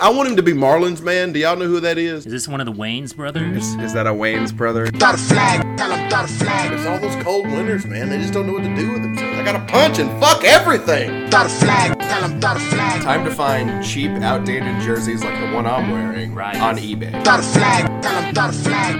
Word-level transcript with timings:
I 0.00 0.08
want 0.08 0.30
him 0.30 0.36
to 0.36 0.42
be 0.42 0.52
Marlins 0.52 1.02
man. 1.02 1.30
Do 1.32 1.40
y'all 1.40 1.56
know 1.56 1.66
who 1.66 1.78
that 1.80 1.98
is? 1.98 2.24
Is 2.24 2.32
this 2.32 2.48
one 2.48 2.58
of 2.60 2.66
the 2.66 2.72
Wayans 2.72 3.14
brothers? 3.14 3.74
Is 3.74 3.92
that 3.92 4.06
a 4.06 4.10
Wayne's 4.10 4.50
brother? 4.50 4.86
Start 4.86 5.16
a 5.16 5.18
flag, 5.18 5.76
tell 5.76 5.90
him 5.90 6.08
start 6.08 6.30
a 6.30 6.32
flag. 6.32 6.72
It's 6.72 6.86
all 6.86 6.98
those 6.98 7.22
cold 7.22 7.44
winters, 7.44 7.84
man. 7.84 8.08
They 8.08 8.16
just 8.16 8.32
don't 8.32 8.46
know 8.46 8.54
what 8.54 8.62
to 8.62 8.74
do 8.74 8.92
with 8.92 9.02
themselves. 9.02 9.38
I 9.38 9.44
gotta 9.44 9.64
punch 9.70 9.98
and 9.98 10.10
fuck 10.18 10.42
everything. 10.42 11.28
Start 11.28 11.48
a 11.48 11.50
flag, 11.50 11.98
tell 12.00 12.24
him 12.26 12.40
start 12.40 12.56
a 12.56 12.60
flag. 12.60 13.02
Time 13.02 13.24
to 13.26 13.30
find 13.30 13.84
cheap, 13.84 14.10
outdated 14.22 14.80
jerseys 14.80 15.22
like 15.22 15.38
the 15.38 15.54
one 15.54 15.66
I'm 15.66 15.90
wearing 15.90 16.34
Right. 16.34 16.56
on 16.56 16.78
eBay. 16.78 17.20
Start 17.22 17.40
a 17.40 17.42
flag, 17.42 18.02
tell 18.02 18.22
him 18.22 18.32
start 18.32 18.54
a 18.54 18.58
flag. 18.58 18.96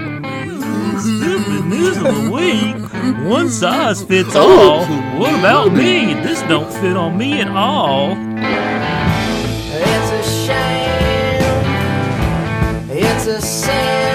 Stupid 1.01 1.65
news 1.65 1.97
of 1.97 2.03
the 2.03 2.29
week. 2.31 3.27
One 3.27 3.49
size 3.49 4.03
fits 4.03 4.35
oh. 4.35 4.85
all. 4.85 4.85
What 5.19 5.33
about 5.39 5.73
me? 5.73 6.13
This 6.13 6.43
don't 6.43 6.71
fit 6.73 6.95
on 6.95 7.17
me 7.17 7.41
at 7.41 7.47
all. 7.47 8.15
A 13.43 14.10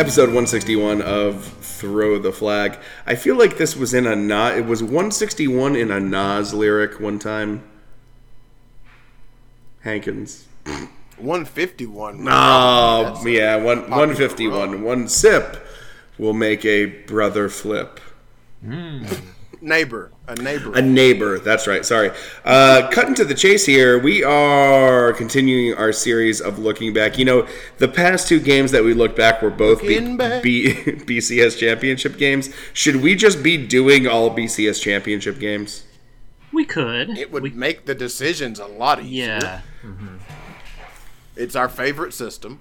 Episode 0.00 0.28
161 0.28 1.02
of 1.02 1.44
Throw 1.44 2.18
the 2.18 2.32
Flag. 2.32 2.78
I 3.06 3.16
feel 3.16 3.36
like 3.36 3.58
this 3.58 3.76
was 3.76 3.92
in 3.92 4.06
a 4.06 4.16
Nas. 4.16 4.56
It 4.56 4.64
was 4.64 4.82
161 4.82 5.76
in 5.76 5.90
a 5.90 6.00
Nas 6.00 6.54
lyric 6.54 6.98
one 6.98 7.18
time. 7.18 7.62
Hankins. 9.80 10.46
151. 11.18 12.26
Oh, 12.30 13.22
yeah, 13.26 13.56
one, 13.56 13.90
151. 13.90 14.82
One 14.82 15.06
sip 15.06 15.66
will 16.16 16.32
make 16.32 16.64
a 16.64 16.86
brother 16.86 17.50
flip. 17.50 18.00
Hmm. 18.64 19.04
Neighbor. 19.62 20.10
A 20.26 20.34
neighbor. 20.36 20.72
A 20.74 20.80
neighbor. 20.80 21.38
That's 21.38 21.66
right. 21.66 21.84
Sorry. 21.84 22.10
Uh, 22.44 22.88
cutting 22.90 23.14
to 23.16 23.24
the 23.26 23.34
chase 23.34 23.66
here, 23.66 23.98
we 23.98 24.24
are 24.24 25.12
continuing 25.12 25.76
our 25.76 25.92
series 25.92 26.40
of 26.40 26.58
looking 26.58 26.94
back. 26.94 27.18
You 27.18 27.26
know, 27.26 27.46
the 27.78 27.88
past 27.88 28.26
two 28.26 28.40
games 28.40 28.70
that 28.70 28.82
we 28.84 28.94
looked 28.94 29.16
back 29.16 29.42
were 29.42 29.50
both 29.50 29.82
B- 29.82 30.16
back. 30.16 30.42
B- 30.42 30.72
BCS 30.84 31.58
championship 31.58 32.16
games. 32.16 32.48
Should 32.72 32.96
we 32.96 33.14
just 33.14 33.42
be 33.42 33.58
doing 33.66 34.06
all 34.06 34.30
BCS 34.34 34.80
championship 34.80 35.38
games? 35.38 35.84
We 36.52 36.64
could. 36.64 37.10
it 37.10 37.30
would 37.30 37.42
We- 37.42 37.50
make 37.50 37.84
the 37.84 37.94
decisions 37.94 38.58
a 38.58 38.66
lot 38.66 39.00
easier. 39.02 39.38
yeah. 39.42 39.60
It's 41.36 41.54
our 41.56 41.68
favorite 41.68 42.12
system. 42.14 42.60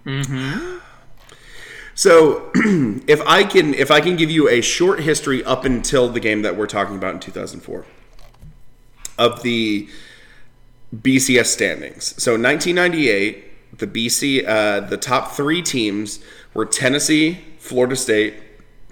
So, 2.00 2.50
if 2.56 3.22
I 3.28 3.44
can, 3.44 3.74
if 3.74 3.92
I 3.92 4.00
can 4.00 4.16
give 4.16 4.32
you 4.32 4.48
a 4.48 4.62
short 4.62 5.02
history 5.02 5.44
up 5.44 5.66
until 5.66 6.08
the 6.08 6.22
game 6.22 6.44
that 6.44 6.56
we're 6.56 6.66
talking 6.66 6.96
about 6.96 7.14
in 7.14 7.20
2004 7.20 7.86
of 9.18 9.44
the 9.44 9.90
BCS 10.96 11.48
standings. 11.48 12.16
So, 12.24 12.38
1998, 12.38 13.78
the 13.80 13.86
BC, 13.86 14.48
uh, 14.48 14.80
the 14.80 14.96
top 14.96 15.34
three 15.34 15.62
teams 15.62 16.24
were 16.54 16.66
Tennessee, 16.66 17.40
Florida 17.58 17.98
State, 17.98 18.36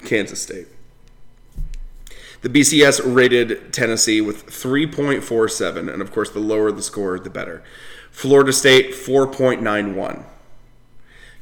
Kansas 0.04 0.42
State. 0.42 0.68
The 2.42 2.50
BCS 2.50 3.00
rated 3.06 3.72
Tennessee 3.72 4.20
with 4.20 4.48
3.47, 4.48 5.94
and 5.94 6.02
of 6.02 6.12
course, 6.12 6.30
the 6.32 6.40
lower 6.40 6.74
the 6.74 6.82
score, 6.82 7.18
the 7.18 7.30
better. 7.30 7.64
Florida 8.12 8.52
State 8.52 8.92
4.91. 8.92 10.26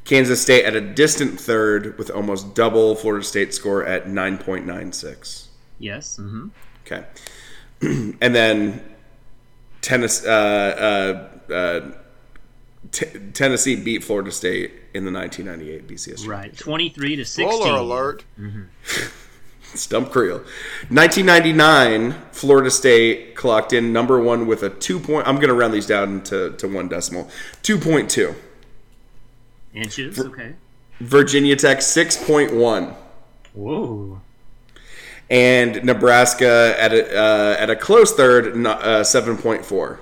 Kansas 0.05 0.41
State 0.41 0.66
at 0.66 0.75
a 0.75 0.81
distant 0.81 1.39
third 1.39 1.97
with 1.97 2.09
almost 2.11 2.53
double 2.55 2.95
Florida 2.95 3.25
State 3.25 3.53
score 3.53 3.83
at 3.83 4.05
9.96. 4.05 5.47
Yes. 5.79 6.17
hmm 6.17 6.47
Okay. 6.85 7.03
and 7.81 8.35
then 8.35 8.83
Tennessee, 9.81 10.27
uh, 10.27 10.31
uh, 10.31 11.29
uh, 11.51 11.91
T- 12.91 13.19
Tennessee 13.33 13.75
beat 13.75 14.03
Florida 14.03 14.31
State 14.31 14.71
in 14.94 15.05
the 15.05 15.11
1998 15.11 15.88
BCS. 15.88 16.27
Right. 16.27 16.55
23 16.55 17.15
to 17.17 17.25
16. 17.25 17.51
Spoiler 17.51 17.79
alert. 17.79 18.23
Stump 19.73 20.11
Creel. 20.11 20.38
1999, 20.89 22.13
Florida 22.31 22.69
State 22.71 23.35
clocked 23.35 23.73
in 23.73 23.91
number 23.91 24.19
one 24.19 24.45
with 24.47 24.63
a 24.63 24.69
two 24.69 24.99
point. 24.99 25.27
I'm 25.27 25.35
going 25.35 25.49
to 25.49 25.53
round 25.53 25.73
these 25.73 25.88
down 25.88 26.21
to, 26.25 26.51
to 26.57 26.67
one 26.67 26.88
decimal. 26.88 27.25
2.2. 27.63 28.35
Inches. 29.75 30.19
Okay. 30.19 30.56
Virginia 31.00 31.56
Tech 31.56 31.80
6.1. 31.80 32.96
Whoa. 33.53 34.22
and 35.30 35.84
Nebraska 35.84 36.75
at 36.80 36.94
a, 36.94 37.18
uh, 37.18 37.56
at 37.59 37.69
a 37.69 37.75
close 37.75 38.13
third, 38.13 38.66
uh, 38.66 39.03
seven 39.03 39.38
point 39.38 39.66
four. 39.66 40.00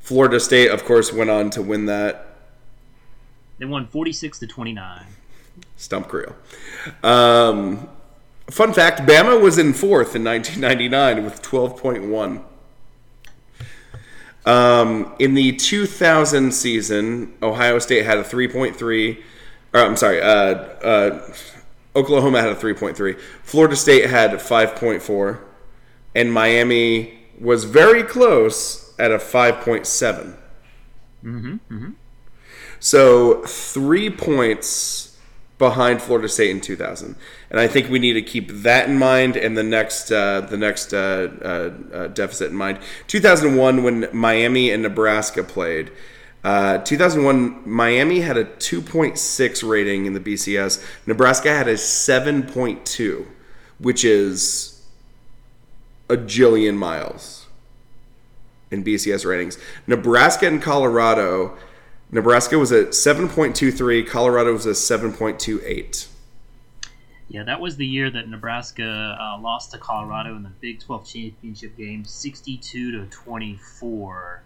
Florida 0.00 0.38
State, 0.40 0.70
of 0.70 0.84
course, 0.84 1.12
went 1.12 1.30
on 1.30 1.48
to 1.50 1.62
win 1.62 1.86
that 1.86 2.36
They 3.58 3.64
won 3.64 3.86
46 3.86 4.38
to 4.40 4.46
29. 4.46 5.06
stump 5.76 6.08
creel. 6.08 6.36
Um, 7.02 7.88
fun 8.50 8.72
fact: 8.74 9.00
Bama 9.08 9.40
was 9.40 9.56
in 9.58 9.72
fourth 9.72 10.14
in 10.14 10.22
1999 10.24 11.24
with 11.24 11.40
12.1. 11.42 12.42
Um, 14.46 15.14
in 15.18 15.34
the 15.34 15.52
2000 15.52 16.52
season, 16.52 17.34
Ohio 17.42 17.78
State 17.78 18.04
had 18.04 18.18
a 18.18 18.22
3.3. 18.22 19.22
Or, 19.72 19.80
I'm 19.80 19.96
sorry, 19.96 20.20
uh, 20.20 20.26
uh, 20.26 21.34
Oklahoma 21.96 22.40
had 22.40 22.50
a 22.50 22.54
3.3. 22.54 23.18
Florida 23.42 23.76
State 23.76 24.10
had 24.10 24.30
5.4. 24.32 25.38
And 26.14 26.32
Miami 26.32 27.18
was 27.40 27.64
very 27.64 28.02
close 28.02 28.94
at 28.98 29.10
a 29.10 29.18
5.7. 29.18 30.36
So 32.78 33.42
three 33.46 34.10
points 34.10 35.03
behind 35.58 36.02
Florida 36.02 36.28
State 36.28 36.50
in 36.50 36.60
2000, 36.60 37.16
and 37.50 37.60
I 37.60 37.68
think 37.68 37.88
we 37.88 37.98
need 37.98 38.14
to 38.14 38.22
keep 38.22 38.50
that 38.50 38.88
in 38.88 38.98
mind 38.98 39.36
and 39.36 39.56
the 39.56 39.62
next 39.62 40.10
uh, 40.10 40.40
the 40.42 40.56
next 40.56 40.92
uh, 40.92 41.28
uh, 41.42 41.94
uh, 41.94 42.08
deficit 42.08 42.50
in 42.50 42.56
mind. 42.56 42.78
2001 43.06 43.82
when 43.82 44.08
Miami 44.12 44.70
and 44.70 44.82
Nebraska 44.82 45.42
played. 45.42 45.90
Uh, 46.42 46.76
2001 46.78 47.62
Miami 47.64 48.20
had 48.20 48.36
a 48.36 48.44
2.6 48.44 49.68
rating 49.68 50.04
in 50.04 50.12
the 50.12 50.20
BCS. 50.20 50.84
Nebraska 51.06 51.48
had 51.48 51.66
a 51.66 51.74
7.2, 51.74 53.26
which 53.78 54.04
is 54.04 54.82
a 56.10 56.16
jillion 56.18 56.76
miles 56.76 57.46
in 58.70 58.84
BCS 58.84 59.24
ratings. 59.24 59.58
Nebraska 59.86 60.46
and 60.46 60.60
Colorado. 60.60 61.56
Nebraska 62.14 62.56
was 62.56 62.70
at 62.70 62.90
7.23, 62.90 64.06
Colorado 64.06 64.52
was 64.52 64.68
at 64.68 64.76
7.28. 64.76 66.06
Yeah, 67.26 67.42
that 67.42 67.60
was 67.60 67.76
the 67.76 67.84
year 67.84 68.08
that 68.08 68.28
Nebraska 68.28 69.18
uh, 69.20 69.36
lost 69.40 69.72
to 69.72 69.78
Colorado 69.78 70.36
in 70.36 70.44
the 70.44 70.52
Big 70.60 70.78
12 70.78 71.04
championship 71.04 71.76
game, 71.76 72.04
62 72.04 72.92
to 72.92 73.06
24. 73.10 74.42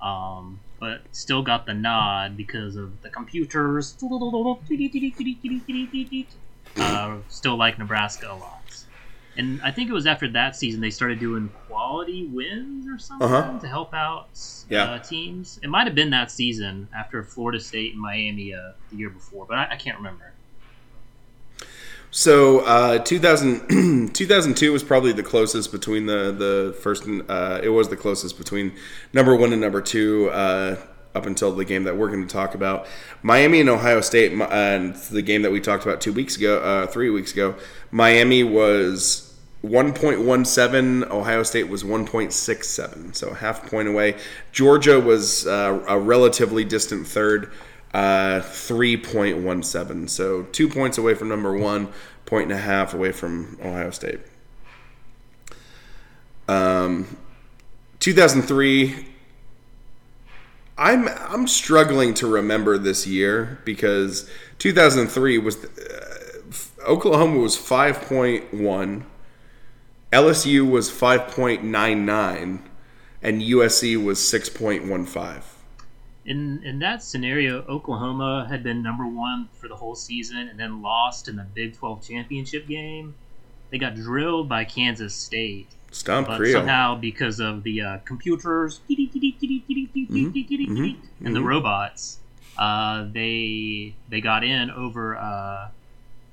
Um, 0.00 0.58
but 0.80 1.02
still 1.12 1.42
got 1.42 1.64
the 1.64 1.74
nod 1.74 2.36
because 2.36 2.74
of 2.74 3.00
the 3.02 3.08
computers. 3.08 3.96
Uh, 6.76 7.18
still 7.28 7.56
like 7.56 7.78
Nebraska 7.78 8.32
a 8.32 8.34
lot. 8.34 8.84
And 9.36 9.62
I 9.62 9.70
think 9.70 9.88
it 9.88 9.92
was 9.92 10.08
after 10.08 10.28
that 10.32 10.56
season 10.56 10.80
they 10.80 10.90
started 10.90 11.20
doing 11.20 11.52
quality 11.92 12.26
wins 12.26 12.86
or 12.88 12.98
something 12.98 13.26
Uh-huh. 13.28 13.58
to 13.58 13.68
help 13.68 13.92
out 13.92 14.28
Yeah. 14.70 14.84
uh, 14.92 14.98
teams. 14.98 15.60
It 15.62 15.68
might 15.68 15.86
have 15.86 15.94
been 15.94 16.10
that 16.10 16.30
season 16.30 16.88
after 16.96 17.22
Florida 17.22 17.60
State 17.60 17.92
and 17.92 18.00
Miami 18.00 18.54
uh, 18.54 18.72
the 18.90 18.96
year 18.96 19.10
before, 19.10 19.44
but 19.46 19.58
I, 19.58 19.72
I 19.72 19.76
can't 19.76 19.98
remember. 19.98 20.32
So 22.10 22.60
uh, 22.60 22.98
2000, 22.98 24.10
2002 24.14 24.72
was 24.72 24.82
probably 24.82 25.12
the 25.12 25.22
closest 25.22 25.70
between 25.72 26.06
the 26.06 26.32
the 26.32 26.76
first. 26.82 27.04
and, 27.04 27.22
Uh, 27.30 27.60
it 27.62 27.68
was 27.70 27.88
the 27.88 27.96
closest 27.96 28.36
between 28.38 28.72
number 29.12 29.34
one 29.36 29.52
and 29.52 29.60
number 29.60 29.80
two. 29.82 30.30
Uh, 30.30 30.76
up 31.14 31.26
until 31.26 31.52
the 31.52 31.64
game 31.66 31.84
that 31.84 31.94
we're 31.94 32.08
going 32.08 32.26
to 32.26 32.32
talk 32.32 32.54
about. 32.54 32.86
Miami 33.22 33.60
and 33.60 33.68
Ohio 33.68 34.00
State, 34.00 34.32
and 34.32 34.94
the 35.10 35.20
game 35.20 35.42
that 35.42 35.52
we 35.52 35.60
talked 35.60 35.84
about 35.84 36.00
two 36.00 36.10
weeks 36.10 36.38
ago, 36.38 36.58
uh, 36.60 36.86
three 36.86 37.10
weeks 37.10 37.34
ago. 37.34 37.54
Miami 37.90 38.42
was 38.42 39.31
1.17. 39.64 41.10
Ohio 41.10 41.42
State 41.42 41.68
was 41.68 41.84
1.67, 41.84 43.14
so 43.14 43.32
half 43.34 43.68
point 43.70 43.88
away. 43.88 44.16
Georgia 44.50 44.98
was 44.98 45.46
uh, 45.46 45.84
a 45.88 45.98
relatively 45.98 46.64
distant 46.64 47.06
third, 47.06 47.52
uh, 47.94 48.40
3.17. 48.40 50.10
So 50.10 50.42
two 50.44 50.68
points 50.68 50.98
away 50.98 51.14
from 51.14 51.28
number 51.28 51.56
one, 51.56 51.88
point 52.26 52.44
and 52.44 52.52
a 52.52 52.62
half 52.62 52.94
away 52.94 53.12
from 53.12 53.58
Ohio 53.62 53.90
State. 53.90 54.20
Um, 56.48 57.16
2003 58.00 59.06
I'm 60.78 61.08
I'm 61.08 61.46
struggling 61.46 62.14
to 62.14 62.26
remember 62.26 62.78
this 62.78 63.06
year 63.06 63.60
because 63.64 64.28
2003 64.58 65.38
was 65.38 65.64
uh, 65.64 66.40
Oklahoma 66.86 67.38
was 67.38 67.56
5.1, 67.56 69.02
LSU 70.12 70.70
was 70.70 70.90
5.99, 70.90 72.60
and 73.22 73.42
USC 73.42 74.02
was 74.02 74.18
6.15. 74.18 75.42
In 76.24 76.62
in 76.62 76.78
that 76.80 77.02
scenario, 77.02 77.62
Oklahoma 77.62 78.46
had 78.48 78.62
been 78.62 78.80
number 78.82 79.06
one 79.06 79.48
for 79.54 79.66
the 79.68 79.74
whole 79.74 79.96
season 79.96 80.48
and 80.48 80.60
then 80.60 80.82
lost 80.82 81.28
in 81.28 81.36
the 81.36 81.46
Big 81.54 81.74
12 81.76 82.06
championship 82.06 82.68
game. 82.68 83.14
They 83.70 83.78
got 83.78 83.96
drilled 83.96 84.48
by 84.48 84.64
Kansas 84.64 85.14
State, 85.14 85.66
Stomp 85.90 86.28
but 86.28 86.36
Creel. 86.36 86.52
somehow 86.52 86.94
because 86.94 87.40
of 87.40 87.64
the 87.64 87.80
uh, 87.80 87.98
computers 88.04 88.80
and 88.88 89.08
the 91.34 91.42
robots, 91.42 92.18
uh, 92.58 93.06
they 93.10 93.94
they 94.10 94.20
got 94.20 94.44
in 94.44 94.70
over 94.70 95.16
uh, 95.16 95.68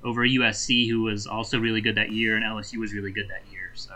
over 0.04 0.22
USC, 0.26 0.90
who 0.90 1.04
was 1.04 1.28
also 1.28 1.60
really 1.60 1.82
good 1.82 1.96
that 1.96 2.12
year, 2.12 2.36
and 2.36 2.46
LSU 2.46 2.78
was 2.78 2.94
really 2.94 3.12
good 3.12 3.28
that 3.30 3.44
year. 3.52 3.72
So 3.74 3.94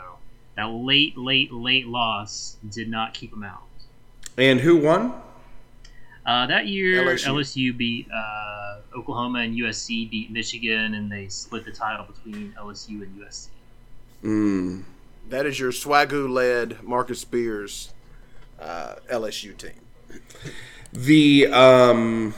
that 0.55 0.65
late, 0.65 1.17
late, 1.17 1.51
late 1.51 1.88
loss 1.88 2.57
did 2.69 2.89
not 2.89 3.13
keep 3.13 3.31
them 3.31 3.44
out. 3.44 3.63
and 4.38 4.59
who 4.59 4.77
won? 4.77 5.13
Uh, 6.25 6.47
that 6.47 6.67
year, 6.67 7.03
LSU. 7.03 7.27
LSU. 7.27 7.77
beat 7.77 8.07
uh, 8.13 8.79
Oklahoma 8.95 9.39
and 9.39 9.55
USC 9.55 10.09
beat 10.09 10.31
Michigan, 10.31 10.94
and 10.94 11.11
they 11.11 11.27
split 11.27 11.65
the 11.65 11.71
title 11.71 12.05
between 12.05 12.53
LSU 12.57 13.01
and 13.01 13.19
USC. 13.19 13.47
Mm. 14.23 14.83
That 15.29 15.45
is 15.45 15.59
your 15.59 15.71
Swagoo 15.71 16.29
led 16.29 16.81
Marcus 16.83 17.19
Spears 17.19 17.94
uh, 18.59 18.95
LSU 19.09 19.55
team. 19.57 19.71
The 20.94 21.47
um 21.47 22.33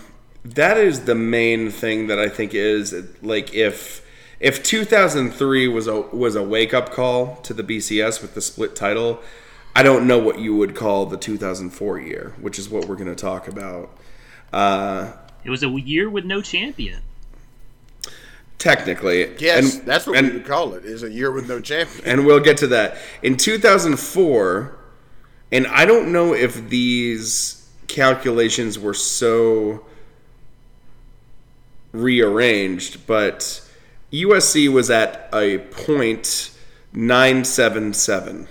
that 0.45 0.77
is 0.77 1.01
the 1.05 1.15
main 1.15 1.69
thing 1.71 2.07
that 2.07 2.19
I 2.19 2.29
think 2.29 2.53
is 2.53 2.93
like 3.21 3.53
if 3.53 4.05
if 4.39 4.61
2003 4.63 5.67
was 5.67 5.87
a 5.87 6.01
was 6.01 6.35
a 6.35 6.43
wake 6.43 6.73
up 6.73 6.91
call 6.91 7.37
to 7.37 7.53
the 7.53 7.63
BCS 7.63 8.21
with 8.21 8.35
the 8.35 8.41
split 8.41 8.75
title, 8.75 9.21
I 9.75 9.81
don't 9.83 10.05
know 10.07 10.19
what 10.19 10.39
you 10.39 10.55
would 10.55 10.75
call 10.75 11.05
the 11.07 11.17
2004 11.17 11.99
year, 11.99 12.33
which 12.39 12.59
is 12.59 12.69
what 12.69 12.85
we're 12.87 12.95
going 12.95 13.07
to 13.07 13.15
talk 13.15 13.47
about. 13.47 13.89
Uh, 14.53 15.13
It 15.43 15.49
was 15.49 15.63
a 15.63 15.69
year 15.69 16.09
with 16.09 16.25
no 16.25 16.41
champion. 16.41 17.01
technically, 18.57 19.35
Yes, 19.39 19.75
and- 19.77 19.85
that's 19.85 20.07
what 20.07 20.17
and, 20.17 20.27
we 20.27 20.33
would 20.35 20.45
call 20.45 20.73
it. 20.75 20.85
Is 20.85 21.03
a 21.03 21.09
year 21.11 21.31
with 21.31 21.47
no 21.47 21.59
champion. 21.59 22.05
and 22.05 22.25
we'll 22.25 22.39
get 22.39 22.57
to 22.57 22.67
that 22.67 22.97
in 23.21 23.35
2004 23.37 24.75
and 25.51 25.67
i 25.67 25.85
don't 25.85 26.11
know 26.11 26.33
if 26.33 26.69
these 26.69 27.67
calculations 27.87 28.79
were 28.79 28.93
so 28.95 29.85
rearranged 32.01 33.05
but 33.07 33.61
usc 34.11 34.71
was 34.71 34.89
at 34.89 35.29
a 35.33 35.57
point 35.57 36.51
977 36.93 38.47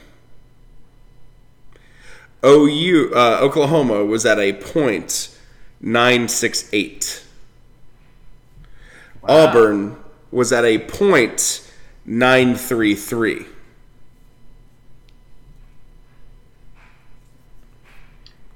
ou 2.42 3.10
uh, 3.14 3.38
oklahoma 3.40 4.04
was 4.04 4.26
at 4.26 4.38
a 4.38 4.52
point 4.52 5.36
968 5.80 7.24
auburn 9.22 9.96
was 10.30 10.52
at 10.52 10.64
a 10.64 10.78
point 10.78 11.60
933 12.04 13.46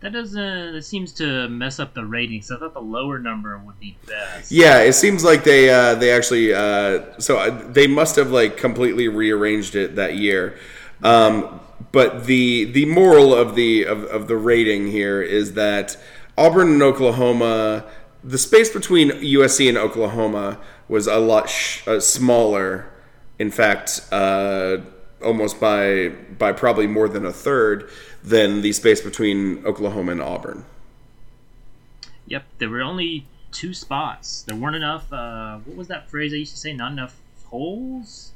That 0.00 0.12
doesn't. 0.12 0.72
That 0.74 0.84
seems 0.84 1.12
to 1.14 1.48
mess 1.48 1.80
up 1.80 1.94
the 1.94 2.04
ratings. 2.04 2.50
I 2.50 2.58
thought 2.58 2.74
the 2.74 2.80
lower 2.80 3.18
number 3.18 3.58
would 3.58 3.80
be 3.80 3.96
best. 4.06 4.52
Yeah, 4.52 4.80
it 4.80 4.92
seems 4.92 5.24
like 5.24 5.42
they 5.42 5.70
uh, 5.70 5.96
they 5.96 6.12
actually 6.12 6.54
uh, 6.54 7.18
so 7.18 7.38
uh, 7.38 7.50
they 7.72 7.88
must 7.88 8.14
have 8.16 8.30
like 8.30 8.56
completely 8.56 9.08
rearranged 9.08 9.74
it 9.74 9.96
that 9.96 10.16
year. 10.16 10.56
Um, 11.02 11.60
but 11.90 12.26
the 12.26 12.66
the 12.66 12.84
moral 12.86 13.34
of 13.34 13.56
the 13.56 13.84
of, 13.84 14.04
of 14.04 14.28
the 14.28 14.36
rating 14.36 14.88
here 14.88 15.20
is 15.20 15.54
that 15.54 15.96
Auburn 16.36 16.74
and 16.74 16.82
Oklahoma, 16.82 17.84
the 18.22 18.38
space 18.38 18.70
between 18.70 19.10
USC 19.10 19.68
and 19.68 19.76
Oklahoma 19.76 20.60
was 20.88 21.08
a 21.08 21.18
lot 21.18 21.50
sh- 21.50 21.86
uh, 21.88 21.98
smaller. 21.98 22.88
In 23.40 23.50
fact, 23.50 24.00
uh, 24.12 24.78
almost 25.22 25.60
by 25.60 26.10
by 26.38 26.52
probably 26.52 26.86
more 26.86 27.08
than 27.08 27.24
a 27.24 27.32
third 27.32 27.88
than 28.22 28.62
the 28.62 28.72
space 28.72 29.00
between 29.00 29.64
Oklahoma 29.64 30.12
and 30.12 30.22
Auburn. 30.22 30.64
Yep. 32.26 32.44
There 32.58 32.68
were 32.68 32.82
only 32.82 33.26
two 33.52 33.74
spots. 33.74 34.42
There 34.42 34.56
weren't 34.56 34.76
enough. 34.76 35.12
Uh, 35.12 35.58
what 35.58 35.76
was 35.76 35.88
that 35.88 36.10
phrase 36.10 36.32
I 36.32 36.36
used 36.36 36.52
to 36.52 36.58
say? 36.58 36.72
Not 36.72 36.92
enough 36.92 37.16
holes. 37.46 38.32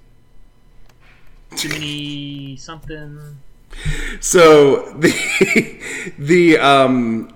Too 1.57 1.69
many 1.69 2.57
something. 2.57 3.37
So 4.21 4.93
the 4.93 6.13
the 6.19 6.59
um 6.59 7.35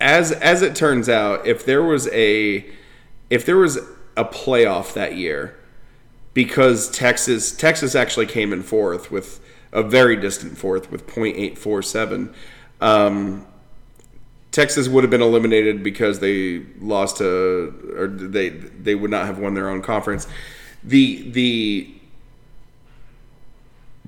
as 0.00 0.32
as 0.32 0.62
it 0.62 0.74
turns 0.74 1.08
out, 1.08 1.46
if 1.46 1.64
there 1.64 1.82
was 1.82 2.08
a 2.08 2.66
if 3.30 3.46
there 3.46 3.56
was 3.56 3.78
a 4.16 4.24
playoff 4.24 4.92
that 4.92 5.16
year, 5.16 5.56
because 6.34 6.90
Texas 6.90 7.52
Texas 7.52 7.94
actually 7.94 8.26
came 8.26 8.52
in 8.52 8.62
fourth 8.62 9.10
with 9.10 9.40
a 9.72 9.82
very 9.82 10.16
distant 10.16 10.58
fourth 10.58 10.90
with 10.90 11.06
.847. 11.06 12.32
Um, 12.80 13.46
Texas 14.50 14.88
would 14.88 15.02
have 15.02 15.10
been 15.10 15.22
eliminated 15.22 15.82
because 15.82 16.20
they 16.20 16.60
lost 16.80 17.16
to 17.16 17.94
or 17.96 18.06
they 18.08 18.50
they 18.50 18.94
would 18.94 19.10
not 19.10 19.26
have 19.26 19.38
won 19.38 19.54
their 19.54 19.68
own 19.68 19.82
conference. 19.82 20.28
The 20.82 21.28
the 21.30 21.94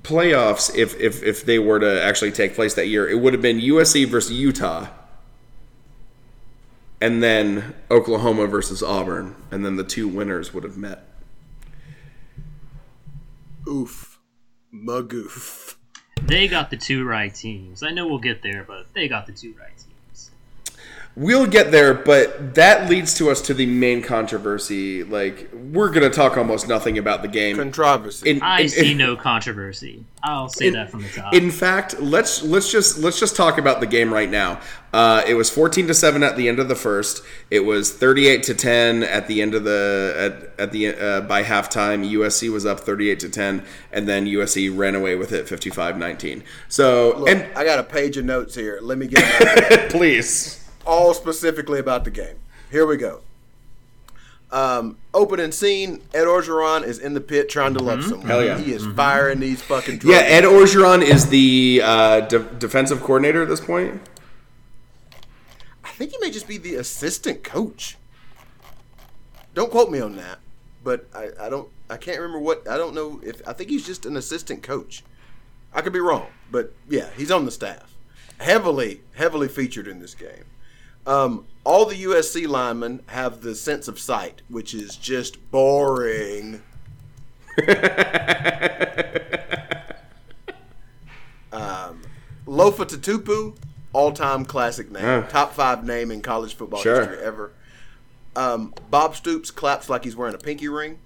playoffs, 0.03 0.73
if 0.73 0.97
if 0.99 1.23
if 1.23 1.45
they 1.45 1.59
were 1.59 1.79
to 1.79 2.01
actually 2.01 2.31
take 2.31 2.55
place 2.55 2.75
that 2.75 2.87
year, 2.87 3.09
it 3.09 3.19
would 3.19 3.33
have 3.33 3.41
been 3.41 3.59
USC 3.59 4.07
versus 4.07 4.31
Utah, 4.31 4.87
and 7.01 7.21
then 7.21 7.73
Oklahoma 7.91 8.47
versus 8.47 8.81
Auburn, 8.81 9.35
and 9.51 9.65
then 9.65 9.75
the 9.75 9.83
two 9.83 10.07
winners 10.07 10.53
would 10.53 10.63
have 10.63 10.77
met. 10.77 11.03
Oof. 13.67 14.19
Magoof. 14.73 15.75
They 16.23 16.47
got 16.47 16.69
the 16.69 16.77
two 16.77 17.05
right 17.05 17.33
teams. 17.33 17.83
I 17.83 17.91
know 17.91 18.07
we'll 18.07 18.19
get 18.19 18.41
there, 18.41 18.63
but 18.63 18.87
they 18.93 19.07
got 19.07 19.25
the 19.25 19.33
two 19.33 19.53
right 19.59 19.75
teams. 19.77 19.86
We'll 21.19 21.47
get 21.47 21.71
there, 21.71 21.95
but 21.95 22.53
that 22.53 22.91
leads 22.91 23.15
to 23.15 23.31
us 23.31 23.41
to 23.41 23.55
the 23.55 23.65
main 23.65 24.03
controversy. 24.03 25.03
Like 25.03 25.49
we're 25.51 25.89
gonna 25.89 26.11
talk 26.11 26.37
almost 26.37 26.67
nothing 26.67 26.99
about 26.99 27.23
the 27.23 27.27
game. 27.27 27.57
Controversy. 27.57 28.29
In- 28.29 28.43
I 28.43 28.61
in- 28.61 28.69
see 28.69 28.91
in- 28.91 28.99
no 28.99 29.15
controversy. 29.15 30.05
I'll 30.21 30.47
say 30.47 30.67
In- 30.67 30.73
that 30.75 30.91
from 30.91 31.01
the 31.01 31.09
top. 31.09 31.33
In 31.33 31.49
fact, 31.49 31.99
let's 31.99 32.43
let's 32.43 32.71
just 32.71 32.99
let's 32.99 33.19
just 33.19 33.35
talk 33.35 33.57
about 33.57 33.79
the 33.79 33.87
game 33.87 34.13
right 34.13 34.29
now. 34.29 34.59
Uh, 34.93 35.23
it 35.27 35.33
was 35.33 35.49
fourteen 35.49 35.87
to 35.87 35.93
seven 35.95 36.21
at 36.21 36.37
the 36.37 36.47
end 36.47 36.59
of 36.59 36.67
the 36.67 36.75
first. 36.75 37.23
It 37.49 37.61
was 37.61 37.91
thirty 37.91 38.27
eight 38.27 38.43
to 38.43 38.53
ten 38.53 39.01
at 39.01 39.25
the 39.27 39.41
end 39.41 39.55
of 39.55 39.63
the 39.63 40.13
at, 40.55 40.59
at 40.65 40.71
the 40.71 40.89
uh, 40.89 41.21
by 41.21 41.41
halftime. 41.41 42.07
USC 42.11 42.51
was 42.51 42.63
up 42.63 42.81
thirty 42.81 43.09
eight 43.09 43.19
to 43.21 43.29
ten, 43.29 43.63
and 43.91 44.07
then 44.07 44.27
USC 44.27 44.69
ran 44.75 44.93
away 44.93 45.15
with 45.15 45.31
it 45.31 45.47
55-19. 45.47 46.43
So 46.67 47.15
Look, 47.17 47.29
and 47.29 47.47
I 47.57 47.63
got 47.63 47.79
a 47.79 47.83
page 47.83 48.17
of 48.17 48.25
notes 48.25 48.53
here. 48.53 48.77
Let 48.83 48.99
me 48.99 49.07
get 49.07 49.89
please, 49.89 50.63
all 50.87 51.13
specifically 51.13 51.79
about 51.79 52.03
the 52.05 52.11
game. 52.11 52.37
Here 52.71 52.85
we 52.85 52.97
go. 52.97 53.21
Um, 54.49 54.97
opening 55.13 55.51
scene: 55.51 56.01
Ed 56.13 56.23
Orgeron 56.23 56.83
is 56.83 56.99
in 56.99 57.13
the 57.13 57.21
pit 57.21 57.49
trying 57.49 57.73
to 57.73 57.83
love 57.83 58.01
someone. 58.01 58.21
Mm-hmm. 58.21 58.27
Hell 58.29 58.43
yeah. 58.45 58.57
He 58.57 58.71
is 58.71 58.85
firing 58.95 59.39
these 59.39 59.61
fucking. 59.61 60.01
yeah, 60.05 60.19
Ed 60.19 60.45
Orgeron 60.45 61.01
is 61.03 61.27
the 61.27 61.81
uh, 61.83 62.21
de- 62.21 62.39
defensive 62.39 63.01
coordinator 63.01 63.43
at 63.43 63.49
this 63.49 63.59
point. 63.59 64.01
I 65.83 65.89
think 65.89 66.11
he 66.11 66.17
may 66.19 66.31
just 66.31 66.47
be 66.47 66.57
the 66.57 66.75
assistant 66.75 67.43
coach. 67.43 67.97
Don't 69.53 69.71
quote 69.71 69.91
me 69.91 69.99
on 69.99 70.15
that, 70.15 70.39
but 70.83 71.07
I, 71.13 71.29
I 71.39 71.49
don't 71.49 71.67
I 71.89 71.97
can't 71.97 72.19
remember 72.19 72.39
what 72.39 72.67
I 72.69 72.77
don't 72.77 72.93
know 72.93 73.19
if 73.23 73.41
I 73.47 73.53
think 73.53 73.69
he's 73.69 73.85
just 73.85 74.05
an 74.05 74.15
assistant 74.15 74.63
coach. 74.63 75.03
I 75.73 75.81
could 75.81 75.93
be 75.93 75.99
wrong, 75.99 76.27
but 76.51 76.73
yeah, 76.87 77.09
he's 77.17 77.31
on 77.31 77.43
the 77.45 77.51
staff. 77.51 77.95
Heavily, 78.39 79.01
heavily 79.15 79.47
featured 79.47 79.87
in 79.87 79.99
this 79.99 80.13
game. 80.13 80.45
Um, 81.07 81.45
all 81.63 81.85
the 81.85 81.95
USC 82.03 82.47
linemen 82.47 83.01
have 83.07 83.41
the 83.41 83.55
sense 83.55 83.87
of 83.87 83.97
sight, 83.99 84.41
which 84.49 84.73
is 84.73 84.95
just 84.97 85.49
boring. 85.51 86.61
um, 91.51 92.01
Lofa 92.45 92.85
Tatupu, 92.85 93.55
all-time 93.93 94.45
classic 94.45 94.91
name, 94.91 95.03
Huh. 95.03 95.23
top 95.29 95.53
five 95.53 95.83
name 95.85 96.11
in 96.11 96.21
college 96.21 96.55
football 96.55 96.81
Sure. 96.81 97.05
history 97.05 97.23
ever. 97.25 97.51
Um, 98.35 98.73
Bob 98.91 99.15
Stoops 99.15 99.49
claps 99.49 99.89
like 99.89 100.03
he's 100.03 100.15
wearing 100.15 100.35
a 100.35 100.37
pinky 100.37 100.67
ring. 100.67 100.99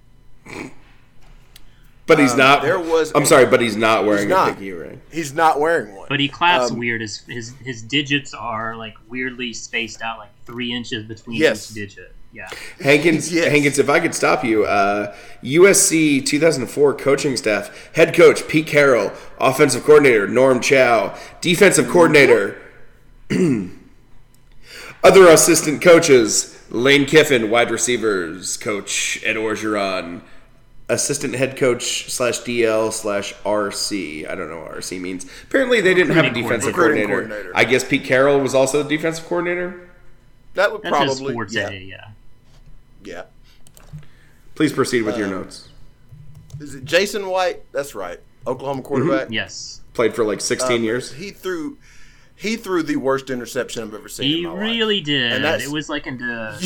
But 2.12 2.18
he's 2.20 2.32
Um, 2.32 2.38
not. 2.38 2.62
there 2.62 2.78
was 2.78 3.10
I'm 3.14 3.22
a- 3.22 3.26
sorry, 3.26 3.46
but 3.46 3.60
he's 3.60 3.76
not 3.76 4.04
wearing 4.04 4.28
not. 4.28 4.48
a 4.50 4.52
pinky 4.52 4.72
ring. 4.72 5.00
He's 5.10 5.32
not 5.34 5.58
wearing 5.58 5.94
one. 5.94 6.06
But 6.08 6.20
he 6.20 6.28
claps 6.28 6.70
Um, 6.70 6.78
weird. 6.78 7.00
His, 7.00 7.22
his 7.26 7.52
his 7.64 7.80
digits 7.82 8.34
are 8.34 8.76
like 8.76 8.94
weirdly 9.08 9.52
spaced 9.54 10.02
out, 10.02 10.18
like 10.18 10.28
three 10.46 10.72
inches 10.72 11.04
between 11.04 11.38
Yes. 11.40 11.70
each 11.70 11.74
digit. 11.74 12.14
Yeah. 12.34 12.48
Hankins, 12.82 13.32
Yes. 13.32 13.48
Hankins, 13.48 13.78
if 13.78 13.88
I 13.90 14.00
could 14.00 14.14
stop 14.14 14.42
you, 14.44 14.64
uh, 14.64 15.14
USC 15.42 16.20
2004 16.24 16.94
coaching 16.94 17.36
staff, 17.36 17.70
head 17.94 18.14
coach 18.14 18.46
Pete 18.48 18.66
Carroll, 18.66 19.12
offensive 19.38 19.84
coordinator 19.84 20.26
Norm 20.28 20.60
Chow, 20.60 21.14
defensive 21.42 21.88
coordinator, 21.88 22.56
other 25.04 25.26
assistant 25.28 25.82
coaches 25.82 26.58
Lane 26.70 27.04
Kiffin, 27.04 27.50
wide 27.50 27.70
receivers 27.70 28.56
coach 28.56 29.20
Ed 29.24 29.36
Orgeron, 29.36 30.22
assistant 30.92 31.34
head 31.34 31.56
coach 31.56 32.10
slash 32.10 32.40
DL 32.40 32.92
slash 32.92 33.34
RC. 33.44 34.28
I 34.28 34.34
don't 34.34 34.48
know 34.50 34.60
what 34.60 34.72
RC 34.72 35.00
means. 35.00 35.26
Apparently, 35.44 35.80
they 35.80 35.94
didn't 35.94 36.14
have 36.14 36.24
a 36.26 36.30
defensive 36.30 36.74
coordinator. 36.74 37.08
coordinator. 37.08 37.52
I 37.54 37.64
guess 37.64 37.84
Pete 37.84 38.04
Carroll 38.04 38.40
was 38.40 38.54
also 38.54 38.82
the 38.82 38.88
defensive 38.88 39.24
coordinator. 39.26 39.88
that 40.54 40.70
would 40.72 40.82
That's 40.82 40.96
his 40.98 41.14
probably 41.18 41.34
forte. 41.34 41.52
yeah, 41.52 41.70
Yeah. 41.70 42.08
yeah. 43.04 43.22
Please 44.54 44.72
proceed 44.72 45.02
with 45.02 45.16
your 45.16 45.26
Um, 45.26 45.32
notes. 45.32 45.68
Is 46.60 46.74
it 46.74 46.84
Jason 46.84 47.26
White? 47.28 47.62
That's 47.72 47.94
right, 47.94 48.20
Oklahoma 48.46 48.82
quarterback. 48.82 49.28
Yes. 49.30 49.80
Played 49.94 50.14
for 50.14 50.24
like 50.24 50.40
16 50.40 50.76
Um, 50.78 50.84
years. 50.84 51.12
He 51.12 51.30
threw 51.30 51.78
he 52.34 52.56
threw 52.56 52.82
the 52.82 52.96
worst 52.96 53.30
interception 53.30 53.84
I've 53.84 53.94
ever 53.94 54.08
seen. 54.08 54.26
He 54.26 54.38
in 54.38 54.44
my 54.44 54.50
life. 54.50 54.60
really 54.60 55.00
did. 55.00 55.32
And 55.32 55.44
that's- 55.44 55.64
It 55.68 55.70
was 55.72 55.88
like 55.88 56.08
into 56.08 56.24
Yeah. 56.24 56.56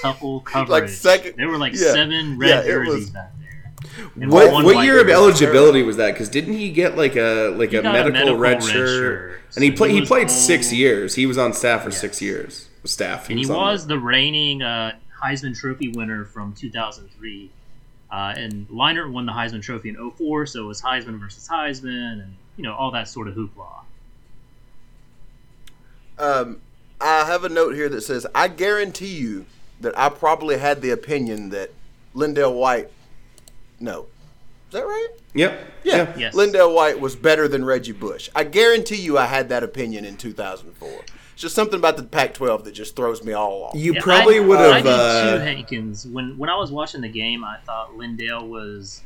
septuple 0.00 0.44
coverage. 0.44 0.68
Like 0.70 0.88
second- 0.88 1.34
there 1.36 1.48
were 1.48 1.58
like 1.58 1.72
yeah. 1.74 1.92
seven 1.92 2.38
red 2.38 2.64
it 2.64 2.68
jerseys 2.68 2.94
was- 2.94 3.10
back 3.10 3.32
there. 3.36 3.37
And 4.20 4.30
What 4.30 4.52
one 4.52 4.64
what 4.64 4.76
white 4.76 4.84
year 4.84 5.00
of 5.00 5.08
eligibility 5.08 5.82
was 5.82 5.96
that? 5.98 6.12
Because 6.12 6.28
didn't 6.28 6.54
he 6.54 6.70
get 6.70 6.96
like 6.96 7.16
a 7.16 7.50
like 7.50 7.72
a 7.72 7.82
got 7.82 7.90
a 7.90 7.92
medical, 7.92 8.12
medical 8.12 8.36
red 8.36 8.54
red 8.54 8.62
shirt? 8.62 8.88
shirt. 8.88 9.40
And 9.54 9.64
he 9.64 9.70
played 9.70 9.90
he 9.90 9.94
he 9.96 10.00
was 10.00 10.08
played 10.08 10.30
six 10.30 10.72
years. 10.72 11.14
He 11.14 11.26
was 11.26 11.38
on 11.38 11.52
staff 11.52 11.82
for 11.84 11.90
Yes. 11.90 12.00
six 12.00 12.20
years. 12.22 12.68
Staff. 12.84 13.28
and 13.28 13.38
he 13.38 13.44
on 13.48 13.54
was 13.56 13.86
the- 13.86 13.94
the 13.94 14.00
reigning 14.00 14.62
uh, 14.62 14.92
Heisman 15.22 15.56
Trophy 15.58 15.88
winner 15.90 16.24
from 16.24 16.54
2003. 16.54 17.50
Uh, 18.10 18.32
and 18.36 18.66
Leinart 18.68 19.12
won 19.12 19.26
the 19.26 19.32
Heisman 19.32 19.62
Trophy 19.62 19.90
in 19.90 19.96
04, 20.16 20.46
so 20.46 20.64
it 20.64 20.66
was 20.66 20.80
Heisman 20.80 21.20
versus 21.20 21.46
Heisman, 21.46 22.12
and 22.22 22.34
you 22.56 22.62
know 22.64 22.74
all 22.74 22.90
that 22.92 23.08
sort 23.08 23.28
of 23.28 23.34
hoopla. 23.34 23.80
Um, 26.18 26.60
I 27.00 27.24
have 27.26 27.44
a 27.44 27.48
note 27.48 27.74
here 27.74 27.88
that 27.90 28.00
says, 28.00 28.26
"I 28.34 28.48
guarantee 28.48 29.14
you 29.16 29.46
that 29.80 29.96
I 29.98 30.08
probably 30.08 30.58
had 30.58 30.80
the 30.82 30.90
opinion 30.90 31.50
that 31.50 31.70
Lindell 32.14 32.54
White. 32.54 32.90
No, 33.80 34.02
is 34.68 34.72
that 34.72 34.84
right? 34.84 35.08
Yep. 35.34 35.66
Yeah, 35.84 36.12
Yes. 36.18 36.34
LenDale 36.34 36.74
White 36.74 37.00
was 37.00 37.14
better 37.16 37.48
than 37.48 37.64
Reggie 37.64 37.92
Bush. 37.92 38.28
I 38.34 38.44
guarantee 38.44 38.96
you, 38.96 39.16
I 39.18 39.26
had 39.26 39.48
that 39.50 39.62
opinion 39.62 40.04
in 40.04 40.16
2004. 40.16 40.88
It's 41.32 41.42
just 41.42 41.54
something 41.54 41.78
about 41.78 41.96
the 41.96 42.02
Pac-12 42.02 42.64
that 42.64 42.72
just 42.72 42.96
throws 42.96 43.22
me 43.24 43.32
all 43.32 43.64
off. 43.64 43.74
You 43.76 43.94
Yeah, 43.94 44.00
probably 44.02 44.38
I, 44.38 44.40
would 44.40 44.58
I 44.58 44.74
have. 44.80 44.84
did 44.84 44.92
Uh, 44.92 45.32
too, 45.38 45.44
Hankins. 45.44 46.06
When 46.06 46.36
when 46.36 46.50
I 46.50 46.56
was 46.56 46.72
watching 46.72 47.00
the 47.00 47.08
game, 47.08 47.44
I 47.44 47.58
thought 47.64 47.92
LenDale 47.96 48.46
was 48.48 49.02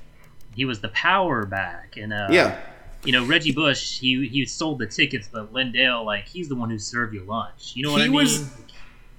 he 0.55 0.65
was 0.65 0.81
the 0.81 0.89
power 0.89 1.45
back, 1.45 1.97
and 1.99 2.13
uh, 2.13 2.29
yeah. 2.31 2.59
you 3.05 3.13
know 3.13 3.25
Reggie 3.27 3.53
Bush 3.53 3.99
he 3.99 4.27
he 4.29 4.47
sold 4.47 4.79
the 4.79 4.87
tickets, 4.87 5.29
but 5.31 5.53
LenDale 5.53 6.05
like 6.07 6.27
he's 6.27 6.49
the 6.49 6.55
one 6.57 6.71
who 6.71 6.79
served 6.79 7.13
you 7.15 7.23
lunch. 7.25 7.73
You 7.75 7.83
know 7.85 7.93
what 7.93 7.99
He 8.01 8.07
I 8.07 8.09
mean? 8.09 8.15
was- 8.17 8.49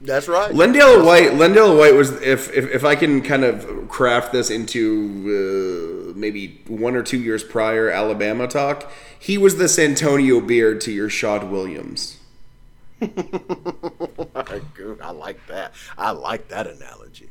That's 0.04 0.28
right. 0.28 0.52
Lendale 0.52 1.06
White. 1.06 1.32
Lendale 1.32 1.78
White 1.78 1.96
was 1.96 2.12
if, 2.22 2.54
if 2.54 2.70
if 2.70 2.84
I 2.84 2.96
can 2.96 3.22
kind 3.22 3.44
of 3.44 3.88
craft 3.88 4.34
this 4.34 4.50
into 4.50 6.12
uh, 6.14 6.18
maybe 6.18 6.62
one 6.68 6.96
or 6.96 7.04
two 7.04 7.20
years 7.20 7.44
prior 7.44 7.90
Alabama 7.90 8.48
talk, 8.48 8.92
he 9.18 9.38
was 9.38 9.58
the 9.58 9.70
Santonio 9.70 10.42
Beard 10.42 10.82
to 10.82 10.92
your 10.92 11.10
Shaud 11.10 11.50
Williams. 11.50 12.20
Good. 13.00 15.00
I 15.02 15.12
like 15.12 15.46
that. 15.48 15.74
I 15.98 16.12
like 16.12 16.50
that 16.50 16.68
analogy. 16.68 17.30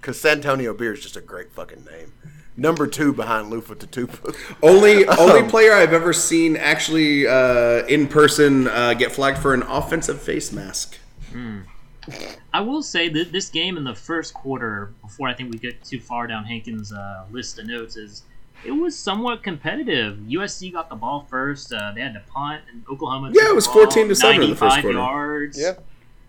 Because 0.00 0.20
Santonio 0.20 0.74
Beard 0.74 0.98
is 0.98 1.02
just 1.02 1.16
a 1.16 1.20
great 1.20 1.52
fucking 1.52 1.84
name. 1.84 2.12
Number 2.56 2.86
two 2.86 3.12
behind 3.12 3.50
Lofa 3.50 3.76
Tatupu. 3.76 4.34
Only 4.62 5.06
only 5.18 5.48
player 5.48 5.72
I've 5.72 5.94
ever 5.94 6.12
seen 6.12 6.56
actually 6.56 7.26
uh, 7.26 7.86
in 7.86 8.08
person 8.08 8.68
uh, 8.68 8.94
get 8.94 9.12
flagged 9.12 9.38
for 9.38 9.54
an 9.54 9.62
offensive 9.62 10.20
face 10.20 10.52
mask. 10.52 10.98
I 12.52 12.60
will 12.60 12.82
say 12.82 13.08
that 13.08 13.30
this 13.32 13.48
game 13.48 13.76
in 13.76 13.84
the 13.84 13.94
first 13.94 14.34
quarter, 14.34 14.92
before 15.02 15.28
I 15.28 15.34
think 15.34 15.52
we 15.52 15.58
get 15.58 15.82
too 15.84 16.00
far 16.00 16.26
down 16.26 16.44
Hankins' 16.44 16.92
uh, 16.92 17.24
list 17.30 17.58
of 17.58 17.66
notes, 17.66 17.96
is 17.96 18.24
it 18.64 18.72
was 18.72 18.98
somewhat 18.98 19.42
competitive. 19.42 20.18
USC 20.28 20.72
got 20.72 20.88
the 20.88 20.96
ball 20.96 21.26
first. 21.30 21.72
Uh, 21.72 21.92
they 21.94 22.00
had 22.00 22.14
to 22.14 22.22
punt, 22.28 22.62
and 22.72 22.82
Oklahoma. 22.90 23.30
Yeah, 23.32 23.48
it 23.50 23.54
was 23.54 23.66
ball 23.66 23.74
14 23.84 24.08
to 24.08 24.14
7 24.16 24.42
in 24.42 24.50
the 24.50 24.56
first 24.56 24.80
quarter. 24.80 24.98
yards. 24.98 25.60
yeah. 25.60 25.74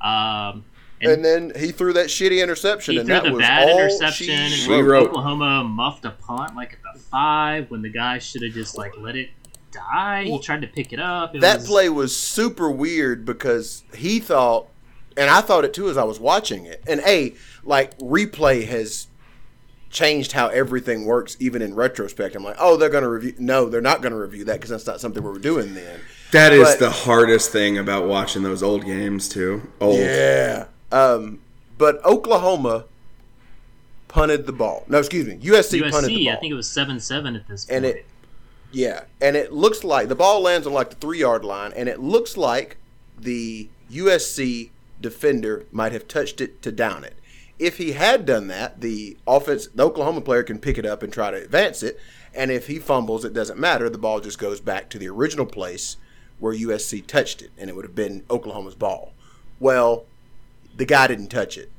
Um, 0.02 0.64
and, 1.02 1.12
And 1.12 1.26
then 1.26 1.52
he 1.60 1.72
threw 1.72 1.94
that 1.94 2.08
shitty 2.08 2.42
interception, 2.42 2.94
he 2.94 3.00
and 3.00 3.08
threw 3.08 3.16
that 3.16 3.24
the 3.24 3.32
was 3.32 3.40
bad 3.40 3.70
all 3.70 3.80
interception. 3.80 4.26
she 4.28 4.32
and 4.34 4.54
She 4.54 4.70
wrote. 4.72 4.86
wrote. 4.86 5.10
Oklahoma 5.10 5.64
muffed 5.64 6.06
a 6.06 6.12
punt 6.12 6.56
like 6.56 6.74
at 6.74 6.80
the 6.94 7.00
five 7.00 7.70
when 7.72 7.82
the 7.82 7.90
guy 7.90 8.20
should 8.20 8.44
have 8.44 8.54
just 8.54 8.78
like 8.78 8.94
let 8.98 9.16
it 9.16 9.30
die. 9.72 10.24
He 10.26 10.40
tried 10.40 10.62
to 10.62 10.68
pick 10.68 10.94
it 10.94 11.00
up. 11.00 11.36
It 11.36 11.42
That 11.42 11.60
was, 11.60 11.68
play 11.68 11.90
was 11.90 12.16
super 12.16 12.70
weird 12.70 13.26
because 13.26 13.84
he 13.96 14.20
thought, 14.20 14.68
and 15.18 15.30
I 15.30 15.42
thought 15.42 15.66
it 15.66 15.74
too 15.74 15.90
as 15.90 15.98
I 15.98 16.04
was 16.04 16.20
watching 16.20 16.66
it. 16.66 16.84
And 16.88 17.02
a 17.06 17.34
like 17.64 17.98
replay 18.00 18.66
has 18.68 19.08
changed 19.90 20.32
how 20.32 20.48
everything 20.48 21.06
works, 21.06 21.38
even 21.40 21.62
in 21.62 21.76
retrospect. 21.76 22.36
I'm 22.36 22.44
like, 22.44 22.56
oh, 22.60 22.78
they're 22.78 22.90
going 22.90 23.04
to 23.04 23.10
review. 23.10 23.36
No, 23.38 23.70
they're 23.70 23.82
not 23.82 24.02
going 24.02 24.12
to 24.14 24.18
review 24.20 24.46
that 24.46 24.54
because 24.54 24.70
that's 24.72 24.88
not 24.88 25.00
something 25.00 25.22
we're 25.24 25.38
doing 25.38 25.74
then. 25.76 26.00
That 26.32 26.52
is 26.52 26.64
But- 26.68 26.80
the 26.80 26.90
hardest 26.90 27.52
thing 27.52 27.78
about 27.78 28.08
watching 28.08 28.42
those 28.44 28.64
old 28.64 28.86
games 28.86 29.30
too. 29.30 29.70
Old. 29.80 30.00
Yeah. 30.00 30.66
Um, 30.92 31.40
but 31.78 32.04
Oklahoma 32.06 32.86
punted 34.08 34.46
the 34.46 34.52
ball. 34.54 34.84
No, 34.88 35.00
excuse 35.00 35.28
me. 35.28 35.36
USC, 35.38 35.82
punted 35.92 36.10
the 36.12 36.26
ball. 36.26 36.34
I 36.36 36.40
think 36.40 36.52
it 36.52 36.56
was 36.56 36.70
seven 36.70 37.00
seven 37.00 37.36
at 37.36 37.48
this 37.48 37.66
point. 37.66 37.78
And 37.78 37.86
it- 37.86 38.06
Yeah, 38.72 39.02
and 39.22 39.36
it 39.36 39.54
looks 39.54 39.84
like 39.84 40.08
the 40.08 40.16
ball 40.16 40.42
lands 40.42 40.66
on 40.66 40.74
like 40.74 40.90
the 40.90 40.96
three 40.96 41.20
yard 41.20 41.46
line, 41.46 41.72
and 41.76 41.88
it 41.88 42.00
looks 42.00 42.36
like 42.38 42.78
the 43.20 43.70
USC 43.92 44.72
defender 45.04 45.68
might 45.72 45.92
have 45.92 46.08
touched 46.08 46.42
it 46.42 46.64
to 46.64 46.72
down 46.72 47.04
it. 47.04 47.14
If 47.60 47.78
he 47.78 47.92
had 47.92 48.26
done 48.26 48.48
that, 48.48 48.82
the 48.82 49.16
offense, 49.28 49.68
the 49.68 49.84
Oklahoma 49.84 50.22
player 50.22 50.42
can 50.42 50.58
pick 50.58 50.80
it 50.80 50.86
up 50.88 51.04
and 51.04 51.14
try 51.14 51.30
to 51.30 51.38
advance 51.38 51.84
it, 51.84 52.00
and 52.34 52.50
if 52.50 52.66
he 52.66 52.80
fumbles, 52.80 53.24
it 53.24 53.34
doesn't 53.34 53.60
matter. 53.60 53.90
The 53.90 54.00
ball 54.00 54.20
just 54.20 54.40
goes 54.40 54.60
back 54.60 54.90
to 54.90 54.98
the 54.98 55.10
original 55.10 55.46
place 55.46 55.98
where 56.40 56.56
USC 56.56 57.06
touched 57.06 57.44
it, 57.44 57.52
and 57.58 57.70
it 57.70 57.76
would 57.76 57.86
have 57.86 57.94
been 57.94 58.24
Oklahoma's 58.30 58.74
ball. 58.74 59.14
Well, 59.60 60.06
the 60.76 60.86
guy 60.86 61.06
didn't 61.06 61.28
touch 61.28 61.58
it. 61.58 61.70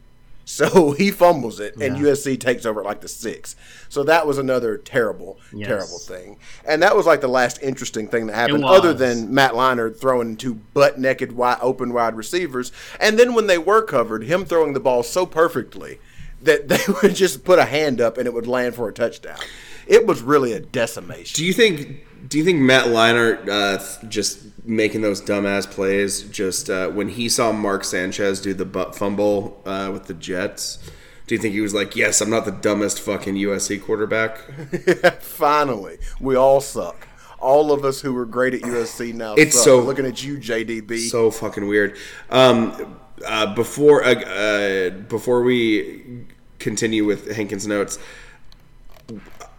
So 0.44 0.92
he 0.98 1.10
fumbles 1.10 1.60
it, 1.60 1.76
and 1.76 1.96
Yeah. 1.96 2.04
USC 2.04 2.38
takes 2.38 2.66
over 2.66 2.80
at 2.80 2.86
like 2.86 3.00
the 3.00 3.08
six. 3.08 3.56
So 3.88 4.02
that 4.04 4.26
was 4.26 4.38
another 4.38 4.76
terrible, 4.76 5.38
Yes. 5.52 5.68
terrible 5.68 5.98
thing. 5.98 6.36
And 6.66 6.82
that 6.82 6.96
was 6.96 7.06
like 7.06 7.20
the 7.20 7.28
last 7.28 7.58
interesting 7.62 8.08
thing 8.08 8.26
that 8.26 8.34
happened, 8.34 8.64
other 8.64 8.92
than 8.92 9.32
Matt 9.32 9.52
Leinart 9.52 9.98
throwing 9.98 10.36
two 10.36 10.54
butt 10.54 10.98
naked, 10.98 11.32
wide 11.32 11.58
open 11.62 11.92
wide 11.92 12.16
receivers. 12.16 12.72
And 13.00 13.18
then 13.18 13.34
when 13.34 13.46
they 13.46 13.58
were 13.58 13.82
covered, 13.82 14.24
him 14.24 14.44
throwing 14.44 14.72
the 14.74 14.80
ball 14.80 15.02
so 15.02 15.24
perfectly 15.26 15.98
that 16.42 16.68
they 16.68 16.80
would 17.02 17.14
just 17.14 17.44
put 17.44 17.58
a 17.58 17.64
hand 17.64 18.00
up 18.00 18.18
and 18.18 18.26
it 18.26 18.34
would 18.34 18.46
land 18.46 18.74
for 18.74 18.88
a 18.88 18.92
touchdown. 18.92 19.38
It 19.86 20.06
was 20.06 20.22
really 20.22 20.52
a 20.52 20.60
decimation. 20.60 21.36
Do 21.36 21.44
you 21.44 21.52
think? 21.52 22.06
Do 22.34 22.38
you 22.38 22.44
think 22.44 22.58
Matt 22.62 22.86
Leinart 22.86 23.48
uh, 23.48 24.08
just 24.08 24.40
making 24.66 25.02
those 25.02 25.22
dumbass 25.22 25.70
plays 25.70 26.24
just 26.24 26.68
uh, 26.68 26.88
when 26.88 27.10
he 27.10 27.28
saw 27.28 27.52
Mark 27.52 27.84
Sanchez 27.84 28.40
do 28.40 28.52
the 28.52 28.64
butt 28.64 28.96
fumble 28.96 29.62
uh, 29.64 29.90
with 29.92 30.06
the 30.06 30.14
Jets? 30.14 30.80
Do 31.28 31.36
you 31.36 31.40
think 31.40 31.54
he 31.54 31.60
was 31.60 31.74
like, 31.74 31.94
"Yes, 31.94 32.20
I'm 32.20 32.30
not 32.30 32.44
the 32.44 32.50
dumbest 32.50 32.98
fucking 32.98 33.36
USC 33.36 33.80
quarterback"? 33.80 34.38
Finally, 35.20 35.98
we 36.18 36.34
all 36.34 36.60
suck. 36.60 37.06
All 37.38 37.70
of 37.70 37.84
us 37.84 38.00
who 38.00 38.12
were 38.12 38.26
great 38.26 38.52
at 38.52 38.62
USC 38.62 39.14
now 39.14 39.34
It's 39.34 39.54
suck. 39.54 39.64
so- 39.64 39.78
looking 39.82 40.04
at 40.04 40.24
you, 40.24 40.38
JDB. 40.38 41.08
so 41.08 41.30
fucking 41.30 41.68
weird. 41.68 41.96
Um, 42.30 42.98
uh, 43.24 43.54
before 43.54 44.02
uh, 44.02 44.12
uh, 44.12 44.90
before 44.90 45.44
we 45.44 46.24
continue 46.58 47.04
with 47.04 47.30
Hankins' 47.36 47.68
notes, 47.68 48.00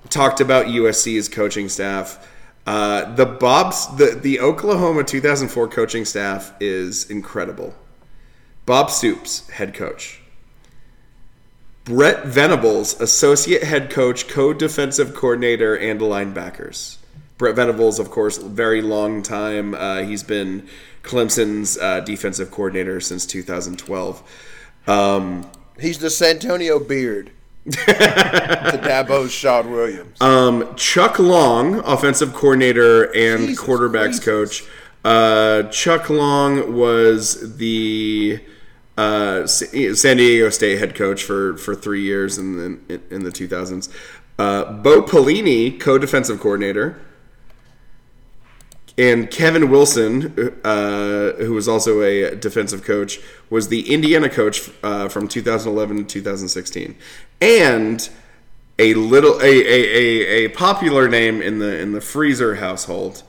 talked 0.10 0.42
about 0.42 0.66
USC's 0.66 1.30
coaching 1.30 1.70
staff. 1.70 2.34
Uh, 2.66 3.14
the 3.14 3.26
Bobs, 3.26 3.96
the 3.98 4.18
the 4.20 4.40
Oklahoma 4.40 5.04
2004 5.04 5.68
coaching 5.68 6.06
staff 6.06 6.54
is 6.60 7.10
incredible. 7.10 7.76
Bob 8.66 8.90
Stoops, 8.90 9.48
head 9.50 9.74
coach. 9.74 10.22
Brent 11.84 12.26
Venables, 12.26 13.00
associate 13.00 13.64
head 13.64 13.92
coach, 13.92 14.28
co-defensive 14.28 15.14
coordinator, 15.14 15.76
and 15.76 16.02
linebackers. 16.02 16.98
Brent 17.38 17.56
Venables, 17.56 18.00
of 18.00 18.10
course, 18.10 18.40
very 18.40 18.82
long 18.82 19.22
time. 19.22 19.76
Uh, 19.76 20.02
he's 20.02 20.24
been 20.24 20.68
Clemson's 21.04 21.78
uh, 21.78 22.00
defensive 22.00 22.50
coordinator 22.50 23.00
since 23.00 23.28
2012. 23.28 24.24
Um, 24.88 25.50
He's 25.80 26.00
the 26.00 26.10
Santonio 26.10 26.80
Beard 26.80 27.32
to 27.72 28.80
Dabo's 28.84 29.32
Shaud 29.32 29.66
Williams. 29.66 30.22
um, 30.22 30.76
Chuck 30.76 31.20
Long, 31.20 31.80
offensive 31.86 32.34
coordinator 32.34 33.04
and 33.16 33.48
Jesus 33.48 33.64
quarterbacks 33.64 34.22
coach. 34.22 34.64
Uh, 35.04 35.64
Chuck 35.70 36.10
Long 36.10 36.76
was 36.76 37.58
the 37.58 38.40
uh, 38.98 39.46
San 39.46 40.18
Diego 40.18 40.50
State 40.50 40.80
head 40.80 40.96
coach 40.96 41.24
for, 41.24 41.58
for 41.58 41.76
three 41.76 42.02
years 42.02 42.38
in 42.38 42.58
the, 42.88 43.02
in 43.10 43.24
the 43.24 43.32
2000s. 43.32 43.90
Uh, 44.38 44.72
Bo 44.74 45.02
Pelini, 45.02 45.80
co-defensive 45.80 46.40
coordinator. 46.40 47.00
And 48.98 49.30
Kevin 49.30 49.70
Wilson, 49.70 50.58
uh, 50.64 51.34
who 51.34 51.54
was 51.54 51.68
also 51.68 52.02
a 52.02 52.34
defensive 52.36 52.84
coach, 52.84 53.20
was 53.50 53.68
the 53.68 53.94
Indiana 53.94 54.30
coach 54.30 54.70
uh, 54.84 55.10
from 55.10 55.28
2011 55.28 55.98
to 55.98 56.04
2016, 56.06 56.96
and 57.42 58.10
a 58.80 58.94
little 58.94 59.38
a, 59.42 59.44
a, 59.44 60.46
a, 60.46 60.46
a 60.46 60.48
popular 60.50 61.10
name 61.10 61.42
in 61.42 61.60
the 61.60 61.78
in 61.80 61.92
the 61.92 62.02
freezer 62.02 62.56
household. 62.56 63.24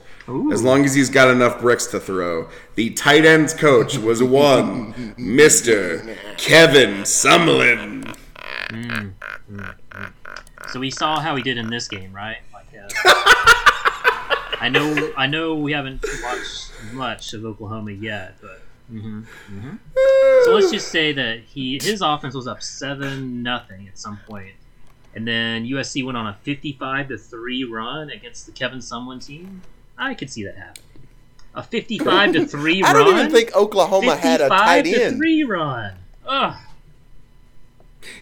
As 0.51 0.61
long 0.61 0.83
as 0.83 0.93
he's 0.93 1.09
got 1.09 1.29
enough 1.29 1.61
bricks 1.61 1.85
to 1.87 2.01
throw, 2.01 2.49
the 2.75 2.89
tight 2.89 3.23
ends 3.23 3.53
coach 3.53 3.97
was 3.97 4.21
one 4.21 5.13
Mister 5.17 6.17
Kevin 6.35 7.03
Sumlin. 7.03 8.13
So 10.73 10.81
we 10.81 10.91
saw 10.91 11.21
how 11.21 11.37
he 11.37 11.43
did 11.43 11.57
in 11.57 11.69
this 11.69 11.87
game, 11.87 12.11
right? 12.11 12.39
Like, 12.53 12.65
uh, 13.05 13.43
I 14.59 14.69
know, 14.69 15.13
I 15.15 15.27
know, 15.27 15.55
we 15.55 15.71
haven't 15.73 16.03
watched 16.23 16.71
much 16.93 17.33
of 17.33 17.45
Oklahoma 17.45 17.91
yet, 17.91 18.35
but 18.41 18.61
hmm 18.89 19.21
hmm 19.47 19.75
so 20.45 20.53
let's 20.55 20.71
just 20.71 20.89
say 20.89 21.11
that 21.11 21.39
he 21.41 21.77
his 21.81 22.01
offense 22.01 22.33
was 22.33 22.47
up 22.47 22.63
seven 22.63 23.43
nothing 23.43 23.87
at 23.87 23.99
some 23.99 24.17
point, 24.27 24.53
and 25.13 25.27
then 25.27 25.65
USC 25.65 26.05
went 26.05 26.17
on 26.17 26.25
a 26.27 26.33
fifty-five 26.43 27.09
to 27.09 27.17
three 27.17 27.63
run 27.65 28.09
against 28.09 28.45
the 28.45 28.51
Kevin 28.53 28.79
Sumlin 28.79 29.23
team. 29.25 29.61
I 29.97 30.13
could 30.13 30.29
see 30.29 30.43
that 30.45 30.55
happening. 30.55 30.83
A 31.53 31.63
fifty-five 31.63 32.33
to 32.33 32.45
three 32.47 32.81
I 32.85 32.93
run. 32.93 33.05
don't 33.05 33.19
even 33.19 33.31
think 33.31 33.55
Oklahoma 33.55 34.15
had 34.15 34.41
a 34.41 34.49
55 34.49 34.49
tight 34.49 34.81
to 34.85 35.03
end. 35.03 35.17
three 35.17 35.43
run. 35.43 35.93
Ugh. 36.25 36.55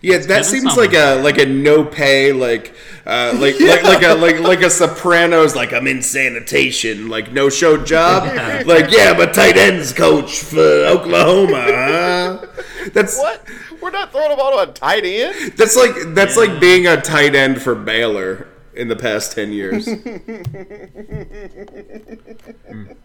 Yeah, 0.01 0.17
that 0.17 0.27
Kevin 0.27 0.43
seems 0.43 0.73
Sumlin. 0.73 0.77
like 0.77 0.93
a 0.93 1.21
like 1.21 1.37
a 1.37 1.45
no 1.45 1.83
pay 1.83 2.31
like 2.31 2.75
uh, 3.05 3.33
like, 3.39 3.59
like 3.59 3.83
like 3.83 4.03
a 4.03 4.13
like 4.15 4.39
like 4.39 4.61
a 4.61 4.69
Sopranos 4.69 5.55
like 5.55 5.73
I'm 5.73 5.87
in 5.87 6.01
sanitation 6.01 7.09
like 7.09 7.31
no 7.31 7.49
show 7.49 7.77
job 7.83 8.23
like 8.65 8.91
yeah 8.91 9.11
I'm 9.11 9.21
a 9.21 9.31
tight 9.31 9.57
ends 9.57 9.93
coach 9.93 10.39
for 10.39 10.59
Oklahoma 10.85 11.63
huh? 11.67 12.45
that's 12.93 13.17
What? 13.17 13.47
We're 13.81 13.91
not 13.91 14.11
throwing 14.11 14.31
the 14.31 14.35
ball 14.35 14.51
to 14.53 14.71
a 14.71 14.73
tight 14.73 15.05
end? 15.05 15.53
that's 15.53 15.75
like 15.75 15.93
that's 16.15 16.37
like 16.37 16.59
being 16.59 16.87
a 16.87 16.99
tight 16.99 17.35
end 17.35 17.61
for 17.61 17.75
Baylor 17.75 18.47
in 18.73 18.87
the 18.87 18.95
past 18.95 19.33
ten 19.33 19.51
years. 19.51 19.87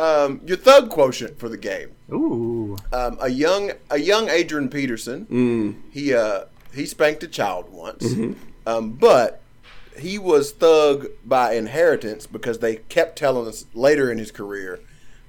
Um, 0.00 0.40
your 0.46 0.56
thug 0.56 0.88
quotient 0.90 1.38
for 1.38 1.48
the 1.48 1.56
game. 1.58 1.90
Ooh. 2.12 2.76
Um, 2.92 3.18
a 3.20 3.28
young 3.28 3.72
a 3.90 3.98
young 3.98 4.28
Adrian 4.28 4.68
Peterson. 4.68 5.82
He 5.92 6.14
uh 6.14 6.44
he 6.72 6.86
spanked 6.86 7.22
a 7.22 7.28
child 7.28 7.70
once, 7.70 8.04
um, 8.66 8.92
but 8.92 9.42
he 9.98 10.18
was 10.18 10.52
thug 10.52 11.08
by 11.24 11.52
inheritance 11.54 12.26
because 12.26 12.60
they 12.60 12.76
kept 12.76 13.18
telling 13.18 13.46
us 13.46 13.66
later 13.74 14.10
in 14.10 14.18
his 14.18 14.30
career 14.30 14.80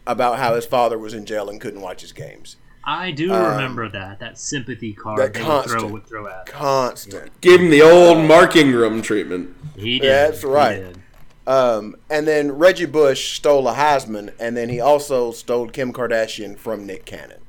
about 0.07 0.37
how 0.39 0.55
his 0.55 0.65
father 0.65 0.97
was 0.97 1.13
in 1.13 1.25
jail 1.25 1.49
and 1.49 1.59
couldn't 1.59 1.81
watch 1.81 2.01
his 2.01 2.11
games. 2.13 2.55
I 2.83 3.11
do 3.11 3.31
remember 3.33 3.89
that 3.89 4.19
that 4.19 4.39
sympathy 4.39 4.93
card 4.93 5.19
Um, 5.19 5.25
that 5.25 5.33
they 5.33 5.39
would 5.41 5.45
throw 5.47 5.59
constant. 5.61 5.91
would 5.91 6.07
throw 6.07 6.27
at. 6.27 6.47
him. 6.47 6.53
Constant. 6.53 7.41
Give 7.41 7.59
him 7.61 7.69
the 7.69 7.81
old 7.81 8.19
Mark 8.25 8.55
Ingram 8.55 9.01
treatment. 9.01 9.55
He 9.75 9.99
did. 9.99 10.07
Yeah, 10.07 10.27
that's 10.27 10.41
He 10.41 10.47
right. 10.47 10.75
did. 10.77 11.00
Um, 11.47 11.95
and 12.09 12.27
then 12.27 12.51
Reggie 12.51 12.85
Bush 12.85 13.35
stole 13.35 13.67
a 13.67 13.73
Heisman, 13.73 14.33
and 14.39 14.55
then 14.55 14.69
he 14.69 14.79
also 14.79 15.31
stole 15.31 15.67
Kim 15.67 15.91
Kardashian 15.91 16.57
from 16.57 16.85
Nick 16.85 17.05
Cannon. 17.05 17.41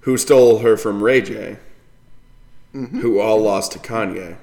Who 0.00 0.16
stole 0.18 0.58
her 0.58 0.76
from 0.76 1.02
Ray 1.02 1.22
J? 1.22 1.58
Who 2.72 3.20
all 3.20 3.40
lost 3.40 3.72
to 3.72 3.78
Kanye. 3.78 4.36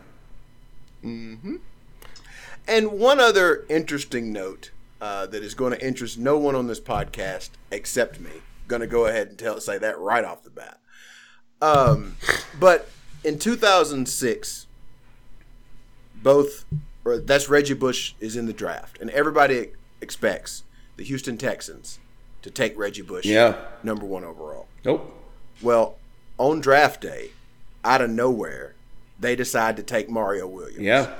And 2.67 2.91
one 2.91 3.19
other 3.19 3.65
interesting 3.69 4.31
note 4.31 4.71
uh, 5.01 5.25
that 5.27 5.43
is 5.43 5.53
going 5.53 5.73
to 5.73 5.85
interest 5.85 6.17
no 6.17 6.37
one 6.37 6.55
on 6.55 6.67
this 6.67 6.79
podcast 6.79 7.49
except 7.71 8.19
me. 8.19 8.29
Going 8.67 8.81
to 8.81 8.87
go 8.87 9.07
ahead 9.07 9.27
and 9.29 9.37
tell 9.37 9.59
say 9.59 9.77
that 9.79 9.97
right 9.99 10.23
off 10.23 10.43
the 10.43 10.49
bat. 10.49 10.79
Um, 11.61 12.15
but 12.59 12.89
in 13.23 13.39
2006, 13.39 14.67
both 16.21 16.65
or 17.10 17.17
that's 17.19 17.50
Reggie 17.50 17.74
Bush 17.74 18.13
is 18.19 18.36
in 18.36 18.45
the 18.45 18.54
draft, 18.54 19.00
and 19.02 19.10
everybody 19.12 19.69
expects 20.02 20.63
the 20.98 21.04
Houston 21.04 21.38
Texans 21.38 22.00
to 22.41 22.50
take 22.50 22.78
Reggie 22.78 23.02
Bush, 23.02 23.26
Yeah. 23.26 23.56
number 23.84 24.06
one 24.06 24.24
overall. 24.24 24.67
Nope. 24.86 25.13
Well, 25.62 25.98
on 26.38 26.62
draft 26.62 27.02
day, 27.02 27.32
out 27.84 28.02
of 28.02 28.10
nowhere, 28.10 28.74
they 29.19 29.36
decide 29.36 29.76
to 29.78 29.84
take 29.84 30.10
Mario 30.10 30.48
Williams. 30.48 30.80
Yeah. 30.80 31.13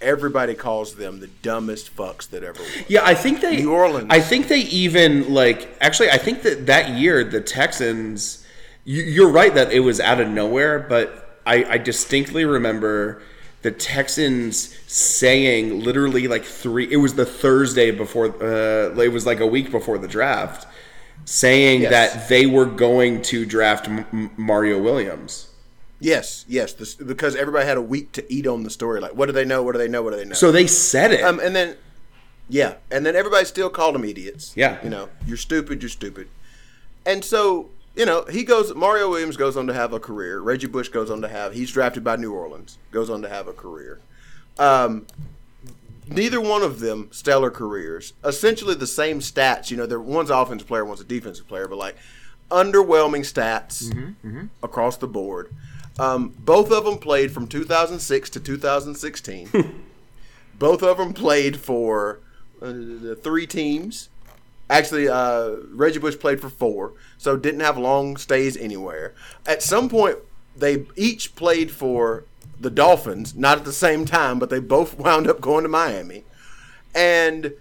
Everybody 0.00 0.54
calls 0.54 0.94
them 0.94 1.20
the 1.20 1.26
dumbest 1.26 1.94
fucks 1.94 2.28
that 2.30 2.42
ever 2.42 2.58
was. 2.60 2.70
Yeah, 2.88 3.04
I 3.04 3.14
think 3.14 3.42
they. 3.42 3.58
New 3.58 3.72
Orleans. 3.72 4.06
I 4.08 4.20
think 4.20 4.48
they 4.48 4.60
even 4.60 5.32
like. 5.34 5.68
Actually, 5.82 6.10
I 6.10 6.16
think 6.16 6.42
that 6.42 6.66
that 6.66 6.90
year 6.98 7.22
the 7.22 7.40
Texans. 7.42 8.44
You, 8.84 9.02
you're 9.02 9.28
right 9.28 9.54
that 9.54 9.72
it 9.72 9.80
was 9.80 10.00
out 10.00 10.18
of 10.20 10.28
nowhere, 10.28 10.78
but 10.78 11.38
I, 11.44 11.64
I 11.64 11.78
distinctly 11.78 12.46
remember 12.46 13.20
the 13.62 13.70
Texans 13.70 14.74
saying 14.86 15.82
literally 15.84 16.26
like 16.28 16.44
three. 16.44 16.90
It 16.90 16.96
was 16.96 17.14
the 17.14 17.26
Thursday 17.26 17.90
before. 17.90 18.26
Uh, 18.42 18.98
it 19.00 19.12
was 19.12 19.26
like 19.26 19.40
a 19.40 19.46
week 19.46 19.70
before 19.70 19.98
the 19.98 20.08
draft, 20.08 20.66
saying 21.24 21.82
Yes. 21.82 21.90
that 21.90 22.28
they 22.28 22.46
were 22.46 22.64
going 22.66 23.22
to 23.22 23.44
draft 23.44 23.88
M- 23.88 24.30
Mario 24.36 24.80
Williams. 24.80 25.48
Yes, 26.02 26.46
yes, 26.48 26.72
this, 26.72 26.94
because 26.94 27.36
everybody 27.36 27.66
had 27.66 27.76
a 27.76 27.82
week 27.82 28.12
to 28.12 28.32
eat 28.32 28.46
on 28.46 28.62
the 28.62 28.70
story. 28.70 29.00
Like, 29.00 29.14
what 29.14 29.26
do 29.26 29.32
they 29.32 29.44
know? 29.44 29.62
What 29.62 29.72
do 29.72 29.78
they 29.78 29.88
know? 29.88 30.02
What 30.02 30.12
do 30.12 30.16
they 30.16 30.24
know? 30.24 30.32
So 30.34 30.50
they 30.50 30.66
said 30.66 31.12
it. 31.12 31.22
um, 31.22 31.38
and 31.40 31.54
then, 31.54 31.76
yeah, 32.48 32.76
and 32.90 33.04
then 33.04 33.14
everybody 33.14 33.44
still 33.44 33.68
called 33.68 33.94
them 33.94 34.04
idiots. 34.04 34.54
Yeah. 34.56 34.82
you 34.82 34.88
know, 34.88 35.10
you're 35.26 35.36
stupid, 35.36 35.82
you're 35.82 35.90
stupid. 35.90 36.28
And 37.04 37.22
so, 37.22 37.68
you 37.96 38.06
know, 38.06 38.24
he 38.30 38.44
goes. 38.44 38.74
Mario 38.74 39.10
Williams 39.10 39.36
goes 39.36 39.56
on 39.56 39.66
to 39.66 39.74
have 39.74 39.92
a 39.92 40.00
career. 40.00 40.40
Reggie 40.40 40.66
Bush 40.66 40.88
goes 40.88 41.10
on 41.10 41.20
to 41.22 41.28
have. 41.28 41.52
He's 41.52 41.70
drafted 41.70 42.04
by 42.04 42.16
New 42.16 42.32
Orleans. 42.32 42.78
Goes 42.90 43.10
on 43.10 43.22
to 43.22 43.28
have 43.28 43.48
a 43.48 43.52
career. 43.52 44.00
Um, 44.58 45.06
neither 46.08 46.40
one 46.40 46.62
of 46.62 46.80
them 46.80 47.08
stellar 47.10 47.50
careers. 47.50 48.12
Essentially 48.24 48.74
the 48.74 48.86
same 48.86 49.20
stats. 49.20 49.70
You 49.70 49.76
know, 49.76 49.86
they're 49.86 50.00
one's 50.00 50.30
an 50.30 50.36
offensive 50.38 50.68
player, 50.68 50.84
one's 50.84 51.00
a 51.00 51.04
defensive 51.04 51.48
player, 51.48 51.66
but 51.68 51.78
like 51.78 51.96
underwhelming 52.50 53.20
stats 53.20 53.92
across 54.62 54.96
the 54.96 55.06
board. 55.06 55.54
Um, 55.98 56.34
both 56.38 56.70
of 56.70 56.84
them 56.84 56.98
played 56.98 57.32
from 57.32 57.46
2006 57.46 58.30
to 58.30 58.40
2016. 58.40 59.82
both 60.58 60.82
of 60.82 60.98
them 60.98 61.12
played 61.12 61.58
for 61.58 62.20
uh, 62.62 62.72
three 63.22 63.46
teams. 63.46 64.08
Actually, 64.70 65.08
uh, 65.08 65.56
Reggie 65.72 65.98
Bush 65.98 66.16
played 66.16 66.40
for 66.40 66.48
four, 66.48 66.92
so 67.18 67.36
didn't 67.36 67.60
have 67.60 67.76
long 67.76 68.16
stays 68.16 68.56
anywhere. 68.56 69.12
At 69.44 69.64
some 69.64 69.88
point, 69.88 70.18
they 70.56 70.86
each 70.94 71.34
played 71.34 71.72
for 71.72 72.22
the 72.60 72.70
Dolphins, 72.70 73.34
not 73.34 73.58
at 73.58 73.64
the 73.64 73.72
same 73.72 74.04
time, 74.04 74.38
but 74.38 74.48
they 74.48 74.60
both 74.60 74.96
wound 74.98 75.26
up 75.26 75.40
going 75.40 75.64
to 75.64 75.68
Miami, 75.68 76.22
and 76.94 77.52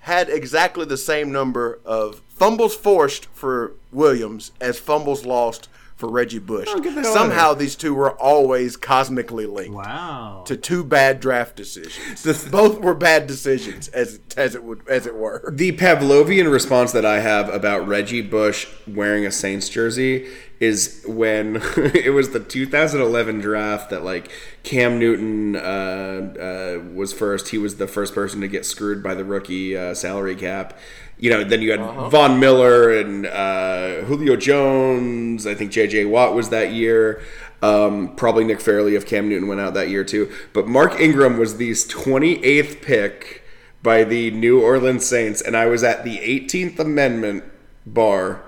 had 0.00 0.30
exactly 0.30 0.86
the 0.86 0.96
same 0.96 1.30
number 1.30 1.80
of 1.84 2.22
fumbles 2.30 2.74
forced 2.74 3.26
for 3.26 3.72
Williams 3.92 4.50
as 4.58 4.78
fumbles 4.78 5.26
lost 5.26 5.68
for 6.04 6.10
Reggie 6.12 6.38
Bush. 6.38 6.68
Oh, 6.70 6.78
get 6.80 6.94
that 6.94 7.06
on 7.06 7.12
Somehow 7.12 7.54
these 7.54 7.74
two 7.74 7.94
were 7.94 8.10
always 8.12 8.76
cosmically 8.76 9.46
linked 9.46 9.74
Wow. 9.74 10.42
to 10.46 10.56
two 10.56 10.84
bad 10.84 11.20
draft 11.20 11.56
decisions. 11.56 12.22
The 12.22 12.34
Both 12.50 12.80
were 12.80 12.94
bad 12.94 13.26
decisions, 13.26 13.88
as 13.88 14.20
as 14.36 14.54
it 14.54 14.62
would 14.62 14.82
as 14.88 15.06
it 15.06 15.14
were. 15.16 15.50
The 15.50 15.72
Pavlovian 15.72 16.50
response 16.50 16.92
that 16.92 17.04
I 17.06 17.20
have 17.20 17.48
about 17.48 17.86
Reggie 17.88 18.20
Bush 18.22 18.66
wearing 18.86 19.24
a 19.24 19.30
Saints 19.30 19.68
jersey 19.68 20.26
is 20.60 21.04
when 21.06 21.56
it 21.76 22.12
was 22.12 22.30
the 22.30 22.40
2011 22.40 23.40
draft 23.40 23.90
that 23.90 24.04
like 24.04 24.30
Cam 24.62 24.98
Newton 24.98 25.56
uh, 25.56 25.58
uh, 25.58 26.84
was 26.94 27.12
first. 27.12 27.48
He 27.48 27.58
was 27.58 27.76
the 27.76 27.86
first 27.86 28.14
person 28.14 28.40
to 28.40 28.48
get 28.48 28.64
screwed 28.64 29.02
by 29.02 29.14
the 29.14 29.24
rookie 29.24 29.76
uh, 29.76 29.94
salary 29.94 30.36
cap. 30.36 30.78
You 31.18 31.30
know, 31.30 31.44
then 31.44 31.62
you 31.62 31.70
had 31.70 32.10
Von 32.10 32.40
Miller 32.40 32.98
and 32.98 33.26
uh, 33.26 34.02
Julio 34.02 34.36
Jones. 34.36 35.46
I 35.46 35.54
think 35.54 35.70
J.J. 35.70 36.06
Watt 36.06 36.34
was 36.34 36.48
that 36.48 36.72
year. 36.72 37.22
Um, 37.62 38.14
probably 38.16 38.44
Nick 38.44 38.60
Fairley 38.60 38.94
if 38.94 39.06
Cam 39.06 39.28
Newton 39.28 39.48
went 39.48 39.60
out 39.60 39.74
that 39.74 39.88
year 39.88 40.04
too. 40.04 40.30
But 40.52 40.66
Mark 40.66 41.00
Ingram 41.00 41.38
was 41.38 41.56
the 41.56 41.70
28th 41.70 42.82
pick 42.82 43.42
by 43.82 44.02
the 44.02 44.30
New 44.32 44.62
Orleans 44.62 45.06
Saints, 45.06 45.40
and 45.40 45.56
I 45.56 45.66
was 45.66 45.84
at 45.84 46.04
the 46.04 46.18
18th 46.18 46.78
Amendment 46.78 47.44
bar 47.86 48.42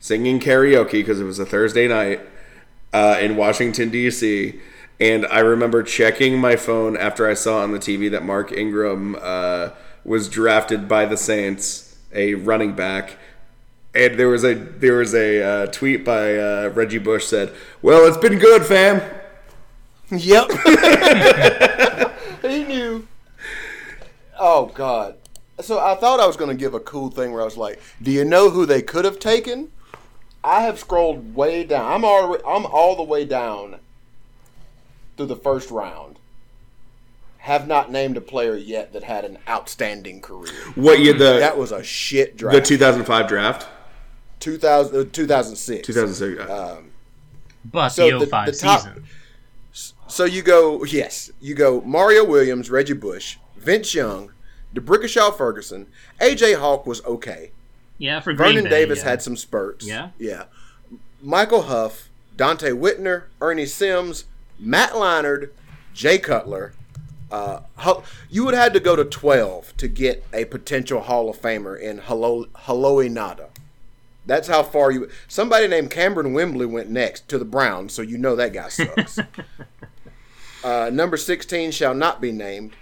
singing 0.00 0.40
karaoke 0.40 0.92
because 0.92 1.20
it 1.20 1.24
was 1.24 1.38
a 1.38 1.46
Thursday 1.46 1.88
night 1.88 2.20
uh, 2.92 3.18
in 3.20 3.36
Washington, 3.36 3.90
D.C. 3.90 4.60
And 5.00 5.26
I 5.26 5.40
remember 5.40 5.82
checking 5.82 6.38
my 6.38 6.56
phone 6.56 6.96
after 6.96 7.28
I 7.28 7.34
saw 7.34 7.62
on 7.62 7.72
the 7.72 7.78
TV 7.78 8.10
that 8.10 8.24
Mark 8.24 8.52
Ingram 8.52 9.16
uh, 9.20 9.70
was 10.04 10.28
drafted 10.28 10.88
by 10.88 11.04
the 11.06 11.16
Saints, 11.16 11.96
a 12.12 12.34
running 12.34 12.72
back. 12.72 13.16
And 13.94 14.18
there 14.18 14.28
was 14.28 14.44
a 14.44 14.54
there 14.54 14.98
was 14.98 15.14
a 15.14 15.42
uh, 15.42 15.66
tweet 15.66 16.04
by 16.04 16.36
uh, 16.36 16.70
Reggie 16.74 16.98
Bush 16.98 17.24
said, 17.24 17.54
"Well, 17.80 18.06
it's 18.06 18.18
been 18.18 18.38
good, 18.38 18.64
fam." 18.64 19.00
Yep. 20.10 20.50
he 22.42 22.64
knew. 22.64 23.06
Oh 24.38 24.66
God. 24.74 25.16
So 25.60 25.80
I 25.80 25.94
thought 25.96 26.20
I 26.20 26.26
was 26.26 26.36
going 26.36 26.50
to 26.50 26.56
give 26.56 26.74
a 26.74 26.80
cool 26.80 27.10
thing 27.10 27.32
where 27.32 27.40
I 27.42 27.44
was 27.44 27.56
like, 27.56 27.80
"Do 28.02 28.10
you 28.10 28.24
know 28.24 28.50
who 28.50 28.66
they 28.66 28.82
could 28.82 29.04
have 29.04 29.18
taken?" 29.18 29.70
I 30.44 30.62
have 30.62 30.78
scrolled 30.78 31.34
way 31.34 31.64
down. 31.64 31.90
I'm 31.92 32.04
already. 32.04 32.42
I'm 32.46 32.66
all 32.66 32.96
the 32.96 33.02
way 33.02 33.24
down 33.24 33.80
through 35.16 35.26
the 35.26 35.36
first 35.36 35.70
round. 35.70 36.18
Have 37.38 37.66
not 37.66 37.90
named 37.90 38.16
a 38.16 38.20
player 38.20 38.56
yet 38.56 38.92
that 38.92 39.04
had 39.04 39.24
an 39.24 39.38
outstanding 39.48 40.20
career. 40.20 40.52
What 40.74 40.98
year 41.00 41.12
the 41.12 41.38
That 41.38 41.56
was 41.56 41.72
a 41.72 41.82
shit 41.82 42.36
draft. 42.36 42.54
the 42.54 42.60
2005 42.60 43.26
draft? 43.28 43.66
2000, 44.40 44.96
uh, 44.96 45.04
2006. 45.12 45.86
2006. 45.86 46.50
but 47.64 47.88
so 47.88 48.10
the 48.10 48.18
the- 48.18 48.26
05 48.26 48.46
the 48.46 48.52
top- 48.52 48.80
season. 48.80 49.04
So 50.08 50.24
you 50.24 50.42
go, 50.42 50.84
yes, 50.84 51.30
you 51.40 51.54
go 51.54 51.82
Mario 51.82 52.24
Williams, 52.24 52.70
Reggie 52.70 52.94
Bush, 52.94 53.36
Vince 53.56 53.94
Young, 53.94 54.32
D'Brickashaw 54.74 55.36
Ferguson, 55.36 55.86
AJ 56.20 56.54
Hawk 56.54 56.86
was 56.86 57.04
okay. 57.04 57.50
Yeah, 57.98 58.20
for 58.20 58.32
Vernon 58.32 58.64
Bay, 58.64 58.70
Davis 58.70 59.00
yeah. 59.00 59.10
had 59.10 59.22
some 59.22 59.36
spurts. 59.36 59.86
Yeah? 59.86 60.10
Yeah. 60.18 60.44
Michael 61.20 61.62
Huff, 61.62 62.08
Donte 62.36 62.72
Whitner, 62.72 63.24
Ernie 63.40 63.66
Sims, 63.66 64.24
Matt 64.58 64.92
Leinart, 64.92 65.50
Jay 65.92 66.18
Cutler. 66.18 66.72
Uh, 67.30 67.60
you 68.30 68.44
would 68.44 68.54
have 68.54 68.62
had 68.62 68.72
to 68.72 68.80
go 68.80 68.96
to 68.96 69.04
12 69.04 69.76
to 69.76 69.88
get 69.88 70.24
a 70.32 70.44
potential 70.46 71.00
Hall 71.00 71.28
of 71.28 71.40
Famer 71.40 71.78
in 71.78 71.98
Haloti 71.98 72.48
Ngata. 72.56 73.48
That's 74.24 74.48
how 74.48 74.62
far 74.62 74.90
you. 74.90 75.08
Somebody 75.26 75.68
named 75.68 75.90
Kamerion 75.90 76.32
Wimbley 76.34 76.70
went 76.70 76.90
next 76.90 77.28
to 77.28 77.38
the 77.38 77.44
Browns, 77.44 77.94
so 77.94 78.02
you 78.02 78.18
know 78.18 78.36
that 78.36 78.52
guy 78.52 78.68
sucks. 78.68 79.18
uh, 80.64 80.90
number 80.92 81.16
16 81.16 81.70
shall 81.70 81.94
not 81.94 82.20
be 82.20 82.30
named. 82.30 82.74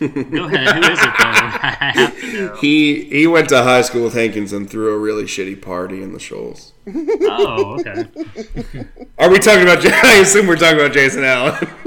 Go 0.00 0.06
ahead. 0.06 0.84
Who 0.84 0.90
is 0.92 0.98
it, 0.98 1.12
though? 1.18 1.34
I 1.62 1.92
have 1.94 2.20
to 2.20 2.32
know. 2.32 2.56
He 2.56 3.04
he 3.04 3.26
went 3.26 3.48
to 3.50 3.62
high 3.62 3.82
school 3.82 4.04
with 4.04 4.14
Hankins 4.14 4.52
and 4.52 4.68
threw 4.68 4.92
a 4.94 4.98
really 4.98 5.24
shitty 5.24 5.60
party 5.62 6.02
in 6.02 6.12
the 6.12 6.18
Shoals. 6.18 6.72
Oh, 6.86 7.78
okay. 7.80 8.06
Are 9.18 9.30
we 9.30 9.38
talking 9.38 9.62
about? 9.62 9.84
I 10.04 10.14
assume 10.16 10.46
we're 10.46 10.56
talking 10.56 10.78
about 10.80 10.92
Jason 10.92 11.24
Allen. 11.24 11.56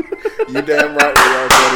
You 0.50 0.62
damn 0.62 0.96
right 0.96 1.14
we 1.14 1.22
are, 1.22 1.50
buddy. 1.50 1.76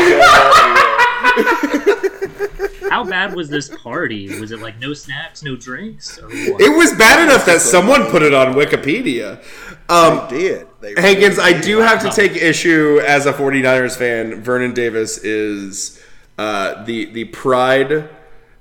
You 0.00 0.08
damn 0.08 0.20
right 0.20 1.84
we 1.84 1.92
are. 1.92 2.90
How 2.90 3.04
bad 3.04 3.34
was 3.36 3.48
this 3.48 3.68
party? 3.68 4.40
Was 4.40 4.50
it 4.50 4.58
like 4.60 4.80
no 4.80 4.94
snacks, 4.94 5.44
no 5.44 5.54
drinks? 5.54 6.18
Or 6.18 6.26
what? 6.28 6.60
it 6.60 6.76
was 6.76 6.92
bad 6.94 7.22
enough 7.22 7.46
that 7.46 7.60
someone 7.60 8.06
put 8.06 8.22
it 8.22 8.34
on 8.34 8.54
Wikipedia. 8.54 9.40
Um, 9.88 10.26
They 10.28 10.38
did. 10.38 10.66
They 10.80 10.94
Hankins, 10.96 11.38
I 11.38 11.58
do 11.60 11.78
have 11.78 12.02
to 12.02 12.10
take 12.10 12.32
issue 12.36 13.00
as 13.06 13.26
a 13.26 13.32
49ers 13.32 13.96
fan. 13.96 14.42
Vernon 14.42 14.72
Davis 14.72 15.18
is 15.18 16.00
uh, 16.38 16.84
the 16.84 17.06
the 17.06 17.24
pride, 17.26 18.08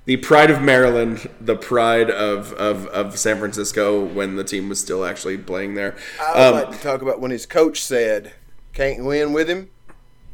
the 0.05 0.17
pride 0.17 0.51
of 0.51 0.61
Maryland, 0.61 1.29
the 1.39 1.55
pride 1.55 2.09
of, 2.11 2.51
of, 2.53 2.87
of 2.87 3.17
San 3.17 3.37
Francisco 3.37 4.03
when 4.03 4.35
the 4.35 4.43
team 4.43 4.67
was 4.69 4.79
still 4.79 5.05
actually 5.05 5.37
playing 5.37 5.75
there. 5.75 5.95
I 6.21 6.51
would 6.51 6.59
Um, 6.63 6.69
like 6.69 6.77
to 6.77 6.83
talk 6.83 7.01
about 7.01 7.21
when 7.21 7.31
his 7.31 7.45
coach 7.45 7.81
said, 7.81 8.33
"Can't 8.73 9.05
win 9.05 9.31
with 9.31 9.49
him, 9.49 9.69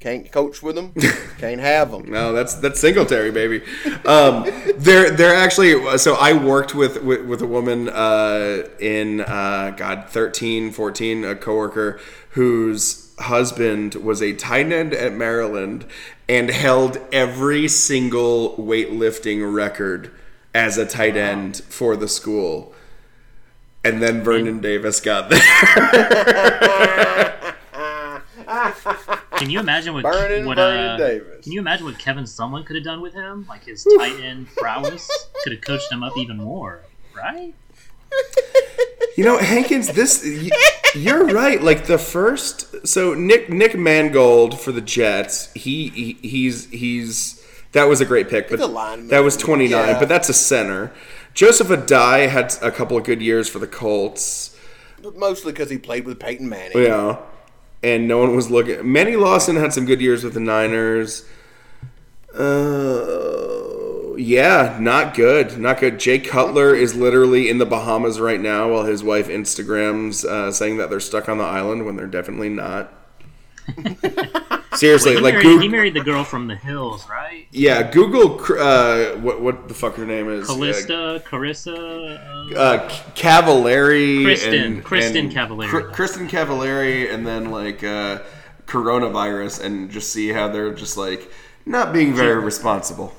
can't 0.06 0.32
coach 0.32 0.62
with 0.62 0.76
them. 0.76 0.94
can't 1.40 1.60
have 1.60 1.90
them. 1.90 2.12
No, 2.12 2.32
that's 2.32 2.54
that's 2.54 2.80
Singletary, 2.80 3.32
baby. 3.32 3.64
Um, 4.06 4.44
they're 4.78 5.10
they're 5.10 5.34
actually 5.34 5.98
so 5.98 6.14
I 6.14 6.34
worked 6.34 6.76
with 6.76 7.02
with, 7.02 7.26
with 7.26 7.42
a 7.42 7.48
woman 7.48 7.90
uh, 7.90 8.70
in 8.80 9.22
uh, 9.22 9.74
God 9.76 10.08
13, 10.08 10.72
14, 10.72 11.26
a 11.26 11.36
coworker 11.36 12.00
whose 12.32 13.16
husband 13.18 13.96
was 13.96 14.22
a 14.22 14.34
tight 14.34 14.72
end 14.72 14.94
at 14.94 15.14
Maryland 15.14 15.88
and 16.30 16.52
held 16.52 17.00
every 17.12 17.68
single 17.68 18.56
weightlifting 18.58 19.52
record 19.52 20.12
as 20.54 20.78
a 20.78 20.86
tight 20.86 21.18
end 21.18 21.64
for 21.68 21.96
the 21.96 22.08
school. 22.08 22.76
And 23.84 24.04
then 24.04 24.22
Vernon 24.22 24.60
Davis 24.60 25.02
got 25.02 25.32
there. 25.32 25.42
Can 29.38 29.50
you 29.50 29.60
imagine 29.60 29.94
what 29.94 30.04
Burning 30.04 30.46
what 30.46 30.58
Vernon 30.58 30.92
uh, 30.92 30.98
Davis. 30.98 31.44
Can 31.44 31.52
you 31.52 31.60
imagine 31.60 31.86
what 31.86 32.00
Kevin 32.00 32.24
Sumlin 32.24 32.66
could 32.66 32.76
have 32.76 32.86
done 32.86 33.02
with 33.02 33.14
him? 33.14 33.46
Like 33.50 33.66
his 33.66 33.84
tight 33.98 34.20
end 34.22 34.48
prowess 34.56 35.10
could 35.44 35.52
have 35.54 35.62
coached 35.62 35.92
him 35.92 36.04
up 36.04 36.18
even 36.18 36.38
more, 36.38 36.82
right? 37.16 37.54
You 39.18 39.24
know, 39.24 39.38
Hankins, 39.38 39.88
this 39.94 40.26
you're 40.96 41.26
right. 41.28 41.62
Like 41.62 41.86
the 41.86 41.98
first, 41.98 42.88
so 42.88 43.14
Nick 43.14 43.50
Nick 43.50 43.78
Mangold 43.78 44.60
for 44.60 44.72
the 44.72 44.82
Jets, 44.82 45.52
he, 45.54 45.90
he 45.90 46.14
he's 46.22 46.70
he's 46.70 47.42
that 47.72 47.86
was 47.86 48.00
a 48.02 48.06
great 48.06 48.30
pick, 48.30 48.50
but 48.50 48.60
He's 48.60 48.68
a 48.68 48.72
lineman. 48.72 49.08
that 49.10 49.20
was 49.20 49.36
29, 49.38 49.70
Yeah. 49.72 50.00
but 50.00 50.08
that's 50.10 50.30
a 50.30 50.34
center. 50.34 50.94
Joseph 51.34 51.68
Addai 51.68 52.30
had 52.30 52.56
a 52.62 52.72
couple 52.72 52.96
of 52.98 53.04
good 53.04 53.22
years 53.22 53.50
for 53.50 53.60
the 53.60 53.68
Colts. 53.68 54.58
But 55.04 55.18
mostly 55.18 55.52
because 55.52 55.70
he 55.70 55.78
played 55.78 56.06
with 56.06 56.18
Peyton 56.20 56.48
Manning. 56.48 56.78
Yeah, 56.82 57.18
and 57.86 58.08
no 58.08 58.18
one 58.18 58.36
was 58.36 58.50
looking. 58.50 58.92
Manny 58.92 59.16
Lawson 59.16 59.56
had 59.58 59.72
some 59.72 59.86
good 59.86 60.02
years 60.02 60.24
with 60.24 60.34
the 60.34 60.40
Niners. 60.40 61.24
Uh, 62.34 64.16
yeah, 64.18 64.78
not 64.82 65.14
good, 65.14 65.60
not 65.60 65.80
good. 65.80 66.00
Jay 66.00 66.18
Cutler 66.18 66.74
is 66.74 66.96
literally 66.96 67.48
in 67.48 67.60
the 67.60 67.66
Bahamas 67.66 68.20
right 68.20 68.42
now, 68.42 68.72
while 68.72 68.86
his 68.86 69.04
wife 69.04 69.28
Instagrams 69.28 70.26
uh, 70.26 70.52
saying 70.52 70.78
that 70.78 70.90
they're 70.90 71.00
stuck 71.00 71.30
on 71.30 71.38
the 71.38 71.44
island 71.44 71.86
when 71.86 71.96
they're 71.96 72.08
definitely 72.08 72.50
not. 72.50 72.92
Seriously, 74.76 75.14
he, 75.14 75.20
like 75.20 75.36
married, 75.36 75.44
Google, 75.44 75.62
he 75.62 75.68
married 75.70 75.94
the 75.94 76.04
girl 76.04 76.24
from 76.24 76.48
the 76.48 76.56
hills, 76.56 77.08
right? 77.10 77.48
yeah, 77.52 77.90
Google 77.90 78.40
uh, 78.60 79.16
what 79.18 79.42
what 79.42 79.68
the 79.68 79.74
fuck 79.74 79.96
her 79.96 80.06
name 80.06 80.30
is? 80.30 80.48
Callista, 80.48 81.24
Carissa. 81.26 81.76
Uh, 81.76 82.56
Uh, 82.56 82.60
uh, 82.60 82.90
Cavallari, 83.16 84.24
Kristen- 84.24 84.54
and, 84.54 84.84
Kristen 84.84 85.26
and 85.28 85.32
Cavallari. 85.34 85.68
Cr- 85.70 85.92
Kristin 85.92 86.30
Cavallari, 86.30 87.12
and 87.14 87.26
then 87.26 87.52
like 87.52 87.84
uh, 87.84 88.20
coronavirus, 88.66 89.64
and 89.64 89.90
just 89.90 90.12
see 90.12 90.30
how 90.30 90.50
they're 90.50 90.74
just 90.74 90.98
like 90.98 91.32
not 91.66 91.94
being 91.94 92.14
very 92.14 92.40
responsible. 92.44 93.14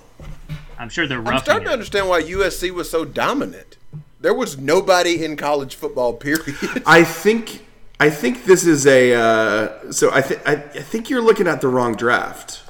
I'm 0.78 0.90
sure 0.90 1.06
they're 1.06 1.18
I'm 1.18 1.24
roughing 1.24 1.44
starting 1.44 1.66
to 1.68 1.72
understand 1.72 2.09
why 2.09 2.22
USC 2.22 2.70
was 2.70 2.90
so 2.90 3.04
dominant. 3.04 3.78
There 4.20 4.35
was 4.35 4.59
nobody 4.59 5.24
in 5.24 5.37
college 5.37 5.74
football. 5.74 6.12
Period. 6.14 6.56
I 6.87 7.02
think 7.04 7.64
I 7.98 8.11
think 8.11 8.44
this 8.44 8.66
is 8.66 8.87
a 8.87 9.14
uh, 9.14 9.92
so 9.92 10.12
I 10.12 10.20
think 10.20 10.46
I 10.46 10.52
I 10.54 10.59
think 10.82 11.09
you're 11.09 11.22
looking 11.22 11.46
at 11.48 11.61
the 11.61 11.68
wrong 11.68 11.94
draft. 11.96 12.62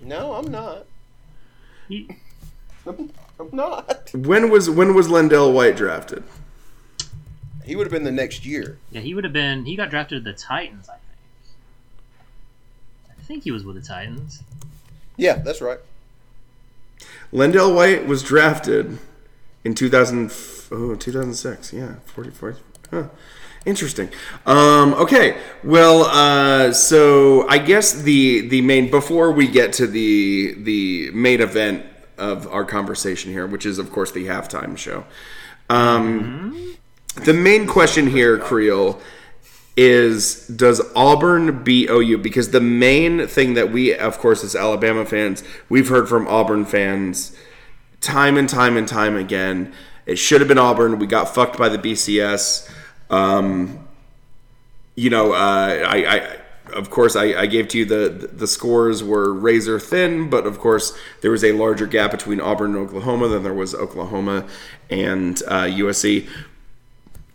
no, 0.00 0.34
I'm 0.34 0.50
not. 0.50 0.86
He- 1.88 2.08
I'm 2.86 3.50
not. 3.52 4.10
When 4.14 4.50
was 4.50 4.68
when 4.68 4.94
was 4.94 5.08
LenDale 5.08 5.52
White 5.52 5.76
drafted? 5.76 6.22
He 7.64 7.74
would 7.74 7.86
have 7.86 7.92
been 7.92 8.04
the 8.04 8.12
next 8.12 8.44
year. 8.44 8.78
yeah, 8.90 9.00
he 9.00 9.14
would 9.14 9.24
have 9.24 9.32
been. 9.32 9.64
He 9.64 9.74
got 9.74 9.88
drafted 9.88 10.22
to 10.22 10.30
the 10.30 10.36
Titans, 10.36 10.88
I 10.88 10.92
think. 10.98 11.02
I 13.18 13.22
think 13.22 13.44
he 13.44 13.50
was 13.50 13.64
with 13.64 13.76
the 13.76 13.82
Titans. 13.82 14.42
Yeah, 15.16 15.36
that's 15.36 15.62
right. 15.62 15.78
LenDale 17.32 17.74
White 17.74 18.06
was 18.06 18.22
drafted 18.22 18.98
in 19.64 19.74
2000 19.74 20.30
oh 20.70 20.94
2006 20.94 21.72
yeah 21.72 21.94
40 22.06 22.30
40 22.30 22.60
huh. 22.90 23.04
Interesting 23.66 24.08
um, 24.46 24.94
okay 24.94 25.38
well 25.62 26.02
uh, 26.04 26.72
so 26.72 27.48
i 27.48 27.58
guess 27.58 27.92
the 28.02 28.46
the 28.48 28.60
main 28.62 28.90
before 28.90 29.32
we 29.32 29.46
get 29.46 29.72
to 29.72 29.86
the 29.86 30.54
the 30.62 31.10
main 31.12 31.40
event 31.40 31.84
of 32.18 32.46
our 32.48 32.64
conversation 32.64 33.32
here 33.32 33.46
which 33.46 33.66
is 33.66 33.78
of 33.78 33.90
course 33.90 34.12
the 34.12 34.26
halftime 34.26 34.76
show 34.76 35.04
um, 35.70 36.76
the 37.16 37.32
main 37.32 37.66
question 37.66 38.06
here 38.06 38.38
creel 38.38 39.00
is 39.76 40.46
does 40.48 40.80
Auburn 40.94 41.64
beat 41.64 41.90
OU? 41.90 42.18
Because 42.18 42.50
the 42.50 42.60
main 42.60 43.26
thing 43.26 43.54
that 43.54 43.72
we, 43.72 43.94
of 43.94 44.18
course, 44.18 44.44
as 44.44 44.54
Alabama 44.54 45.04
fans, 45.04 45.42
we've 45.68 45.88
heard 45.88 46.08
from 46.08 46.28
Auburn 46.28 46.64
fans 46.64 47.36
time 48.00 48.36
and 48.36 48.48
time 48.48 48.76
and 48.76 48.86
time 48.86 49.16
again. 49.16 49.72
It 50.06 50.16
should 50.16 50.40
have 50.40 50.48
been 50.48 50.58
Auburn. 50.58 50.98
We 50.98 51.06
got 51.06 51.34
fucked 51.34 51.58
by 51.58 51.68
the 51.68 51.78
BCS. 51.78 52.70
Um, 53.10 53.86
you 54.94 55.10
know, 55.10 55.32
uh, 55.32 55.84
I, 55.86 56.16
I, 56.16 56.36
of 56.72 56.90
course, 56.90 57.16
I, 57.16 57.34
I 57.34 57.46
gave 57.46 57.68
to 57.68 57.78
you 57.78 57.84
the 57.84 58.30
the 58.32 58.46
scores 58.46 59.02
were 59.02 59.32
razor 59.32 59.78
thin, 59.78 60.30
but 60.30 60.46
of 60.46 60.58
course 60.58 60.96
there 61.20 61.30
was 61.30 61.44
a 61.44 61.52
larger 61.52 61.86
gap 61.86 62.10
between 62.10 62.40
Auburn 62.40 62.74
and 62.74 62.88
Oklahoma 62.88 63.28
than 63.28 63.42
there 63.42 63.54
was 63.54 63.74
Oklahoma 63.74 64.46
and 64.90 65.42
uh, 65.46 65.64
USC. 65.64 66.28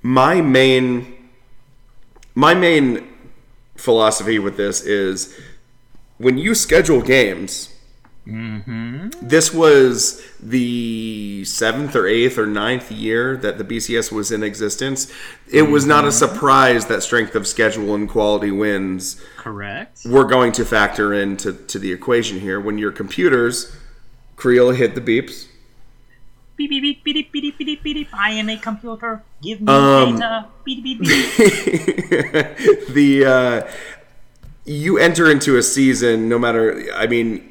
My 0.01 0.41
main 0.41 1.29
my 2.33 2.53
main 2.53 3.07
philosophy 3.75 4.39
with 4.39 4.57
this 4.57 4.81
is 4.81 5.37
when 6.17 6.37
you 6.37 6.55
schedule 6.55 7.01
games 7.01 7.73
this 9.21 9.53
was 9.53 10.21
the 10.39 11.43
seventh 11.45 11.95
or 11.95 12.07
eighth 12.07 12.37
or 12.37 12.45
ninth 12.45 12.91
year 12.91 13.35
that 13.37 13.57
the 13.57 13.63
bcs 13.63 14.11
was 14.11 14.31
in 14.31 14.43
existence 14.43 15.11
it 15.51 15.63
was 15.63 15.85
not 15.85 16.05
a 16.05 16.11
surprise 16.11 16.85
that 16.87 17.01
strength 17.03 17.35
of 17.35 17.47
schedule 17.47 17.95
and 17.95 18.09
quality 18.09 18.51
wins 18.51 19.21
Correct. 19.37 20.01
were 20.05 20.25
going 20.25 20.51
to 20.53 20.65
factor 20.65 21.13
into 21.13 21.53
to 21.53 21.79
the 21.79 21.91
equation 21.91 22.39
here 22.39 22.59
when 22.59 22.77
your 22.77 22.91
computers 22.91 23.75
creel 24.35 24.71
hit 24.71 24.95
the 24.95 25.01
beeps 25.01 25.47
Beep 26.55 26.69
beep 26.71 26.81
beep 26.83 27.03
beep 27.05 27.31
beep 27.31 27.31
beep 27.31 27.57
beep 27.57 27.83
beep. 27.83 27.83
beep. 27.83 28.07
I 28.13 28.31
am 28.31 28.49
a 28.49 28.57
computer. 28.57 29.23
Give 29.41 29.61
me 29.61 29.71
Um, 29.71 30.15
data. 30.19 30.45
Beep 30.65 30.83
beep 30.83 30.99
beep. 30.99 31.07
the 32.89 33.23
uh, 33.25 33.71
you 34.65 34.97
enter 34.97 35.31
into 35.31 35.55
a 35.57 35.63
season 35.63 36.27
no 36.27 36.37
matter 36.37 36.85
i 36.95 37.07
mean 37.07 37.48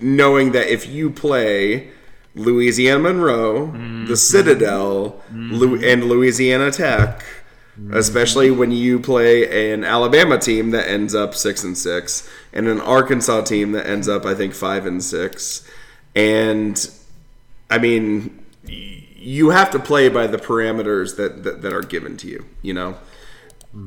knowing 0.00 0.52
that 0.52 0.72
if 0.72 0.86
you 0.86 1.10
play 1.10 1.90
louisiana 2.34 2.98
monroe 2.98 3.66
the 3.66 3.78
mm-hmm. 3.78 4.14
citadel 4.14 5.22
Lu- 5.32 5.76
mm-hmm. 5.76 5.84
and 5.84 6.04
louisiana 6.04 6.70
tech 6.70 7.20
mm-hmm. 7.78 7.94
especially 7.94 8.50
when 8.50 8.70
you 8.70 8.98
play 8.98 9.72
an 9.72 9.84
alabama 9.84 10.38
team 10.38 10.70
that 10.70 10.88
ends 10.88 11.14
up 11.14 11.34
six 11.34 11.64
and 11.64 11.76
six 11.76 12.28
and 12.52 12.66
an 12.68 12.80
arkansas 12.80 13.42
team 13.42 13.72
that 13.72 13.86
ends 13.86 14.08
up 14.08 14.24
i 14.24 14.34
think 14.34 14.54
five 14.54 14.86
and 14.86 15.02
six. 15.02 15.66
And 16.14 16.90
i 17.70 17.78
mean 17.78 18.44
y- 18.64 19.02
you 19.16 19.50
have 19.50 19.70
to 19.72 19.78
play 19.78 20.08
by 20.08 20.28
the 20.28 20.38
parameters 20.38 21.16
that, 21.16 21.42
that, 21.42 21.62
that 21.62 21.72
are 21.72 21.82
given 21.82 22.16
to 22.18 22.28
you 22.28 22.44
you 22.62 22.74
know? 22.74 22.96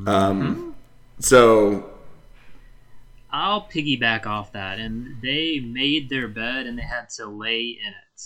Um, 0.06 0.74
so 1.18 1.89
I'll 3.32 3.62
piggyback 3.62 4.26
off 4.26 4.52
that, 4.52 4.78
and 4.78 5.16
they 5.22 5.60
made 5.60 6.08
their 6.08 6.28
bed 6.28 6.66
and 6.66 6.78
they 6.78 6.82
had 6.82 7.08
to 7.16 7.26
lay 7.26 7.78
in 7.80 7.92
it. 7.92 8.22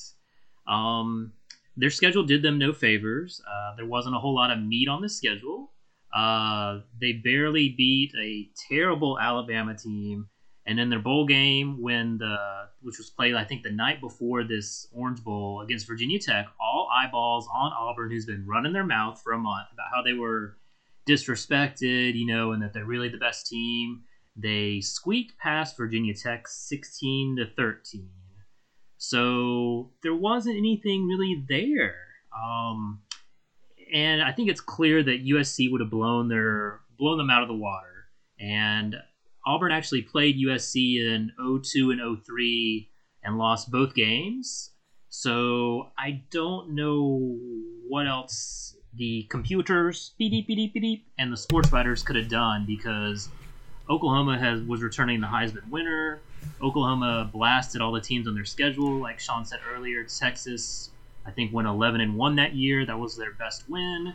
Um, 0.66 1.32
their 1.76 1.90
schedule 1.90 2.22
did 2.22 2.42
them 2.42 2.58
no 2.58 2.72
favors. 2.72 3.42
Uh, 3.46 3.74
there 3.76 3.86
wasn't 3.86 4.14
a 4.14 4.18
whole 4.18 4.34
lot 4.34 4.50
of 4.50 4.58
meat 4.58 4.88
on 4.88 5.02
the 5.02 5.08
schedule. 5.08 5.70
Uh, 6.12 6.80
they 7.00 7.12
barely 7.12 7.70
beat 7.70 8.12
a 8.18 8.48
terrible 8.68 9.18
Alabama 9.18 9.74
team, 9.74 10.28
and 10.64 10.78
in 10.78 10.88
their 10.88 11.00
bowl 11.00 11.26
game, 11.26 11.80
when 11.82 12.18
the 12.18 12.36
which 12.82 12.98
was 12.98 13.10
played, 13.10 13.34
I 13.34 13.44
think 13.44 13.62
the 13.62 13.70
night 13.70 14.00
before 14.00 14.44
this 14.44 14.86
Orange 14.92 15.24
Bowl 15.24 15.62
against 15.62 15.86
Virginia 15.86 16.18
Tech, 16.18 16.46
all 16.60 16.88
eyeballs 16.94 17.48
on 17.52 17.72
Auburn, 17.72 18.10
who's 18.10 18.26
been 18.26 18.46
running 18.46 18.72
their 18.72 18.84
mouth 18.84 19.20
for 19.22 19.32
a 19.32 19.38
month 19.38 19.68
about 19.72 19.86
how 19.92 20.02
they 20.02 20.12
were 20.12 20.56
disrespected, 21.08 22.14
you 22.14 22.26
know, 22.26 22.52
and 22.52 22.62
that 22.62 22.72
they're 22.72 22.84
really 22.84 23.08
the 23.08 23.18
best 23.18 23.46
team. 23.46 24.02
They 24.36 24.80
squeaked 24.80 25.38
past 25.38 25.76
Virginia 25.76 26.14
Tech 26.14 26.48
16 26.48 27.36
to 27.36 27.46
13. 27.54 28.08
So 28.98 29.92
there 30.02 30.14
wasn't 30.14 30.56
anything 30.56 31.06
really 31.06 31.44
there. 31.48 31.96
Um, 32.36 33.02
and 33.92 34.22
I 34.22 34.32
think 34.32 34.48
it's 34.48 34.60
clear 34.60 35.02
that 35.02 35.24
USC 35.24 35.70
would 35.70 35.80
have 35.80 35.90
blown 35.90 36.28
their 36.28 36.80
blown 36.98 37.18
them 37.18 37.30
out 37.30 37.42
of 37.42 37.48
the 37.48 37.54
water. 37.54 38.06
And 38.40 38.96
Auburn 39.46 39.72
actually 39.72 40.02
played 40.02 40.36
USC 40.36 40.98
in 40.98 41.30
02 41.38 41.90
and 41.90 42.24
03 42.24 42.90
and 43.22 43.38
lost 43.38 43.70
both 43.70 43.94
games. 43.94 44.70
So 45.08 45.90
I 45.98 46.22
don't 46.30 46.74
know 46.74 47.38
what 47.88 48.06
else 48.06 48.76
the 48.96 49.26
computers 49.28 50.12
beep 50.18 50.30
beep 50.30 50.46
beep 50.46 50.72
beep 50.72 51.06
and 51.18 51.32
the 51.32 51.36
sports 51.36 51.72
writers 51.72 52.02
could 52.02 52.16
have 52.16 52.28
done 52.28 52.64
because 52.66 53.28
Oklahoma 53.88 54.38
has 54.38 54.62
was 54.62 54.82
returning 54.82 55.20
the 55.20 55.26
Heisman 55.26 55.68
winner. 55.68 56.20
Oklahoma 56.62 57.28
blasted 57.32 57.80
all 57.80 57.92
the 57.92 58.00
teams 58.00 58.26
on 58.26 58.34
their 58.34 58.44
schedule, 58.44 58.96
like 58.96 59.20
Sean 59.20 59.44
said 59.44 59.60
earlier. 59.74 60.04
Texas, 60.04 60.90
I 61.26 61.30
think, 61.30 61.52
went 61.52 61.68
11 61.68 62.00
and 62.00 62.16
one 62.16 62.36
that 62.36 62.54
year. 62.54 62.86
That 62.86 62.98
was 62.98 63.16
their 63.16 63.32
best 63.32 63.68
win. 63.68 64.14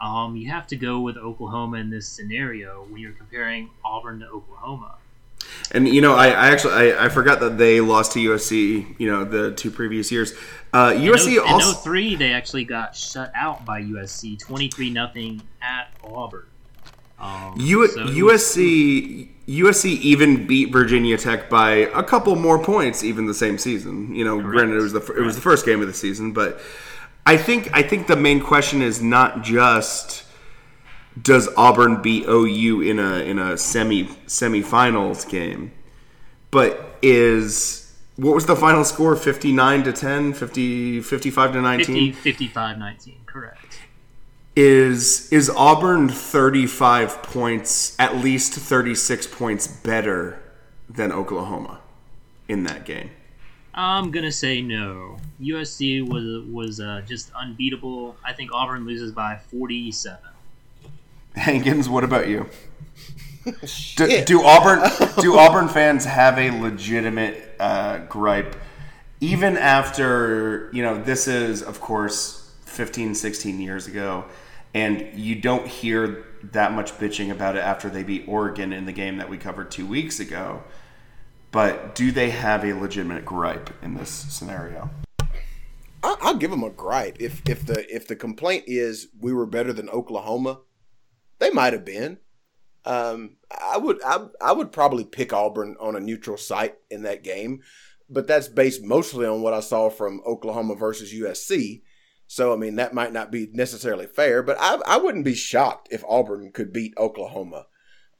Um, 0.00 0.36
you 0.36 0.50
have 0.50 0.66
to 0.68 0.76
go 0.76 1.00
with 1.00 1.18
Oklahoma 1.18 1.76
in 1.76 1.90
this 1.90 2.08
scenario 2.08 2.84
when 2.88 3.00
you're 3.00 3.12
comparing 3.12 3.70
Auburn 3.84 4.20
to 4.20 4.26
Oklahoma. 4.26 4.94
And 5.72 5.88
you 5.88 6.00
know, 6.00 6.14
I, 6.14 6.28
I 6.28 6.50
actually 6.50 6.74
I, 6.74 7.06
I 7.06 7.08
forgot 7.08 7.40
that 7.40 7.58
they 7.58 7.80
lost 7.80 8.12
to 8.12 8.18
USC. 8.18 8.98
You 8.98 9.10
know, 9.10 9.24
the 9.24 9.52
two 9.52 9.70
previous 9.70 10.10
years. 10.10 10.32
Uh, 10.72 10.90
USC 10.90 11.34
in, 11.34 11.40
also. 11.40 11.70
in 11.70 11.74
03, 11.74 12.14
they 12.16 12.32
actually 12.32 12.64
got 12.64 12.94
shut 12.94 13.32
out 13.34 13.64
by 13.64 13.82
USC, 13.82 14.38
23 14.38 14.90
nothing 14.90 15.42
at 15.60 15.92
Auburn. 16.04 16.46
Um, 17.20 17.54
U- 17.58 17.88
so 17.88 18.04
USC 18.04 19.28
USC 19.46 19.84
even 20.00 20.46
beat 20.46 20.70
Virginia 20.72 21.18
Tech 21.18 21.50
by 21.50 21.70
a 21.72 22.02
couple 22.02 22.36
more 22.36 22.62
points 22.62 23.02
even 23.02 23.26
the 23.26 23.34
same 23.34 23.58
season. 23.58 24.14
You 24.14 24.24
know, 24.24 24.40
granted 24.40 24.76
it 24.76 24.82
was 24.82 24.92
the 24.92 25.00
it 25.12 25.22
was 25.22 25.34
the 25.34 25.42
first 25.42 25.66
game 25.66 25.80
of 25.80 25.86
the 25.86 25.94
season, 25.94 26.32
but 26.32 26.60
I 27.26 27.36
think 27.36 27.68
I 27.72 27.82
think 27.82 28.06
the 28.06 28.16
main 28.16 28.40
question 28.40 28.80
is 28.80 29.02
not 29.02 29.42
just 29.42 30.24
does 31.20 31.48
Auburn 31.56 32.00
beat 32.00 32.24
OU 32.26 32.82
in 32.82 32.98
a 32.98 33.18
in 33.18 33.38
a 33.38 33.58
semi 33.58 34.04
semifinals 34.26 35.28
game, 35.28 35.72
but 36.50 36.96
is 37.02 37.92
what 38.16 38.34
was 38.34 38.46
the 38.46 38.56
final 38.56 38.84
score? 38.84 39.16
59 39.16 39.84
to 39.84 39.92
10 39.92 40.32
50 40.34 41.00
55 41.00 41.52
to 41.52 41.60
19 41.60 42.12
50, 42.12 42.12
55 42.12 42.78
19, 42.78 43.20
correct. 43.26 43.69
Is 44.56 45.30
is 45.32 45.50
Auburn 45.50 46.08
35 46.08 47.22
points, 47.22 47.96
at 47.98 48.16
least 48.16 48.54
36 48.54 49.26
points 49.28 49.66
better 49.66 50.42
than 50.88 51.12
Oklahoma 51.12 51.80
in 52.48 52.64
that 52.64 52.84
game? 52.84 53.10
I'm 53.72 54.10
gonna 54.10 54.32
say 54.32 54.60
no. 54.60 55.18
USC 55.40 56.06
was 56.06 56.44
was 56.46 56.80
uh, 56.80 57.02
just 57.06 57.30
unbeatable. 57.34 58.16
I 58.24 58.32
think 58.32 58.52
Auburn 58.52 58.84
loses 58.84 59.12
by 59.12 59.38
47. 59.50 60.18
Hankins, 61.36 61.88
what 61.88 62.02
about 62.02 62.28
you? 62.28 62.46
Do, 63.96 64.22
do 64.24 64.42
Auburn 64.42 64.82
do 65.22 65.38
Auburn 65.38 65.68
fans 65.68 66.04
have 66.04 66.38
a 66.38 66.50
legitimate 66.50 67.56
uh, 67.58 68.00
gripe 68.00 68.54
even 69.20 69.56
after, 69.56 70.70
you 70.72 70.82
know, 70.82 71.02
this 71.02 71.28
is 71.28 71.62
of 71.62 71.80
course 71.80 72.39
15 72.70 73.14
16 73.14 73.60
years 73.60 73.86
ago 73.86 74.24
and 74.72 75.10
you 75.14 75.34
don't 75.34 75.66
hear 75.66 76.24
that 76.42 76.72
much 76.72 76.92
bitching 76.92 77.30
about 77.30 77.56
it 77.56 77.60
after 77.60 77.90
they 77.90 78.02
beat 78.02 78.24
Oregon 78.28 78.72
in 78.72 78.86
the 78.86 78.92
game 78.92 79.16
that 79.18 79.28
we 79.28 79.36
covered 79.36 79.70
2 79.70 79.84
weeks 79.84 80.20
ago. 80.20 80.62
But 81.50 81.96
do 81.96 82.12
they 82.12 82.30
have 82.30 82.64
a 82.64 82.72
legitimate 82.72 83.24
gripe 83.24 83.70
in 83.82 83.94
this 83.94 84.10
scenario? 84.10 84.90
I'll 86.02 86.36
give 86.36 86.50
them 86.50 86.62
a 86.62 86.70
gripe 86.70 87.16
if 87.20 87.42
if 87.48 87.66
the 87.66 87.94
if 87.94 88.06
the 88.06 88.16
complaint 88.16 88.64
is 88.66 89.08
we 89.18 89.32
were 89.32 89.46
better 89.46 89.72
than 89.72 89.90
Oklahoma, 89.90 90.60
they 91.38 91.50
might 91.50 91.72
have 91.72 91.84
been. 91.84 92.18
Um, 92.84 93.36
I 93.50 93.76
would 93.76 94.02
I, 94.02 94.26
I 94.40 94.52
would 94.52 94.72
probably 94.72 95.04
pick 95.04 95.32
Auburn 95.32 95.76
on 95.80 95.96
a 95.96 96.00
neutral 96.00 96.38
site 96.38 96.76
in 96.90 97.02
that 97.02 97.22
game, 97.22 97.60
but 98.08 98.26
that's 98.26 98.48
based 98.48 98.82
mostly 98.82 99.26
on 99.26 99.42
what 99.42 99.52
I 99.52 99.60
saw 99.60 99.90
from 99.90 100.22
Oklahoma 100.26 100.74
versus 100.74 101.12
USC. 101.12 101.82
So 102.32 102.52
I 102.52 102.56
mean 102.56 102.76
that 102.76 102.94
might 102.94 103.12
not 103.12 103.32
be 103.32 103.48
necessarily 103.52 104.06
fair, 104.06 104.40
but 104.40 104.56
I 104.60 104.78
I 104.86 104.98
wouldn't 104.98 105.24
be 105.24 105.34
shocked 105.34 105.88
if 105.90 106.04
Auburn 106.08 106.52
could 106.52 106.72
beat 106.72 106.94
Oklahoma. 106.96 107.66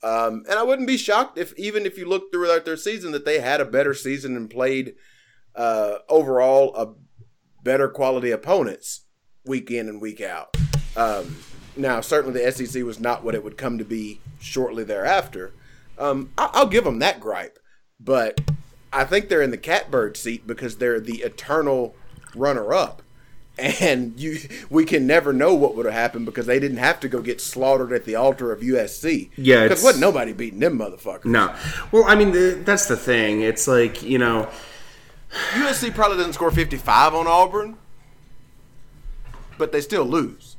Um, 0.03 0.43
and 0.51 0.59
I 0.59 0.65
wouldn't 0.65 0.89
be 0.89 0.97
shocked 0.97 1.39
if 1.39 1.57
even 1.57 1.87
if 1.87 1.97
you 1.97 2.09
look 2.09 2.33
throughout 2.33 2.65
their 2.65 2.77
season 2.77 3.13
that 3.13 3.25
they 3.25 3.39
had 3.39 3.61
a 3.61 3.65
better 3.65 3.95
season 3.95 4.35
and 4.37 4.51
played 4.51 4.97
uh, 5.55 5.99
overall 6.09 6.75
a 6.75 6.93
better 7.63 7.89
quality 7.89 8.33
opponents 8.33 9.03
week 9.47 9.71
in 9.71 9.89
and 9.89 10.01
week 10.01 10.21
out. 10.21 10.57
Um, 10.97 11.37
now, 11.77 12.01
certainly 12.01 12.43
the 12.43 12.51
SEC 12.51 12.83
was 12.83 12.99
not 12.99 13.23
what 13.23 13.37
it 13.37 13.45
would 13.45 13.57
come 13.57 13.79
to 13.79 13.85
be 13.85 14.21
shortly 14.41 14.83
thereafter. 14.83 15.53
Um, 16.01 16.33
I- 16.37 16.51
I'll 16.53 16.67
give 16.67 16.83
them 16.83 16.99
that 16.99 17.21
gripe, 17.21 17.61
but 18.01 18.41
I 18.93 19.05
think 19.05 19.29
they're 19.29 19.41
in 19.41 19.53
the 19.53 19.57
catbird 19.57 20.17
seat 20.17 20.49
because 20.49 20.79
they're 20.79 20.99
the 20.99 21.23
eternal 21.23 21.95
runner-up, 22.35 23.03
and 23.61 24.19
you 24.19 24.39
we 24.71 24.85
can 24.85 25.07
never 25.07 25.33
know 25.33 25.55
what 25.55 25.75
would 25.77 25.87
have 25.87 25.95
happened 25.95 26.27
because 26.27 26.47
they 26.47 26.59
didn't 26.59 26.79
have 26.79 26.99
to 27.01 27.09
go 27.09 27.21
get 27.21 27.41
slaughtered 27.41 27.93
at 27.93 28.05
the 28.05 28.15
altar 28.15 28.53
of 28.53 28.61
USC. 28.61 29.31
Yeah, 29.37 29.65
because 29.65 29.79
it's- 29.81 29.85
wasn't 29.85 30.01
nobody 30.01 30.33
beating 30.33 30.61
them 30.61 30.79
motherfuckers. 30.79 31.27
No. 31.27 31.55
Well, 31.93 32.05
I 32.07 32.15
mean, 32.15 32.33
the, 32.33 32.61
that's 32.65 32.87
the 32.87 32.97
thing. 32.97 33.43
It's 33.43 33.69
like, 33.69 34.03
you 34.03 34.19
know, 34.19 34.49
USC 35.53 35.95
probably 35.95 36.17
doesn't 36.17 36.33
score 36.33 36.51
55 36.51 37.15
on 37.15 37.27
Auburn, 37.27 37.77
but 39.59 39.73
they 39.73 39.81
still 39.81 40.05
lose. 40.05 40.57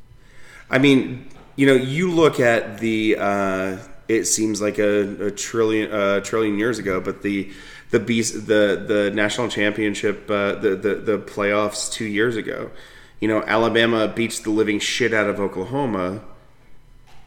I 0.69 0.77
mean, 0.77 1.27
you 1.55 1.65
know, 1.65 1.73
you 1.73 2.11
look 2.11 2.39
at 2.39 2.79
the. 2.79 3.17
Uh, 3.19 3.77
it 4.07 4.25
seems 4.25 4.61
like 4.61 4.77
a, 4.77 5.27
a 5.27 5.31
trillion 5.31 5.91
uh, 5.91 6.19
trillion 6.21 6.57
years 6.57 6.79
ago, 6.79 6.99
but 6.99 7.21
the 7.21 7.49
the 7.91 7.99
beast 7.99 8.47
the 8.47 8.84
the 8.88 9.12
national 9.13 9.47
championship 9.49 10.30
uh, 10.30 10.56
the, 10.56 10.75
the 10.75 10.95
the 10.95 11.17
playoffs 11.19 11.91
two 11.91 12.06
years 12.06 12.36
ago. 12.36 12.71
You 13.19 13.27
know, 13.27 13.43
Alabama 13.43 14.08
beats 14.08 14.39
the 14.39 14.49
living 14.49 14.80
shit 14.80 15.13
out 15.13 15.30
of 15.30 15.39
Oklahoma, 15.39 16.21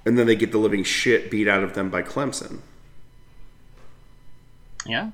and 0.05 0.19
then 0.19 0.27
they 0.27 0.35
get 0.35 0.51
the 0.51 0.59
living 0.59 0.83
shit 0.83 1.31
beat 1.31 1.47
out 1.47 1.63
of 1.63 1.75
them 1.75 1.89
by 1.89 2.03
Clemson. 2.03 2.59
Yeah. 4.87 5.11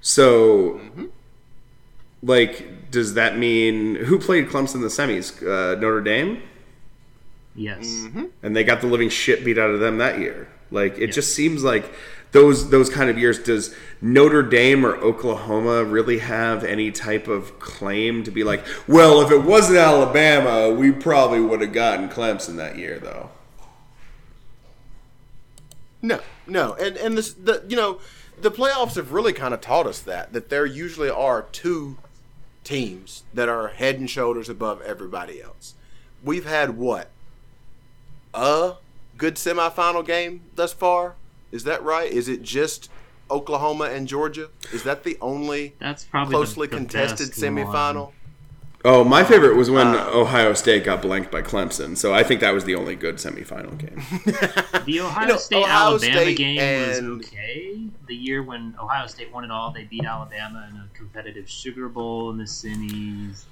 So, 0.00 0.80
like, 2.22 2.90
does 2.90 3.14
that 3.14 3.38
mean 3.38 3.96
who 3.96 4.18
played 4.18 4.48
Clemson 4.48 4.76
in 4.76 4.80
the 4.82 4.88
semis? 4.88 5.40
Uh, 5.42 5.78
Notre 5.80 6.00
Dame, 6.00 6.42
Yes. 7.54 8.06
and 8.42 8.54
they 8.56 8.62
got 8.64 8.80
the 8.80 8.86
living 8.86 9.08
shit 9.08 9.44
beat 9.44 9.58
out 9.58 9.70
of 9.70 9.80
them 9.80 9.98
that 9.98 10.18
year. 10.18 10.48
Like, 10.70 10.98
it 10.98 11.08
just 11.08 11.34
seems 11.34 11.64
like 11.64 11.92
those 12.32 12.70
those 12.70 12.88
kind 12.88 13.10
of 13.10 13.18
years. 13.18 13.38
Does 13.38 13.74
Notre 14.00 14.42
Dame 14.42 14.84
or 14.86 14.96
Oklahoma 14.96 15.84
really 15.84 16.18
have 16.18 16.64
any 16.64 16.90
type 16.90 17.28
of 17.28 17.58
claim 17.58 18.22
to 18.24 18.30
be 18.30 18.44
like, 18.44 18.64
well, 18.86 19.20
if 19.20 19.30
it 19.30 19.42
wasn't 19.42 19.78
Alabama, 19.78 20.70
we 20.72 20.92
probably 20.92 21.40
would 21.40 21.60
have 21.60 21.72
gotten 21.72 22.08
Clemson 22.08 22.56
that 22.56 22.78
year, 22.78 22.98
though. 22.98 23.30
No, 26.02 26.20
no, 26.46 26.74
and 26.74 26.96
and 26.96 27.18
this 27.18 27.32
the 27.32 27.64
you 27.68 27.76
know 27.76 28.00
the 28.40 28.50
playoffs 28.50 28.94
have 28.94 29.12
really 29.12 29.32
kind 29.32 29.52
of 29.52 29.60
taught 29.60 29.86
us 29.86 30.00
that 30.00 30.32
that 30.32 30.48
there 30.48 30.64
usually 30.64 31.10
are 31.10 31.42
two 31.52 31.98
teams 32.64 33.24
that 33.34 33.48
are 33.48 33.68
head 33.68 33.96
and 33.96 34.08
shoulders 34.08 34.48
above 34.48 34.80
everybody 34.82 35.42
else. 35.42 35.74
We've 36.22 36.46
had 36.46 36.76
what 36.76 37.10
a 38.32 38.74
good 39.20 39.34
semifinal 39.36 40.04
game 40.04 40.40
thus 40.56 40.72
far. 40.72 41.14
Is 41.52 41.64
that 41.64 41.82
right? 41.82 42.10
Is 42.10 42.26
it 42.28 42.42
just 42.42 42.90
Oklahoma 43.30 43.84
and 43.84 44.08
Georgia? 44.08 44.48
Is 44.72 44.82
that 44.84 45.04
the 45.04 45.18
only 45.20 45.74
That's 45.78 46.04
probably 46.04 46.32
closely 46.34 46.66
the, 46.66 46.70
the 46.72 46.76
contested 46.78 47.28
semifinal? 47.32 48.06
one. 48.06 48.14
Oh, 48.82 49.04
my 49.04 49.22
favorite 49.24 49.56
was 49.56 49.70
when 49.70 49.88
Uh, 49.88 50.08
Ohio 50.14 50.54
State 50.54 50.84
got 50.84 51.02
blanked 51.02 51.30
by 51.30 51.42
Clemson. 51.42 51.98
So 51.98 52.14
I 52.14 52.22
think 52.22 52.40
that 52.40 52.54
was 52.54 52.64
the 52.64 52.74
only 52.76 52.96
good 52.96 53.16
semifinal 53.16 53.76
game. 53.76 54.02
The 54.86 55.00
Ohio 55.00 55.28
know, 55.28 55.36
State 55.36 55.64
Ohio 55.64 55.90
Alabama 55.90 55.98
State 56.22 56.36
game 56.38 56.58
and- 56.58 57.18
was 57.18 57.26
okay. 57.26 57.82
The 58.06 58.14
year 58.16 58.42
when 58.42 58.74
Ohio 58.80 59.06
State 59.06 59.30
won 59.32 59.44
it 59.44 59.50
all, 59.50 59.70
they 59.70 59.84
beat 59.84 60.04
Alabama 60.06 60.66
in 60.70 60.76
a 60.78 60.88
competitive 60.94 61.48
Sugar 61.48 61.88
Bowl 61.90 62.30
in 62.30 62.38
the 62.38 62.44
semis. 62.44 63.44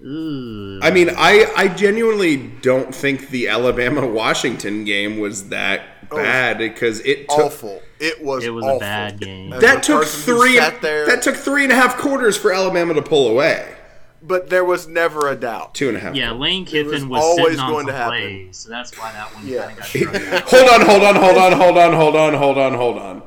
Ugh. 0.00 0.80
I 0.82 0.90
mean, 0.92 1.10
I, 1.16 1.46
I 1.56 1.68
genuinely 1.68 2.36
don't 2.36 2.94
think 2.94 3.30
the 3.30 3.48
Alabama 3.48 4.06
Washington 4.22 4.84
game 4.84 5.18
was 5.18 5.48
that 5.48 6.08
bad 6.10 6.58
because 6.58 7.00
it 7.00 7.28
took 7.28 7.38
Awful. 7.46 7.82
It 7.98 8.22
was. 8.22 8.44
It 8.44 8.50
was 8.50 8.64
a 8.66 8.78
bad 8.78 9.18
game. 9.20 9.52
As 9.54 9.62
that 9.62 9.82
took 9.82 10.04
three 10.04 10.58
there, 10.82 11.06
that 11.06 11.22
took 11.22 11.34
three 11.34 11.62
and 11.64 11.72
a 11.72 11.76
half 11.76 11.96
quarters 11.96 12.36
for 12.36 12.52
Alabama 12.52 12.92
to 12.94 13.00
pull 13.02 13.28
away. 13.28 13.74
but 14.22 14.50
there 14.50 14.64
was 14.66 14.86
never 14.86 15.28
a 15.30 15.34
doubt. 15.36 15.74
Two 15.74 15.88
and 15.88 15.96
a 15.96 16.00
half. 16.00 16.14
yeah. 16.14 16.32
Lane 16.32 16.66
Kiffin 16.66 17.08
was, 17.08 17.22
always 17.22 17.44
sitting 17.46 17.60
on 17.60 17.70
going 17.72 17.86
some 17.86 17.94
to 17.94 17.98
happen. 17.98 18.18
plays, 18.20 18.56
so 18.58 18.68
that's 18.68 18.96
why 18.98 19.12
that 19.12 19.34
one 19.34 19.46
Yeah. 19.46 19.70
kind 19.72 19.72
of 19.72 19.78
got 19.78 19.86
thrown. 19.88 20.42
Hold 20.68 20.68
on, 20.80 20.86
hold 20.86 21.02
on, 21.04 21.14
hold 21.16 21.36
on, 21.38 21.52
hold 21.52 21.78
on, 21.78 21.92
hold 21.94 22.16
on, 22.16 22.34
hold 22.34 22.58
on, 22.58 22.74
hold 22.74 22.98
on. 22.98 23.22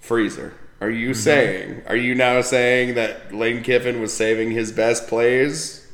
Freezer, 0.00 0.54
are 0.80 0.90
you 0.90 1.10
Mm-hmm. 1.10 1.14
saying? 1.18 1.82
Are 1.86 1.96
you 1.96 2.14
now 2.14 2.40
saying 2.42 2.94
that 2.94 3.34
Lane 3.34 3.62
Kiffin 3.62 4.00
was 4.00 4.12
saving 4.14 4.50
his 4.50 4.72
best 4.72 5.08
plays? 5.08 5.86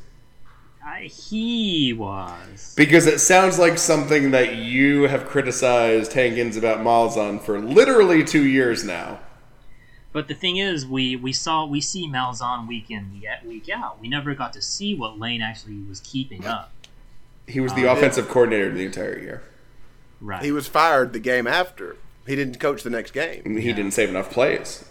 I, 0.85 1.03
he 1.03 1.93
was. 1.93 2.73
Because 2.75 3.07
it 3.07 3.19
sounds 3.19 3.57
like 3.57 3.77
something 3.77 4.31
that 4.31 4.55
you 4.57 5.03
have 5.03 5.25
criticized 5.25 6.13
Hankins 6.13 6.57
about 6.57 6.79
Malzahn 6.79 7.41
for 7.41 7.59
literally 7.59 8.23
two 8.23 8.43
years 8.45 8.83
now. 8.83 9.19
But 10.11 10.27
the 10.27 10.35
thing 10.35 10.57
is, 10.57 10.85
we, 10.85 11.15
we 11.15 11.33
saw 11.33 11.65
we 11.65 11.81
see 11.81 12.07
Malzahn 12.07 12.67
week 12.67 12.91
in 12.91 13.11
week- 13.13 13.25
week 13.45 13.69
out. 13.69 13.99
We 13.99 14.07
never 14.09 14.35
got 14.35 14.53
to 14.53 14.61
see 14.61 14.93
what 14.93 15.17
Lane 15.17 15.41
actually 15.41 15.81
was 15.81 16.01
keeping 16.01 16.45
up. 16.45 16.71
He 17.47 17.59
was 17.59 17.73
the 17.73 17.85
offensive 17.91 18.29
coordinator 18.29 18.71
the 18.71 18.85
entire 18.85 19.17
year. 19.17 19.43
Right. 20.21 20.43
He 20.43 20.51
was 20.51 20.67
fired 20.67 21.11
the 21.13 21.19
game 21.19 21.47
after. 21.47 21.97
He 22.25 22.35
didn't 22.35 22.59
coach 22.59 22.83
the 22.83 22.89
next 22.89 23.11
game. 23.11 23.57
He 23.57 23.73
didn't 23.73 23.91
save 23.91 24.09
enough 24.09 24.31
plays. 24.31 24.85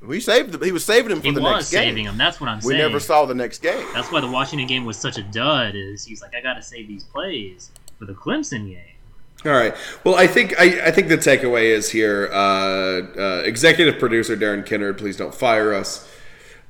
We 0.00 0.20
saved. 0.20 0.52
The, 0.52 0.64
he 0.64 0.72
was 0.72 0.84
saving 0.84 1.10
him 1.10 1.20
for 1.20 1.26
He 1.26 1.32
the 1.32 1.40
next 1.40 1.70
game. 1.70 1.82
saving 1.82 2.04
him. 2.04 2.16
That's 2.16 2.40
what 2.40 2.48
I'm 2.48 2.58
We 2.58 2.62
saying. 2.62 2.76
We 2.76 2.78
never 2.82 3.00
saw 3.00 3.24
the 3.26 3.34
next 3.34 3.62
game. 3.62 3.84
That's 3.92 4.10
why 4.12 4.20
the 4.20 4.30
Washington 4.30 4.66
game 4.68 4.84
was 4.84 4.96
such 4.96 5.18
a 5.18 5.22
dud. 5.22 5.74
Is 5.74 6.04
he's 6.04 6.22
like, 6.22 6.34
I 6.36 6.40
got 6.40 6.54
to 6.54 6.62
save 6.62 6.86
these 6.88 7.04
plays 7.04 7.70
for 7.98 8.04
the 8.04 8.12
Clemson 8.14 8.68
game. 8.68 8.82
All 9.44 9.52
right. 9.52 9.74
Well, 10.04 10.14
I 10.16 10.26
think 10.26 10.54
I, 10.58 10.86
I 10.86 10.90
think 10.90 11.08
the 11.08 11.16
takeaway 11.16 11.64
is 11.64 11.90
here. 11.90 12.28
Uh, 12.32 12.36
uh, 13.16 13.42
executive 13.44 13.98
producer 13.98 14.36
Darren 14.36 14.64
Kinnaird, 14.64 14.98
please 14.98 15.16
don't 15.16 15.34
fire 15.34 15.74
us. 15.74 16.08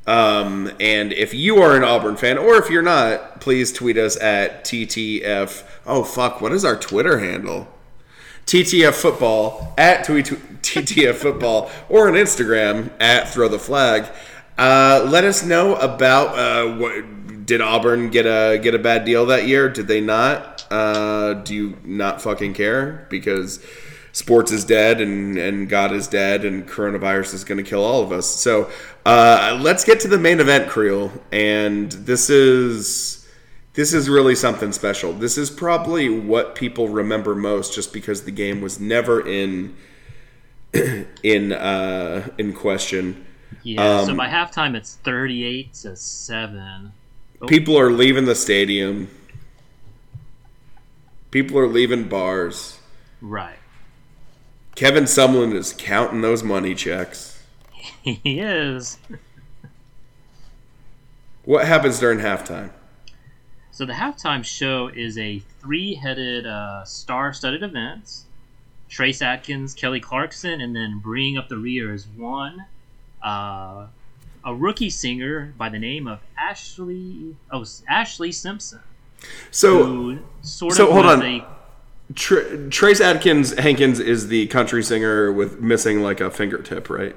Um, 0.07 0.71
and 0.81 1.13
if 1.13 1.35
you 1.35 1.59
are 1.59 1.77
an 1.77 1.85
Auburn 1.85 2.17
fan, 2.17 2.39
or 2.39 2.57
if 2.57 2.71
you're 2.71 2.83
not, 2.83 3.43
please 3.43 3.73
tweet 3.75 3.99
us 3.99 4.19
at 4.21 4.65
TTF. 4.65 5.65
Oh 5.87 6.03
fuck! 6.03 6.41
What 6.41 6.53
is 6.53 6.65
our 6.65 6.77
Twitter 6.77 7.19
handle? 7.19 7.69
TTF 8.49 8.95
football 8.95 9.75
at 9.77 10.07
TTF 10.07 11.17
football 11.17 11.71
or 11.91 12.09
on 12.09 12.15
Instagram 12.15 12.91
at 12.99 13.29
throw 13.29 13.47
the 13.47 13.59
flag. 13.59 14.11
Uh, 14.57 15.07
let 15.11 15.25
us 15.25 15.45
know 15.45 15.77
about 15.77 16.29
uh, 16.29 16.77
what 16.79 17.45
did 17.45 17.61
Auburn 17.61 18.09
get 18.09 18.25
a 18.25 18.59
get 18.59 18.75
a 18.75 18.79
bad 18.79 19.05
deal 19.05 19.27
that 19.27 19.47
year? 19.47 19.69
Did 19.69 19.87
they 19.87 20.01
not? 20.01 20.67
Uh, 20.71 21.35
do 21.35 21.55
you 21.55 21.77
not 21.85 22.23
fucking 22.23 22.55
care 22.55 23.07
because 23.11 23.63
sports 24.13 24.51
is 24.51 24.65
dead 24.65 25.03
and 25.03 25.37
and 25.37 25.69
God 25.69 25.93
is 25.93 26.09
dead 26.09 26.47
and 26.47 26.67
coronavirus 26.67 27.35
is 27.35 27.45
going 27.45 27.63
to 27.63 27.69
kill 27.69 27.85
all 27.85 28.03
of 28.03 28.13
us. 28.13 28.27
So 28.27 28.71
uh, 29.05 29.61
let's 29.61 29.85
get 29.85 30.01
to 30.01 30.09
the 30.09 30.19
main 30.19 30.41
event, 30.41 30.71
Creel. 30.71 31.13
And 31.33 31.93
this 31.93 32.31
is 32.31 33.28
this 33.79 33.95
is 33.95 34.11
really 34.11 34.35
something 34.35 34.73
special. 34.73 35.13
This 35.13 35.39
is 35.39 35.51
probably 35.51 36.09
what 36.09 36.57
people 36.57 36.89
remember 36.89 37.37
most, 37.37 37.73
just 37.73 37.93
because 37.93 38.25
the 38.25 38.33
game 38.33 38.61
was 38.61 38.81
never 38.81 39.25
in 39.25 39.77
in 41.23 41.53
uh, 41.53 42.29
in 42.39 42.55
question. 42.55 43.25
Yeah. 43.63 44.05
so 44.05 44.11
Um, 44.11 44.17
by 44.17 44.27
halftime, 44.27 44.75
it's 44.75 44.97
38 45.05 45.73
to 45.75 45.95
seven. 45.95 46.93
People 47.47 47.79
are 47.79 47.93
leaving 47.93 48.25
the 48.25 48.35
stadium. 48.35 49.11
People 51.31 51.57
are 51.57 51.69
leaving 51.69 52.09
bars. 52.09 52.81
Right. 53.21 53.61
Kevin 54.75 55.05
Sumlin 55.05 55.55
is 55.55 55.73
counting 55.79 56.21
those 56.21 56.43
money 56.43 56.75
checks. 56.75 57.41
He 58.03 58.41
is. 58.41 58.99
What 61.45 61.65
happens 61.67 62.01
during 62.01 62.19
halftime? 62.19 62.71
So 63.79 63.87
the 63.87 63.93
halftime 63.93 64.45
show 64.45 64.89
is 64.89 65.17
a 65.19 65.39
three-headed 65.61 66.49
uh, 66.49 66.85
star-studded 66.85 67.63
event. 67.63 68.25
Trace 68.89 69.23
Adkins, 69.23 69.73
Kelly 69.73 70.01
Clarkson, 70.01 70.61
and 70.61 70.75
then 70.75 70.99
bringing 70.99 71.39
up 71.39 71.49
the 71.49 71.59
rear 71.59 71.95
is 71.95 72.09
one, 72.17 72.65
uh, 73.25 73.87
a 74.45 74.53
rookie 74.53 74.91
singer 74.91 75.55
by 75.57 75.69
the 75.69 75.79
name 75.79 76.09
of 76.09 76.19
Ashlee. 76.37 77.37
Oh, 77.53 77.61
Ashlee 77.61 78.35
Simpson, 78.35 78.81
So 79.53 80.19
sort 80.43 80.73
so 80.75 80.89
of 80.89 80.93
hold 80.95 81.07
on. 81.07 81.23
a 81.23 81.47
Tr- 82.17 82.67
Trace 82.71 83.01
Adkins 83.01 83.57
Hankins 83.61 84.01
is 84.01 84.27
the 84.27 84.49
country 84.49 84.83
singer 84.83 85.31
with 85.31 85.61
missing 85.61 86.03
like 86.03 86.21
a 86.21 86.33
fingertip, 86.33 86.91
right? 86.91 87.15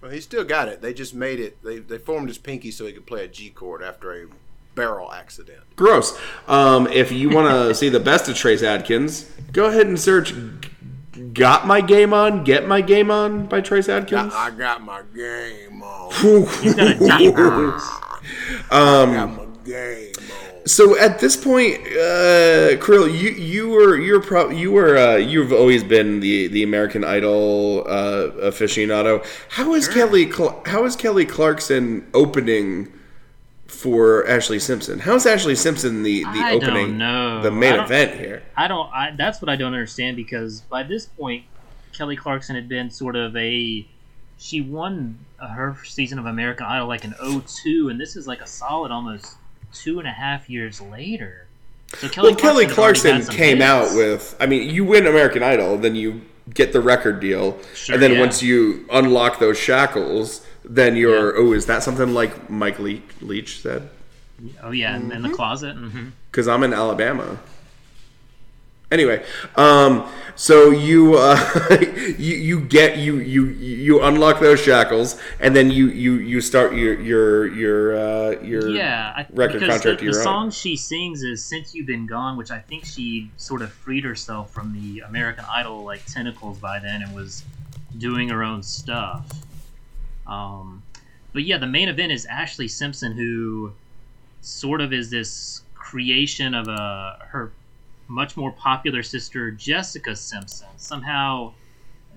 Well, 0.00 0.12
he 0.12 0.20
still 0.20 0.44
got 0.44 0.68
it. 0.68 0.82
They 0.82 0.94
just 0.94 1.14
made 1.14 1.40
it. 1.40 1.60
They 1.64 1.80
they 1.80 1.98
formed 1.98 2.28
his 2.28 2.38
pinky 2.38 2.70
so 2.70 2.86
he 2.86 2.92
could 2.92 3.06
play 3.06 3.24
a 3.24 3.28
G 3.28 3.50
chord 3.50 3.82
after 3.82 4.12
a 4.12 4.26
barrel 4.74 5.12
accident. 5.12 5.60
Gross. 5.76 6.18
Um, 6.48 6.86
if 6.88 7.12
you 7.12 7.30
want 7.30 7.48
to 7.48 7.74
see 7.78 7.88
the 7.88 8.00
best 8.00 8.28
of 8.28 8.36
Trace 8.36 8.62
Adkins, 8.62 9.24
go 9.52 9.66
ahead 9.66 9.86
and 9.86 9.98
search 9.98 10.32
Got 11.32 11.66
my 11.66 11.80
game 11.80 12.12
on. 12.12 12.42
Get 12.42 12.66
my 12.66 12.80
game 12.80 13.10
on 13.10 13.46
by 13.46 13.60
Trace 13.60 13.88
Adkins. 13.88 14.32
I 14.34 14.50
got 14.50 14.82
my 14.82 15.02
game 15.14 15.82
on. 15.82 16.12
He's 16.62 16.74
got 16.74 16.88
a 16.88 16.98
deep 17.18 17.34
voice. 17.34 17.90
I 18.70 19.06
got 19.14 19.36
my 19.36 19.44
game 19.64 20.12
on. 20.18 20.66
So 20.66 20.98
at 20.98 21.20
this 21.20 21.36
point, 21.36 21.76
uh, 21.86 22.80
Krill, 22.80 23.06
you 23.06 23.30
you 23.30 23.68
were 23.68 23.96
you're 23.96 24.20
pro- 24.20 24.50
you 24.50 24.72
were 24.72 24.96
uh, 24.96 25.16
you've 25.16 25.52
always 25.52 25.84
been 25.84 26.18
the 26.20 26.48
the 26.48 26.62
American 26.64 27.04
Idol 27.04 27.84
uh, 27.86 28.30
aficionado. 28.42 29.24
How 29.50 29.74
is 29.74 29.86
Kelly 29.86 30.30
Cl- 30.30 30.62
How 30.66 30.84
is 30.84 30.96
Kelly 30.96 31.26
Clarkson 31.26 32.08
opening 32.14 32.92
for 33.74 34.24
Ashlee 34.24 34.60
Simpson? 34.60 34.98
How 35.00 35.14
is 35.16 35.24
Ashlee 35.26 35.56
Simpson 35.56 36.02
the 36.02 36.22
the 36.24 36.28
I 36.28 36.52
don't 36.58 36.64
opening 36.64 36.98
know. 36.98 37.42
the 37.42 37.50
main 37.50 37.78
event 37.78 38.18
here? 38.18 38.42
I 38.56 38.68
don't. 38.68 38.88
I, 38.92 39.14
that's 39.16 39.42
what 39.42 39.48
I 39.48 39.56
don't 39.56 39.74
understand 39.74 40.16
because 40.16 40.60
by 40.62 40.82
this 40.82 41.06
point, 41.06 41.44
Kelly 41.92 42.16
Clarkson 42.16 42.54
had 42.56 42.68
been 42.68 42.90
sort 42.90 43.16
of 43.16 43.36
a. 43.36 43.86
She 44.38 44.60
won 44.60 45.18
her 45.38 45.76
season 45.84 46.18
of 46.18 46.26
American 46.26 46.66
Idol 46.66 46.88
like 46.88 47.04
in 47.04 47.14
02, 47.46 47.88
and 47.88 48.00
this 48.00 48.16
is 48.16 48.26
like 48.26 48.40
a 48.40 48.46
solid 48.46 48.90
almost 48.90 49.36
two 49.72 49.98
and 49.98 50.08
a 50.08 50.12
half 50.12 50.48
years 50.50 50.80
later. 50.80 51.46
So 51.98 52.08
Kelly 52.08 52.30
Well, 52.30 52.36
Kelly 52.40 52.66
Clarkson 52.66 53.24
came 53.26 53.58
hits. 53.58 53.62
out 53.66 53.96
with. 53.96 54.36
I 54.40 54.46
mean, 54.46 54.68
you 54.70 54.84
win 54.84 55.06
American 55.06 55.42
Idol, 55.42 55.76
then 55.78 55.94
you 55.94 56.22
get 56.52 56.72
the 56.72 56.80
record 56.80 57.20
deal, 57.20 57.58
Sure, 57.74 57.94
and 57.94 58.02
then 58.02 58.12
yeah. 58.14 58.20
once 58.20 58.42
you 58.42 58.86
unlock 58.90 59.38
those 59.38 59.58
shackles, 59.58 60.44
then 60.64 60.96
you're. 60.96 61.36
Oh, 61.38 61.52
is 61.52 61.66
that 61.66 61.82
something 61.82 62.12
like 62.14 62.50
Mike 62.50 62.78
Le- 62.78 63.00
Leach 63.22 63.60
said? 63.60 63.88
Oh 64.62 64.72
yeah, 64.72 64.96
in, 64.96 65.12
in 65.12 65.22
the 65.22 65.30
closet. 65.30 65.74
hmm 65.76 66.08
because 66.30 66.48
I'm 66.48 66.64
in 66.64 66.72
Alabama. 66.72 67.38
Anyway, 68.90 69.24
um, 69.56 70.08
so 70.36 70.70
you 70.70 71.14
uh, 71.16 71.38
you 72.18 72.34
you 72.36 72.60
get 72.60 72.98
you 72.98 73.18
you 73.18 73.46
you 73.46 74.02
unlock 74.02 74.40
those 74.40 74.60
shackles, 74.60 75.20
and 75.40 75.54
then 75.54 75.70
you 75.70 75.88
you 75.88 76.14
you 76.14 76.40
start 76.40 76.74
your 76.74 77.00
your 77.00 77.46
your 77.46 77.96
uh, 77.96 78.40
your 78.42 78.68
Yeah, 78.70 79.12
I, 79.16 79.26
record 79.32 79.60
because 79.60 79.74
contract 79.74 79.98
the, 80.00 80.04
your 80.04 80.14
the 80.14 80.22
song 80.22 80.50
she 80.50 80.76
sings 80.76 81.22
is 81.22 81.44
"Since 81.44 81.74
You've 81.74 81.86
Been 81.86 82.06
Gone," 82.06 82.36
which 82.36 82.50
I 82.50 82.58
think 82.58 82.84
she 82.84 83.30
sort 83.36 83.62
of 83.62 83.72
freed 83.72 84.04
herself 84.04 84.52
from 84.52 84.72
the 84.72 85.00
American 85.00 85.44
Idol 85.50 85.84
like 85.84 86.04
tentacles 86.06 86.58
by 86.58 86.78
then 86.78 87.02
and 87.02 87.14
was 87.14 87.44
doing 87.96 88.28
her 88.28 88.42
own 88.42 88.62
stuff. 88.62 89.30
Um, 90.26 90.82
but 91.32 91.44
yeah, 91.44 91.58
the 91.58 91.66
main 91.66 91.88
event 91.88 92.12
is 92.12 92.26
Ashlee 92.26 92.70
Simpson, 92.70 93.12
who 93.12 93.72
sort 94.40 94.80
of 94.80 94.92
is 94.92 95.10
this 95.10 95.62
creation 95.74 96.54
of 96.54 96.68
a 96.68 97.18
her 97.28 97.52
much 98.08 98.36
more 98.36 98.52
popular 98.52 99.02
sister 99.02 99.50
Jessica 99.50 100.14
Simpson. 100.16 100.68
Somehow, 100.76 101.52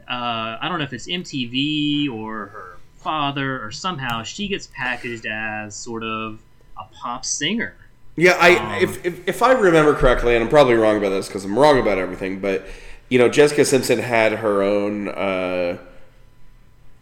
uh, 0.10 0.58
I 0.62 0.68
don't 0.70 0.78
know 0.80 0.84
if 0.86 0.94
it's 0.94 1.08
MTV 1.08 2.10
or 2.12 2.48
her 2.48 2.78
father 2.98 3.64
or 3.64 3.72
somehow 3.72 4.24
she 4.24 4.48
gets 4.48 4.68
packaged 4.68 5.26
as 5.26 5.76
sort 5.76 6.04
of 6.04 6.40
a 6.78 6.84
pop 6.94 7.26
singer. 7.26 7.76
Yeah, 8.16 8.38
I 8.40 8.56
Um, 8.56 8.84
if, 8.84 9.06
if 9.06 9.28
if 9.28 9.44
I 9.44 9.52
remember 9.52 9.94
correctly, 9.94 10.34
and 10.36 10.44
I'm 10.44 10.50
probably 10.50 10.74
wrong 10.74 10.98
about 10.98 11.10
this 11.10 11.28
because 11.28 11.46
I'm 11.46 11.58
wrong 11.58 11.80
about 11.80 11.98
everything, 12.00 12.40
but 12.40 12.66
you 13.10 13.20
know, 13.20 13.30
Jessica 13.30 13.64
Simpson 13.64 14.00
had 14.00 14.34
her 14.34 14.62
own 14.64 15.08
uh, 15.08 15.78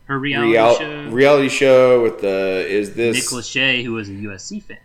Her 0.05 0.19
reality 0.19 0.51
real, 0.51 0.75
show. 0.75 1.09
reality 1.09 1.49
show 1.49 2.03
with 2.03 2.19
the 2.21 2.65
is 2.67 2.93
this 2.95 3.15
Nick 3.15 3.41
Lachey, 3.41 3.83
who 3.83 3.93
was 3.93 4.09
a 4.09 4.11
USC 4.13 4.61
fan. 4.61 4.77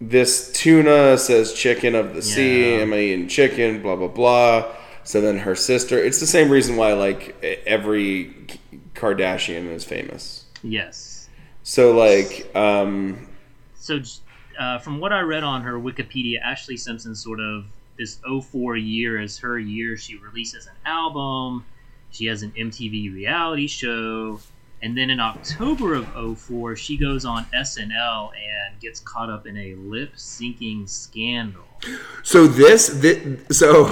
This 0.00 0.52
tuna 0.52 1.18
says 1.18 1.52
chicken 1.52 1.94
of 1.94 2.14
the 2.14 2.22
sea. 2.22 2.76
Yeah. 2.76 2.82
Am 2.82 2.92
I 2.92 2.98
eating 2.98 3.28
chicken? 3.28 3.82
Blah 3.82 3.96
blah 3.96 4.08
blah. 4.08 4.74
So 5.04 5.20
then 5.20 5.38
her 5.38 5.54
sister. 5.54 5.98
It's 5.98 6.20
the 6.20 6.26
same 6.26 6.50
reason 6.50 6.76
why 6.76 6.92
like 6.92 7.42
every 7.66 8.34
Kardashian 8.94 9.70
is 9.72 9.84
famous. 9.84 10.44
Yes. 10.62 11.28
So 11.62 11.96
like, 11.96 12.54
um, 12.56 13.28
So, 13.76 14.00
uh, 14.58 14.78
from 14.78 15.00
what 15.00 15.12
I 15.12 15.20
read 15.20 15.44
on 15.44 15.62
her 15.62 15.74
Wikipedia, 15.74 16.36
Ashlee 16.44 16.78
Simpson 16.78 17.14
sort 17.14 17.40
of 17.40 17.64
this 17.98 18.20
04 18.24 18.76
year 18.76 19.20
is 19.20 19.38
her 19.38 19.58
year. 19.58 19.96
She 19.96 20.16
releases 20.16 20.66
an 20.66 20.74
album. 20.84 21.64
She 22.10 22.26
has 22.26 22.42
an 22.42 22.52
MTV 22.52 23.12
reality 23.12 23.66
show. 23.66 24.40
And 24.82 24.96
then 24.96 25.10
in 25.10 25.18
October 25.20 25.94
of 25.94 26.38
04, 26.38 26.76
she 26.76 26.96
goes 26.96 27.24
on 27.24 27.44
SNL 27.46 28.30
and 28.30 28.80
gets 28.80 29.00
caught 29.00 29.28
up 29.28 29.46
in 29.46 29.56
a 29.56 29.74
lip 29.74 30.14
syncing 30.16 30.88
scandal. 30.88 31.64
so 32.22 32.46
this, 32.46 32.88
thi- 33.00 33.38
so 33.50 33.84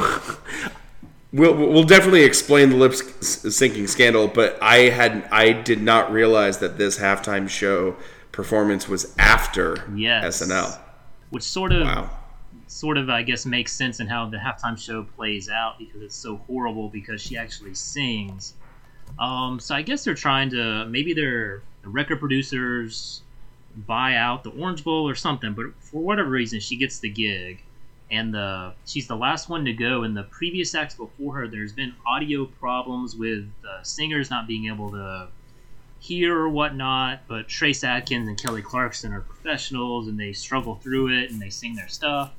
we'll 1.33 1.55
we'll 1.55 1.83
definitely 1.85 2.23
explain 2.23 2.71
the 2.71 2.77
lip 2.77 2.93
syncing 2.93 3.89
scandal. 3.89 4.29
But 4.29 4.59
I 4.63 4.89
had 4.91 5.29
I 5.33 5.53
did 5.53 5.83
not 5.83 6.13
realize 6.13 6.59
that 6.59 6.79
this 6.79 6.99
halftime 6.99 7.49
show 7.49 7.97
performance 8.33 8.89
was 8.89 9.15
after 9.19 9.85
Yes. 9.95 10.41
SNL. 10.43 10.79
Which 11.31 11.43
sort 11.43 11.73
of 11.73 11.83
Wow. 11.87 12.11
sort 12.69 12.97
of 12.99 13.09
I 13.11 13.23
guess 13.23 13.45
makes 13.47 13.73
sense 13.73 13.99
in 14.01 14.07
how 14.07 14.29
the 14.29 14.37
halftime 14.37 14.79
show 14.79 15.03
plays 15.03 15.49
out 15.51 15.79
because 15.79 16.01
it's 16.03 16.15
so 16.17 16.37
horrible 16.47 16.89
because 16.89 17.21
she 17.21 17.37
actually 17.37 17.75
sings. 17.75 18.55
Um, 19.19 19.61
so 19.61 19.75
I 19.75 19.83
guess 19.83 20.05
they're 20.05 20.15
trying 20.15 20.51
to 20.51 20.87
maybe 20.87 21.15
they're 21.15 21.63
the 21.83 21.89
record 21.89 22.19
producers 22.21 23.23
buy 23.87 24.15
out 24.17 24.43
the 24.43 24.51
Orange 24.51 24.85
Bowl 24.85 25.09
or 25.09 25.15
something, 25.15 25.53
but 25.53 25.67
for 25.81 26.01
whatever 26.03 26.31
reason 26.31 26.61
she 26.61 26.77
gets 26.77 26.99
the 26.99 27.09
gig 27.09 27.61
and 28.11 28.33
the 28.33 28.73
she's 28.85 29.07
the 29.07 29.17
last 29.17 29.49
one 29.49 29.65
to 29.65 29.73
go 29.73 30.03
and 30.03 30.17
the 30.17 30.23
previous 30.25 30.75
acts 30.77 30.95
before 30.95 31.35
her 31.35 31.49
there's 31.49 31.73
been 31.73 31.93
audio 32.07 32.45
problems 32.45 33.17
with 33.17 33.51
the 33.63 33.83
singers 33.83 34.31
not 34.31 34.47
being 34.47 34.67
able 34.67 34.91
to 34.93 35.27
hear 36.07 36.37
or 36.37 36.49
whatnot, 36.49 37.21
but 37.27 37.49
Trace 37.49 37.83
Adkins 37.83 38.29
and 38.29 38.41
Kelly 38.41 38.63
Clarkson 38.63 39.13
are 39.13 39.21
professionals 39.21 40.09
and 40.09 40.19
they 40.19 40.33
struggle 40.33 40.77
through 40.77 41.09
it 41.09 41.31
and 41.31 41.41
they 41.41 41.51
sing 41.51 41.75
their 41.75 41.89
stuff. 41.89 42.33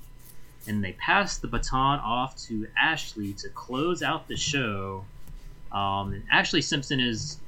And 0.67 0.83
they 0.83 0.93
pass 0.93 1.37
the 1.37 1.47
baton 1.47 1.99
off 1.99 2.37
to 2.47 2.67
Ashlee 2.81 3.39
to 3.41 3.49
close 3.49 4.01
out 4.03 4.27
the 4.27 4.35
show. 4.35 5.05
Um, 5.71 6.13
and 6.13 6.23
Ashlee 6.33 6.63
Simpson 6.63 6.99
is. 6.99 7.39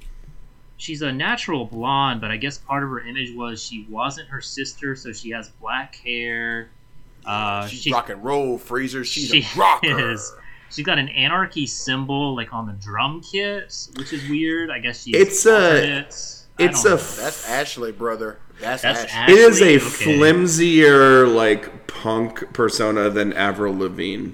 She's 0.77 1.01
a 1.01 1.11
natural 1.11 1.65
blonde, 1.65 2.21
but 2.21 2.31
I 2.31 2.37
guess 2.37 2.57
part 2.57 2.83
of 2.83 2.89
her 2.89 3.01
image 3.01 3.35
was 3.35 3.61
she 3.61 3.85
wasn't 3.89 4.29
her 4.29 4.39
sister, 4.39 4.95
so 4.95 5.11
she 5.11 5.31
has 5.31 5.49
black 5.61 5.95
hair. 5.95 6.69
Uh, 7.25 7.67
She's 7.67 7.81
she, 7.81 7.91
rock 7.91 8.09
and 8.09 8.23
roll, 8.23 8.57
Freezer. 8.57 9.03
She's 9.03 9.27
she 9.29 9.41
a 9.41 9.59
rocker. 9.59 10.11
is. 10.11 10.33
She's 10.71 10.85
got 10.85 10.97
an 10.97 11.09
anarchy 11.09 11.65
symbol 11.67 12.33
like 12.33 12.53
on 12.53 12.65
the 12.65 12.73
drum 12.73 13.19
kit, 13.21 13.75
which 13.97 14.13
is 14.13 14.27
weird. 14.29 14.71
I 14.71 14.79
guess 14.79 15.03
she's. 15.03 15.15
It's 15.15 15.45
a- 15.45 15.97
it. 15.99 16.05
It's 16.07 16.83
don't 16.83 16.93
a 16.93 16.95
know. 16.95 16.95
That's 16.95 17.45
Ashlee, 17.45 17.97
brother. 17.97 18.37
That's, 18.61 18.81
That's 18.81 19.03
Ashlee. 19.05 19.29
It 19.29 19.37
is 19.37 19.61
a 19.61 19.75
Okay. 19.75 19.79
flimsier 20.17 21.27
like 21.27 21.87
punk 21.87 22.53
persona 22.53 23.09
than 23.09 23.33
Avril 23.33 23.77
Lavigne. 23.77 24.29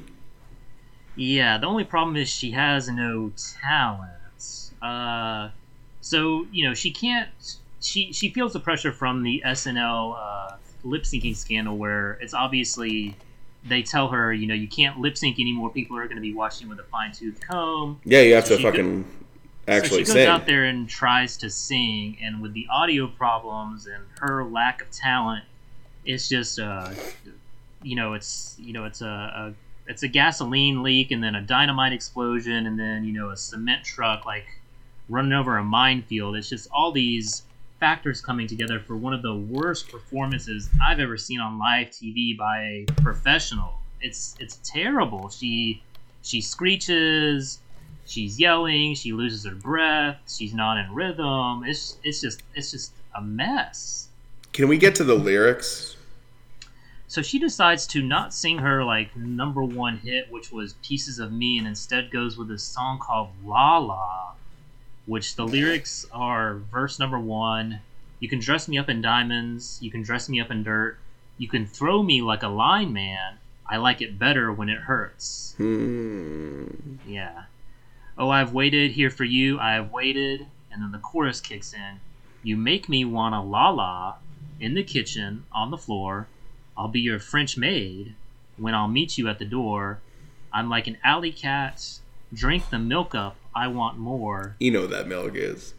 Yeah, 1.16 1.58
the 1.58 1.68
only 1.68 1.84
problem 1.84 2.16
is 2.18 2.30
she 2.30 2.52
has 2.52 2.90
no 2.90 3.32
talent. 3.62 4.12
Uh, 4.82 5.50
so 6.02 6.46
you 6.52 6.68
know 6.68 6.74
she 6.74 6.92
can't. 6.92 7.30
She 7.82 8.12
she 8.14 8.30
feels 8.30 8.54
the 8.54 8.60
pressure 8.60 8.92
from 8.92 9.24
the 9.24 9.42
SNL 9.46 10.16
uh, 10.18 10.56
lip 10.84 11.04
syncing 11.04 11.36
scandal, 11.36 11.78
where 11.78 12.14
it's 12.22 12.34
obviously 12.34 13.16
they 13.68 13.82
tell 13.82 14.10
her, 14.10 14.32
you 14.32 14.46
know, 14.46 14.54
you 14.54 14.68
can't 14.68 15.00
lip 15.00 15.18
sync 15.18 15.40
anymore. 15.40 15.72
People 15.72 15.98
are 15.98 16.06
going 16.06 16.18
to 16.18 16.22
be 16.22 16.34
watching 16.34 16.70
with 16.70 16.80
a 16.80 16.84
fine 16.84 17.12
tooth 17.12 17.40
comb. 17.48 18.00
Yeah, 18.06 18.22
you 18.22 18.36
have 18.36 18.46
So 18.46 18.58
to 18.58 18.64
fucking 18.64 19.04
so 19.04 19.72
actually 19.72 19.90
she 20.00 20.04
goes 20.06 20.14
sing. 20.14 20.28
out 20.28 20.46
there 20.46 20.66
and 20.66 20.88
tries 20.88 21.38
to 21.38 21.50
sing, 21.50 22.18
and 22.22 22.42
with 22.42 22.54
the 22.54 22.68
audio 22.72 23.08
problems 23.08 23.88
and 23.88 24.04
her 24.20 24.44
lack 24.44 24.82
of 24.82 24.92
talent, 24.92 25.44
it's 26.06 26.30
just, 26.30 26.60
uh, 26.60 26.92
you 27.82 27.96
know, 27.96 28.14
it's 28.14 28.56
you 28.60 28.74
know, 28.74 28.86
it's 28.86 29.02
a, 29.02 29.06
a 29.08 29.54
it's 29.88 30.04
a 30.04 30.08
gasoline 30.08 30.84
leak, 30.84 31.12
and 31.12 31.24
then 31.24 31.36
a 31.36 31.42
dynamite 31.42 31.94
explosion, 31.94 32.66
and 32.66 32.80
then 32.80 33.04
you 33.04 33.14
know, 33.14 33.30
a 33.30 33.38
cement 33.38 33.84
truck 33.84 34.26
like 34.26 34.46
running 35.10 35.34
over 35.34 35.58
a 35.58 35.64
minefield. 35.64 36.36
It's 36.36 36.50
just 36.50 36.68
all 36.72 36.92
these 36.92 37.44
factors 37.80 38.22
coming 38.22 38.48
together 38.48 38.80
for 38.80 38.96
one 38.96 39.14
of 39.14 39.22
the 39.22 39.36
worst 39.36 39.90
performances 39.90 40.70
I've 40.86 41.00
ever 41.00 41.18
seen 41.18 41.40
on 41.40 41.60
live 41.60 41.90
TV 41.90 42.38
by 42.38 42.60
a 42.60 42.86
professional. 43.02 43.80
It's 44.02 44.36
it's 44.40 44.60
terrible. 44.64 45.30
She 45.30 45.84
she 46.24 46.42
screeches, 46.42 47.60
she's 48.06 48.40
yelling, 48.40 48.96
she 48.96 49.14
loses 49.14 49.46
her 49.46 49.56
breath, 49.56 50.18
she's 50.28 50.54
not 50.54 50.78
in 50.78 50.94
rhythm. 50.94 51.64
It's 51.66 51.98
it's 52.04 52.22
just 52.22 52.42
it's 52.56 52.72
just 52.72 52.92
a 53.16 53.22
mess. 53.22 54.08
Can 54.54 54.68
we 54.68 54.78
get 54.78 54.96
to 54.96 55.04
the 55.04 55.16
lyrics? 55.16 55.95
So 57.08 57.22
she 57.22 57.38
decides 57.38 57.86
to 57.88 58.02
not 58.02 58.34
sing 58.34 58.58
her 58.60 58.84
like 58.84 59.16
number 59.16 59.64
one 59.64 59.98
hit, 60.00 60.32
which 60.32 60.52
was 60.52 60.74
"Pieces 60.82 61.20
of 61.20 61.32
Me," 61.32 61.58
and 61.58 61.68
instead 61.68 62.10
goes 62.12 62.36
with 62.36 62.50
a 62.50 62.58
song 62.58 63.00
called 63.00 63.30
"La 63.44 63.78
La," 63.78 64.34
which 65.06 65.36
the 65.36 65.46
lyrics 65.46 66.06
are 66.12 66.56
verse 66.56 66.98
number 66.98 67.20
one: 67.20 67.82
"You 68.20 68.28
can 68.28 68.40
dress 68.40 68.68
me 68.68 68.78
up 68.80 68.90
in 68.90 69.02
diamonds, 69.02 69.78
you 69.82 69.92
can 69.92 70.02
dress 70.02 70.28
me 70.28 70.42
up 70.42 70.50
in 70.50 70.64
dirt, 70.64 70.98
you 71.38 71.48
can 71.48 71.68
throw 71.68 72.02
me 72.02 72.22
like 72.22 72.42
a 72.42 72.48
line 72.48 72.92
man. 72.92 73.38
I 73.68 73.78
like 73.78 74.02
it 74.02 74.18
better 74.18 74.52
when 74.52 74.70
it 74.70 74.82
hurts." 74.82 75.54
Hmm. 75.58 76.66
Yeah. 77.08 77.44
Oh, 78.18 78.30
I've 78.30 78.52
waited 78.52 78.92
here 78.92 79.12
for 79.12 79.26
you. 79.26 79.60
I 79.60 79.74
have 79.74 79.92
waited, 79.92 80.48
and 80.72 80.82
then 80.82 80.92
the 80.92 80.98
chorus 81.00 81.40
kicks 81.40 81.72
in. 81.72 82.00
You 82.42 82.58
make 82.58 82.90
me 82.90 83.06
wanna 83.06 83.44
la 83.44 83.70
la 83.70 84.16
in 84.60 84.74
the 84.74 84.84
kitchen 84.84 85.46
on 85.52 85.70
the 85.70 85.78
floor. 85.78 86.28
I'll 86.78 86.88
be 86.88 87.00
your 87.02 87.20
French 87.20 87.58
maid 87.58 88.16
when 88.58 88.74
I'll 88.74 88.88
meet 88.88 89.18
you 89.18 89.28
at 89.30 89.40
the 89.40 89.46
door. 89.46 90.00
I'm 90.54 90.70
like 90.70 90.88
an 90.88 90.98
alley 91.04 91.32
cat. 91.32 92.00
Drink 92.34 92.70
the 92.70 92.80
milk 92.80 93.14
up. 93.16 93.36
I 93.56 93.68
want 93.68 93.98
more. 93.98 94.56
You 94.60 94.72
know 94.72 94.82
what 94.82 94.90
that 94.92 95.08
milk 95.08 95.36
is. 95.36 95.74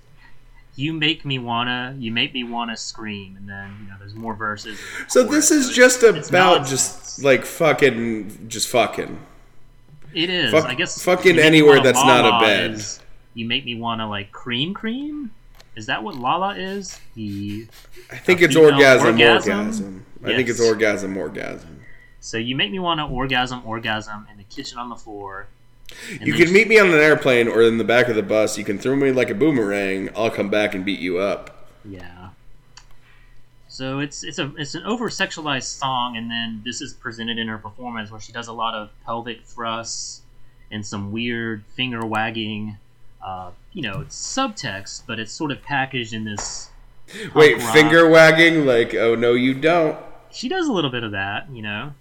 You 0.75 0.93
make 0.93 1.25
me 1.25 1.39
wanna. 1.39 1.95
You 1.99 2.13
make 2.13 2.33
me 2.35 2.45
wanna 2.45 2.77
scream, 2.77 3.37
and 3.39 3.49
then 3.49 3.77
you 3.83 3.89
know 3.89 3.95
there's 3.99 4.15
more 4.15 4.35
verses. 4.35 4.79
So 5.09 5.23
this 5.23 5.51
is 5.51 5.71
it's- 5.71 5.77
just 5.77 6.03
it's 6.03 6.29
about 6.29 6.59
nonsense. 6.59 6.71
just 6.71 7.23
like 7.25 7.45
fucking, 7.45 8.49
just 8.49 8.69
fucking. 8.69 9.19
It 10.15 10.31
is. 10.31 10.51
Fuck- 10.51 10.67
I 10.67 10.75
guess 10.75 11.03
fucking 11.03 11.27
you 11.35 11.35
make 11.35 11.43
me 11.43 11.47
anywhere 11.47 11.83
that's 11.83 11.99
not 12.03 12.43
a 12.43 12.45
bed. 12.47 12.71
is- 12.73 13.01
you 13.35 13.47
make 13.47 13.65
me 13.67 13.75
want 13.75 14.01
to 14.01 14.07
like 14.07 14.33
cream 14.33 14.73
cream. 14.73 15.31
Is 15.77 15.87
that 15.87 16.03
what 16.03 16.15
Lala 16.17 16.55
is? 16.57 16.99
The 17.15 17.67
I 18.11 18.17
think 18.17 18.41
it's 18.41 18.57
orgasm, 18.57 19.09
orgasm? 19.09 19.59
orgasm. 19.59 20.06
I 20.25 20.37
think 20.37 20.49
it's 20.49 20.61
orgasm, 20.61 21.17
orgasm. 21.17 21.83
so 22.21 22.37
you 22.39 22.57
make 22.57 22.71
me 22.71 22.79
want 22.79 23.01
to 23.01 23.05
orgasm, 23.05 23.63
orgasm 23.65 24.27
in 24.31 24.39
the 24.39 24.45
kitchen 24.45 24.79
on 24.79 24.89
the 24.89 24.97
floor. 24.97 25.49
You 26.21 26.35
can 26.35 26.53
meet 26.53 26.67
me 26.67 26.79
on 26.81 26.89
an 26.89 26.95
airplane 26.95 27.47
or 27.47 27.63
in 27.63 27.79
the 27.79 27.85
back 27.85 28.09
of 28.09 28.17
the 28.17 28.23
bus. 28.23 28.59
You 28.59 28.65
can 28.65 28.79
throw 28.79 28.97
me 28.97 29.13
like 29.13 29.31
a 29.31 29.35
boomerang. 29.35 30.11
I'll 30.17 30.31
come 30.31 30.51
back 30.51 30.75
and 30.75 30.85
beat 30.85 30.99
you 30.99 31.19
up. 31.19 31.69
Yeah. 31.85 32.31
So 33.69 34.01
it's 34.01 34.25
it's 34.25 34.39
a 34.39 34.53
it's 34.57 34.75
an 34.75 34.85
over 34.85 35.09
sexualized 35.11 35.65
song, 35.65 36.17
and 36.17 36.31
then 36.31 36.63
this 36.65 36.81
is 36.81 36.95
presented 36.95 37.39
in 37.39 37.47
her 37.49 37.59
performance 37.59 38.11
where 38.11 38.21
she 38.21 38.33
does 38.33 38.49
a 38.49 38.53
lot 38.53 38.75
of 38.75 38.91
pelvic 39.05 39.45
thrusts 39.45 40.23
and 40.71 40.85
some 40.85 41.13
weird 41.13 41.63
finger 41.75 42.05
wagging. 42.05 42.79
Uh, 43.23 43.51
you 43.73 43.83
know, 43.83 44.01
it's 44.01 44.17
subtext, 44.17 45.03
but 45.07 45.21
it's 45.21 45.33
sort 45.33 45.51
of 45.51 45.63
packaged 45.63 46.15
in 46.15 46.25
this. 46.25 46.71
Punk 47.07 47.35
Wait, 47.35 47.59
rock. 47.59 47.73
finger 47.73 48.09
wagging? 48.09 48.67
Like, 48.67 48.95
oh 48.95 49.15
no, 49.15 49.35
you 49.35 49.55
don't. 49.55 49.99
She 50.31 50.49
does 50.49 50.69
a 50.69 50.73
little 50.73 50.91
bit 50.91 51.05
of 51.05 51.13
that, 51.13 51.51
you 51.51 51.63
know. 51.63 51.93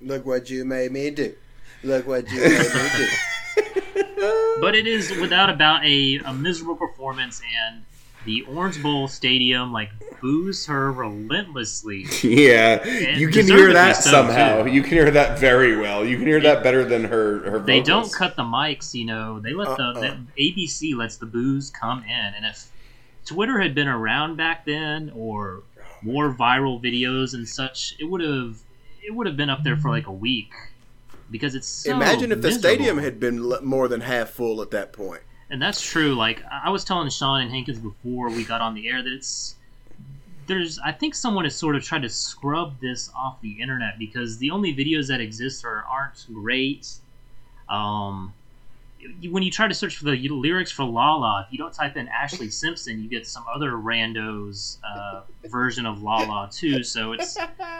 Look 0.00 0.26
what 0.26 0.50
you 0.50 0.64
made 0.64 0.92
me 0.92 1.10
do. 1.10 1.34
Look 1.82 2.06
what 2.06 2.30
you 2.30 2.40
made 2.40 2.58
me 2.58 2.88
do. 2.96 3.08
But 4.60 4.74
it 4.74 4.86
is 4.86 5.10
without 5.20 5.50
about 5.50 5.84
a, 5.84 6.16
a 6.24 6.32
miserable 6.32 6.76
performance, 6.76 7.42
and 7.68 7.84
the 8.24 8.42
Orange 8.42 8.82
Bowl 8.82 9.08
Stadium 9.08 9.72
like 9.72 9.90
boos 10.20 10.66
her 10.66 10.90
relentlessly. 10.92 12.06
Yeah, 12.22 12.86
you 13.16 13.28
can 13.28 13.46
hear 13.46 13.72
that 13.72 13.96
so, 13.96 14.10
somehow. 14.10 14.62
too. 14.62 14.70
You 14.70 14.82
can 14.82 14.92
hear 14.92 15.10
that 15.10 15.38
very 15.38 15.76
well. 15.76 16.04
You 16.04 16.16
can 16.16 16.26
hear 16.26 16.40
that 16.40 16.62
better 16.62 16.84
than 16.84 17.04
her. 17.04 17.50
Her 17.50 17.58
They 17.58 17.80
don't 17.80 18.10
cut 18.12 18.36
the 18.36 18.42
mics, 18.42 18.94
you 18.94 19.04
know. 19.04 19.40
They 19.40 19.52
let 19.52 19.76
the, 19.76 19.92
the 19.92 20.08
uh-uh. 20.08 20.16
ABC 20.38 20.96
lets 20.96 21.16
the 21.16 21.26
booze 21.26 21.70
come 21.70 22.02
in, 22.04 22.34
and 22.34 22.46
if 22.46 22.70
Twitter 23.24 23.60
had 23.60 23.74
been 23.74 23.88
around 23.88 24.36
back 24.36 24.64
then, 24.66 25.12
or 25.14 25.62
more 26.02 26.32
viral 26.32 26.82
videos 26.82 27.34
and 27.34 27.48
such, 27.48 27.94
it 27.98 28.04
would 28.04 28.20
have 28.20 28.58
it 29.02 29.14
would 29.14 29.26
have 29.26 29.36
been 29.36 29.50
up 29.50 29.62
there 29.64 29.76
for 29.76 29.90
like 29.90 30.06
a 30.06 30.12
week 30.12 30.52
because 31.30 31.54
it's 31.54 31.66
so 31.68 31.92
Imagine 31.92 32.32
if 32.32 32.40
the 32.42 32.52
stadium 32.52 32.98
had 32.98 33.18
been 33.20 33.40
more 33.62 33.88
than 33.88 34.00
half 34.00 34.30
full 34.30 34.62
at 34.62 34.70
that 34.72 34.92
point. 34.92 35.22
and 35.50 35.60
that's 35.60 35.80
true. 35.82 36.14
Like 36.14 36.42
I 36.50 36.70
was 36.70 36.84
telling 36.84 37.08
Sean 37.10 37.42
and 37.42 37.50
Hankins 37.50 37.78
before 37.78 38.28
we 38.30 38.44
got 38.44 38.60
on 38.60 38.74
the 38.74 38.88
air 38.88 39.02
that 39.02 39.12
it's 39.12 39.56
there's 40.46 40.78
I 40.78 40.92
think 40.92 41.14
someone 41.14 41.44
has 41.44 41.54
sort 41.56 41.76
of 41.76 41.82
tried 41.82 42.02
to 42.02 42.08
scrub 42.10 42.80
this 42.80 43.10
off 43.16 43.40
the 43.40 43.60
internet 43.62 43.98
because 43.98 44.38
the 44.38 44.50
only 44.50 44.74
videos 44.74 45.08
that 45.08 45.20
exist 45.20 45.64
are 45.64 45.84
aren't 45.90 46.26
great. 46.32 46.88
Um, 47.68 48.34
when 49.30 49.42
you 49.42 49.50
try 49.50 49.68
to 49.68 49.74
search 49.74 49.96
for 49.96 50.04
the 50.04 50.28
lyrics 50.28 50.70
for 50.70 50.84
Lala, 50.84 51.44
if 51.46 51.52
you 51.52 51.58
don't 51.58 51.72
type 51.72 51.96
in 51.96 52.08
Ashlee 52.08 52.52
Simpson, 52.52 53.02
you 53.02 53.08
get 53.08 53.26
some 53.26 53.44
other 53.54 53.72
randos 53.72 54.78
uh, 54.82 55.22
version 55.46 55.86
of 55.86 56.02
Lala 56.02 56.48
too. 56.50 56.82
So 56.82 57.12
it's 57.12 57.36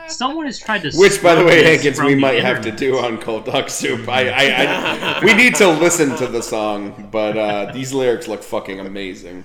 someone 0.09 0.47
has 0.47 0.59
tried 0.59 0.83
to. 0.83 0.93
Which, 0.97 1.23
by 1.23 1.35
the 1.35 1.45
way, 1.45 1.63
Hankins, 1.63 2.01
we 2.01 2.15
the 2.15 2.21
might 2.21 2.43
have 2.43 2.61
to 2.63 2.71
do 2.71 2.99
on 2.99 3.19
Cold 3.19 3.47
Duck 3.47 3.71
Soup. 3.71 4.09
I, 4.09 4.29
I, 4.29 5.21
I 5.21 5.25
we 5.25 5.35
need 5.35 5.55
to 5.57 5.69
listen 5.69 6.17
to 6.17 6.27
the 6.27 6.43
song, 6.43 7.09
but 7.11 7.37
uh, 7.37 7.73
these 7.73 7.93
lyrics 7.93 8.29
look 8.29 8.43
fucking 8.43 8.81
amazing. 8.81 9.45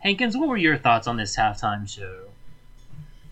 Hankins, 0.00 0.36
what 0.36 0.48
were 0.48 0.56
your 0.56 0.76
thoughts 0.76 1.06
on 1.06 1.16
this 1.16 1.36
halftime 1.36 1.88
show? 1.88 2.26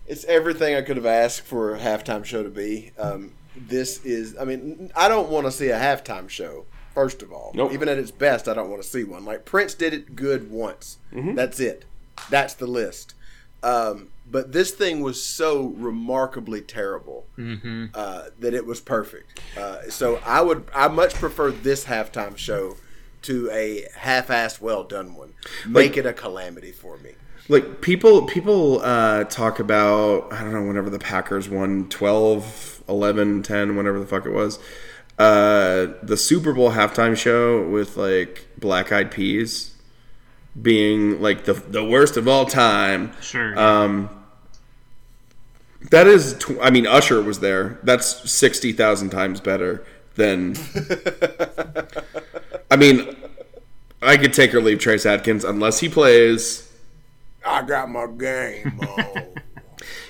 It's 0.07 0.25
everything 0.25 0.75
I 0.75 0.81
could 0.81 0.97
have 0.97 1.05
asked 1.05 1.41
for 1.41 1.75
a 1.75 1.79
halftime 1.79 2.25
show 2.25 2.43
to 2.43 2.49
be. 2.49 2.91
Um, 2.97 3.31
this 3.55 4.05
is, 4.05 4.37
I 4.37 4.43
mean, 4.43 4.91
I 4.95 5.07
don't 5.07 5.29
want 5.29 5.45
to 5.45 5.51
see 5.51 5.69
a 5.69 5.79
halftime 5.79 6.29
show. 6.29 6.65
First 6.95 7.21
of 7.21 7.31
all, 7.31 7.51
Nope. 7.53 7.73
even 7.73 7.87
at 7.89 7.97
its 7.99 8.09
best, 8.09 8.47
I 8.47 8.53
don't 8.55 8.69
want 8.71 8.81
to 8.81 8.87
see 8.87 9.03
one. 9.03 9.23
Like 9.25 9.45
Prince 9.45 9.75
did 9.75 9.93
it 9.93 10.15
good 10.15 10.49
once. 10.49 10.97
Mm-hmm. 11.13 11.35
That's 11.35 11.59
it. 11.59 11.85
That's 12.31 12.53
the 12.55 12.65
list. 12.67 13.13
Um, 13.61 14.09
but 14.29 14.51
this 14.53 14.71
thing 14.71 15.01
was 15.01 15.21
so 15.21 15.67
remarkably 15.77 16.61
terrible 16.61 17.25
Mm-hmm. 17.37 17.87
uh, 17.93 18.25
that 18.39 18.53
it 18.53 18.65
was 18.65 18.79
perfect. 18.79 19.39
Uh, 19.59 19.81
so 19.89 20.19
I 20.25 20.41
would, 20.41 20.65
I 20.73 20.87
much 20.87 21.13
prefer 21.15 21.51
this 21.51 21.85
halftime 21.85 22.37
show 22.37 22.77
to 23.23 23.49
a 23.51 23.87
half-assed, 23.97 24.61
well 24.61 24.83
done 24.83 25.15
one. 25.15 25.33
Make 25.67 25.97
it 25.97 26.05
a 26.05 26.13
calamity 26.13 26.71
for 26.71 26.97
me. 26.97 27.11
Like 27.49 27.81
people, 27.81 28.25
people 28.25 28.81
uh, 28.81 29.25
talk 29.25 29.59
about 29.59 30.31
I 30.31 30.41
don't 30.43 30.53
know 30.53 30.63
whenever 30.63 30.89
the 30.89 30.97
Packers 30.99 31.49
won 31.49 31.89
12, 31.89 32.83
11, 32.87 33.43
10, 33.43 33.75
whenever 33.75 33.99
the 33.99 34.05
fuck 34.07 34.25
it 34.25 34.31
was. 34.31 34.59
Uh, 35.17 35.93
the 36.03 36.17
Super 36.17 36.51
Bowl 36.53 36.71
halftime 36.71 37.15
show 37.15 37.65
with 37.67 37.95
like 37.95 38.47
Black 38.57 38.91
Eyed 38.91 39.11
Peas 39.11 39.73
being 40.61 41.21
like 41.21 41.45
the 41.45 41.53
the 41.53 41.83
worst 41.83 42.17
of 42.17 42.27
all 42.27 42.45
time. 42.45 43.13
Sure. 43.21 43.57
Um, 43.57 44.09
that 45.91 46.07
is, 46.07 46.35
tw- 46.39 46.59
I 46.61 46.69
mean, 46.69 46.87
Usher 46.87 47.21
was 47.21 47.39
there. 47.39 47.79
That's 47.83 48.29
sixty 48.29 48.73
thousand 48.73 49.11
times 49.11 49.39
better 49.39 49.85
than. 50.15 50.55
I 52.71 52.75
mean, 52.75 53.15
I 54.01 54.17
could 54.17 54.33
take 54.33 54.53
or 54.53 54.61
leave 54.61 54.79
Trace 54.79 55.05
Adkins 55.05 55.43
unless 55.43 55.79
he 55.79 55.87
plays. 55.87 56.71
I 57.45 57.61
got 57.61 57.89
my 57.89 58.07
game 58.07 58.79
on. 58.81 59.27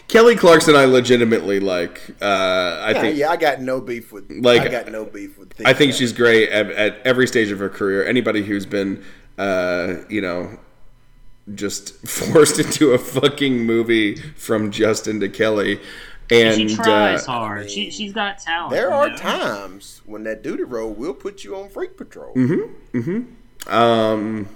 Kelly 0.08 0.36
Clarkson, 0.36 0.76
I 0.76 0.86
legitimately 0.86 1.60
like. 1.60 2.01
Uh, 2.22 2.26
I 2.26 2.91
Yeah, 2.91 3.01
think 3.01 3.18
yeah, 3.18 3.30
I 3.30 3.38
got 3.38 3.62
no 3.62 3.82
beef 3.82 4.12
with. 4.12 4.30
Like, 4.30 4.62
I 4.62 4.68
got 4.68 4.91
no 4.91 5.06
beef 5.06 5.38
with. 5.38 5.53
I 5.66 5.74
think 5.74 5.93
she's 5.93 6.14
great 6.14 6.49
at, 6.49 6.70
at 6.72 6.99
every 7.06 7.28
stage 7.28 7.51
of 7.51 7.60
her 7.60 7.70
career. 7.70 8.06
Anybody 8.06 8.43
who's 8.43 8.66
been, 8.66 9.03
uh, 9.38 9.95
you 10.10 10.22
know, 10.22 10.60
just 11.53 12.08
forced 12.08 12.60
into 12.60 12.91
a 12.91 12.99
fucking 12.99 13.66
movie 13.66 14.16
from 14.16 14.72
Justin 14.72 15.20
to 15.22 15.30
Kelly, 15.30 15.80
and 16.32 16.70
she 16.70 16.76
tries 16.76 17.28
uh, 17.28 17.32
hard. 17.32 17.70
she 17.70 17.89
she's 17.89 18.14
got 18.14 18.39
talent. 18.39 18.72
There 18.72 18.93
are 18.93 19.10
know? 19.10 19.16
times 19.16 20.01
when 20.06 20.24
that 20.24 20.43
duty 20.43 20.64
roll 20.64 20.93
will 20.93 21.14
put 21.14 21.43
you 21.43 21.56
on 21.56 21.70
freak 21.70 21.97
patrol. 21.97 22.34
Mm-hmm. 22.36 23.74
Um, 23.74 24.47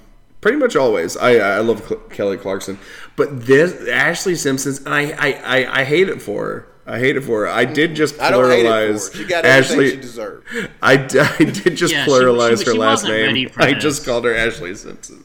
pretty 0.41 0.57
much 0.57 0.75
always. 0.75 1.15
I 1.17 1.35
I 1.35 1.59
love 1.59 1.85
Cl- 1.87 2.01
Kelly 2.09 2.37
Clarkson, 2.37 2.79
but 3.15 3.45
this 3.45 3.73
Ashlee 3.89 4.37
Simpson's, 4.37 4.85
I, 4.85 5.11
I 5.11 5.31
I 5.63 5.79
I 5.81 5.83
hate 5.83 6.09
it 6.09 6.21
for 6.21 6.45
her. 6.45 6.67
I 6.85 6.97
hate 6.97 7.17
it 7.17 7.21
for 7.21 7.41
her. 7.41 7.47
I 7.47 7.65
did 7.65 7.95
just 7.95 8.19
I 8.19 8.31
don't 8.31 8.49
hate 8.49 8.65
it 8.65 8.69
for 8.69 8.71
pluralize 8.73 9.11
her. 9.13 9.17
She 9.19 9.25
got 9.25 9.43
Ashlee. 9.45 9.91
she 9.91 9.97
deserved. 9.97 10.47
I, 10.81 10.97
d- 10.97 11.19
I 11.19 11.37
did 11.37 11.75
just 11.75 11.93
Yeah, 11.93 12.05
she- 12.05 12.11
pluralize 12.11 12.59
she- 12.59 12.65
her 12.65 12.71
she 12.71 12.77
last 12.79 13.03
wasn't 13.03 13.11
ready 13.13 13.33
name. 13.45 13.49
for 13.49 13.61
I 13.61 13.73
this. 13.73 13.83
just 13.83 14.05
called 14.05 14.25
her 14.25 14.33
Ashlee 14.33 14.75
Simpson. 14.75 15.23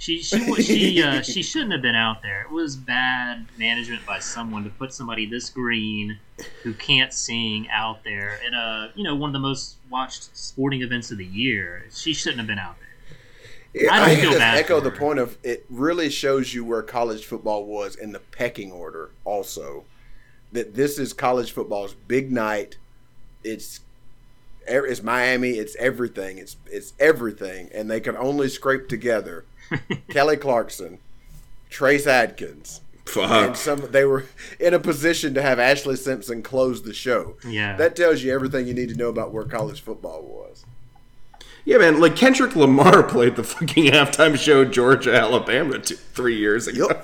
She 0.00 0.22
she 0.22 0.38
she 0.62 1.02
uh, 1.02 1.22
she 1.22 1.42
shouldn't 1.42 1.72
have 1.72 1.82
been 1.82 1.94
out 1.96 2.22
there. 2.22 2.42
It 2.42 2.50
was 2.52 2.76
bad 2.76 3.46
management 3.58 4.06
by 4.06 4.20
someone 4.20 4.62
to 4.64 4.70
put 4.70 4.92
somebody 4.94 5.26
this 5.26 5.50
green 5.50 6.18
who 6.62 6.72
can't 6.74 7.12
sing 7.12 7.68
out 7.70 8.04
there 8.04 8.38
in 8.46 8.54
a 8.54 8.92
you 8.94 9.02
know 9.04 9.14
one 9.16 9.28
of 9.30 9.34
the 9.34 9.40
most 9.40 9.76
watched 9.90 10.36
sporting 10.36 10.82
events 10.82 11.10
of 11.10 11.18
the 11.18 11.24
year. 11.26 11.84
She 11.92 12.12
shouldn't 12.14 12.38
have 12.38 12.46
been 12.46 12.60
out 12.60 12.76
there. 12.78 12.87
I 13.74 13.80
don't 14.00 14.08
I 14.08 14.14
feel 14.16 14.30
just 14.30 14.38
bad 14.38 14.58
echo 14.58 14.78
for 14.78 14.84
the 14.84 14.90
her. 14.90 14.96
point 14.96 15.18
of 15.18 15.36
it 15.42 15.64
really 15.68 16.10
shows 16.10 16.54
you 16.54 16.64
where 16.64 16.82
college 16.82 17.24
football 17.26 17.64
was 17.66 17.94
in 17.96 18.12
the 18.12 18.18
pecking 18.18 18.72
order. 18.72 19.10
Also, 19.24 19.84
that 20.52 20.74
this 20.74 20.98
is 20.98 21.12
college 21.12 21.52
football's 21.52 21.94
big 21.94 22.32
night. 22.32 22.78
It's 23.44 23.80
er- 24.70 24.86
it's 24.86 25.02
Miami. 25.02 25.50
It's 25.50 25.76
everything. 25.76 26.38
It's 26.38 26.56
it's 26.66 26.92
everything, 26.98 27.68
and 27.74 27.90
they 27.90 28.00
can 28.00 28.16
only 28.16 28.48
scrape 28.48 28.88
together 28.88 29.44
Kelly 30.08 30.36
Clarkson, 30.38 30.98
Trace 31.68 32.06
Adkins, 32.06 32.80
and 32.94 33.08
Fuck. 33.10 33.56
some. 33.56 33.90
They 33.90 34.04
were 34.06 34.24
in 34.58 34.72
a 34.74 34.78
position 34.80 35.34
to 35.34 35.42
have 35.42 35.58
Ashlee 35.58 35.98
Simpson 35.98 36.42
close 36.42 36.82
the 36.82 36.94
show. 36.94 37.36
Yeah. 37.46 37.76
That 37.76 37.94
tells 37.94 38.22
you 38.22 38.32
everything 38.32 38.66
you 38.66 38.74
need 38.74 38.88
to 38.88 38.96
know 38.96 39.08
about 39.10 39.32
where 39.32 39.44
college 39.44 39.82
football 39.82 40.22
was. 40.22 40.27
Yeah, 41.64 41.78
man. 41.78 42.00
Like 42.00 42.16
Kendrick 42.16 42.56
Lamar 42.56 43.02
played 43.08 43.36
the 43.36 43.44
fucking 43.44 43.86
halftime 43.92 44.36
show 44.38 44.64
Georgia 44.64 45.14
Alabama 45.14 45.78
two, 45.78 45.96
three 45.96 46.36
years 46.36 46.66
ago. 46.66 46.88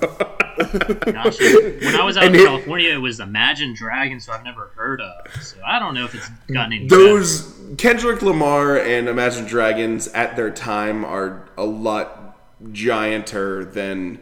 Gosh, 0.54 1.38
when 1.40 1.96
I 1.96 2.04
was 2.04 2.16
out 2.16 2.24
And 2.24 2.34
in 2.34 2.40
it- 2.40 2.44
California, 2.46 2.90
it 2.90 2.98
was 2.98 3.20
Imagine 3.20 3.74
Dragons, 3.74 4.26
who 4.26 4.32
I've 4.32 4.44
never 4.44 4.70
heard 4.76 5.00
of. 5.00 5.30
So 5.42 5.56
I 5.66 5.78
don't 5.78 5.94
know 5.94 6.04
if 6.04 6.14
it's 6.14 6.28
gotten 6.52 6.72
any 6.72 6.86
those 6.86 7.52
Kendrick 7.78 8.22
Lamar 8.22 8.78
and 8.78 9.08
Imagine 9.08 9.46
Dragons 9.46 10.08
at 10.08 10.36
their 10.36 10.50
time 10.50 11.04
are 11.04 11.48
a 11.58 11.64
lot 11.64 12.36
gianter 12.72 13.70
than 13.72 14.20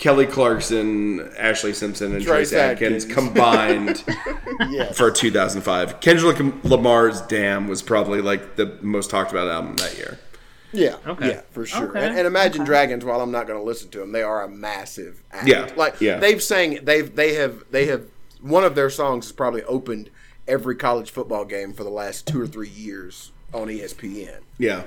Kelly 0.00 0.24
Clarkson, 0.24 1.18
Ashlee 1.38 1.74
Simpson, 1.74 2.14
and 2.14 2.24
Trace 2.24 2.48
Trace 2.50 2.52
Adkins, 2.54 3.04
Adkins. 3.04 3.14
combined 3.14 4.04
Yes. 4.70 4.96
for 4.96 5.10
2005. 5.10 6.00
Kendrick 6.00 6.38
Lamar's 6.64 7.20
"Damn" 7.20 7.68
was 7.68 7.82
probably 7.82 8.22
like 8.22 8.56
the 8.56 8.78
most 8.80 9.10
talked 9.10 9.30
about 9.30 9.48
album 9.48 9.76
that 9.76 9.98
year. 9.98 10.18
Yeah, 10.72 10.96
Okay. 11.06 11.28
yeah, 11.28 11.40
for 11.50 11.66
sure. 11.66 11.90
Okay. 11.90 12.02
And, 12.02 12.16
and 12.16 12.26
Imagine 12.26 12.64
Dragons, 12.64 13.04
while 13.04 13.20
I'm 13.20 13.30
not 13.30 13.46
going 13.46 13.58
to 13.58 13.62
listen 13.64 13.90
to 13.90 13.98
them, 13.98 14.12
they 14.12 14.22
are 14.22 14.42
a 14.42 14.48
massive 14.48 15.22
act. 15.32 15.46
Yeah, 15.46 15.68
like 15.76 16.00
yeah. 16.00 16.18
they've 16.18 16.42
sang, 16.42 16.82
they've 16.82 17.14
they 17.14 17.34
have 17.34 17.64
they 17.70 17.84
have 17.86 18.04
one 18.40 18.64
of 18.64 18.74
their 18.74 18.88
songs 18.88 19.26
has 19.26 19.32
probably 19.32 19.62
opened 19.64 20.08
every 20.48 20.76
college 20.76 21.10
football 21.10 21.44
game 21.44 21.74
for 21.74 21.84
the 21.84 21.90
last 21.90 22.26
two 22.26 22.40
or 22.40 22.46
three 22.46 22.70
years 22.70 23.32
on 23.52 23.68
ESPN. 23.68 24.38
Yeah. 24.58 24.84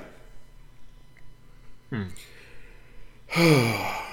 Hmm. 1.91 2.05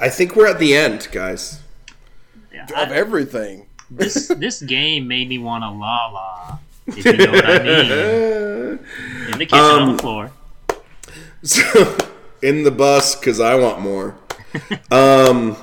I 0.00 0.08
think 0.08 0.34
we're 0.36 0.46
at 0.46 0.58
the 0.58 0.74
end, 0.74 1.08
guys. 1.12 1.60
Yeah, 2.52 2.64
Of 2.64 2.90
I- 2.90 2.94
everything, 2.94 3.66
this 3.90 4.28
this 4.28 4.62
game 4.62 5.06
made 5.08 5.28
me 5.28 5.38
want 5.38 5.64
a 5.64 5.70
la 5.70 6.06
la. 6.10 6.58
If 6.86 7.04
you 7.04 7.12
know 7.16 7.32
what 7.32 7.46
I 7.46 7.58
mean. 7.62 8.78
In 9.32 9.38
the 9.38 9.46
kitchen 9.46 9.58
on 9.58 9.82
Um, 9.82 9.96
the 9.96 10.02
floor. 10.02 10.30
So 11.42 11.94
in 12.40 12.62
the 12.62 12.70
bus 12.70 13.14
because 13.16 13.38
I 13.38 13.54
want 13.54 13.80
more. 13.80 14.16
um, 14.90 15.56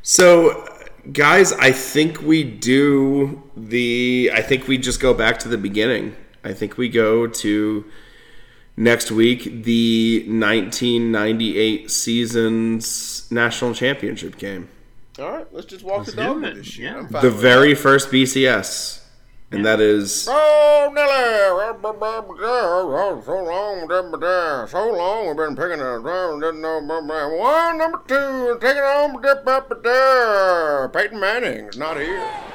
so 0.00 0.66
guys, 1.12 1.52
I 1.52 1.72
think 1.72 2.22
we 2.22 2.42
do 2.42 3.42
the. 3.56 4.30
I 4.34 4.40
think 4.40 4.66
we 4.66 4.78
just 4.78 4.98
go 4.98 5.12
back 5.12 5.38
to 5.40 5.48
the 5.48 5.58
beginning. 5.58 6.16
I 6.42 6.54
think 6.54 6.78
we 6.78 6.88
go 6.88 7.26
to 7.26 7.84
next 8.80 9.10
week 9.12 9.62
the 9.64 10.24
1998 10.26 11.90
season's 11.90 13.30
national 13.30 13.74
championship 13.74 14.38
game, 14.38 14.68
all 15.18 15.30
right. 15.30 15.46
Let's 15.52 15.66
just 15.66 15.84
walk 15.84 15.98
Let's 15.98 16.12
the 16.12 16.16
dog 16.22 16.40
do 16.40 16.46
it, 16.48 16.54
this 16.56 16.66
shit. 16.66 16.84
yeah. 16.84 17.06
The 17.20 17.30
with 17.30 17.34
very 17.40 17.74
first 17.74 18.10
BCS, 18.10 19.02
and 19.52 19.64
that 19.66 19.80
is 19.80 20.26
Oh, 20.28 20.90
Nelly! 20.94 21.76
So 21.82 23.44
long, 23.44 23.86
so 24.66 24.90
long. 24.90 25.28
We've 25.28 25.36
been 25.36 25.56
picking 25.56 25.80
a 25.80 25.98
didn't 26.40 26.62
know 26.62 26.80
one, 27.36 27.78
number 27.78 28.00
two, 28.08 28.50
and 28.52 28.60
taking 28.60 28.82
on 28.82 29.20
dip 29.22 29.46
up 29.46 29.82
there. 29.82 30.88
Peyton 30.88 31.20
Manning's 31.20 31.76
not 31.76 31.96
here. 31.98 32.49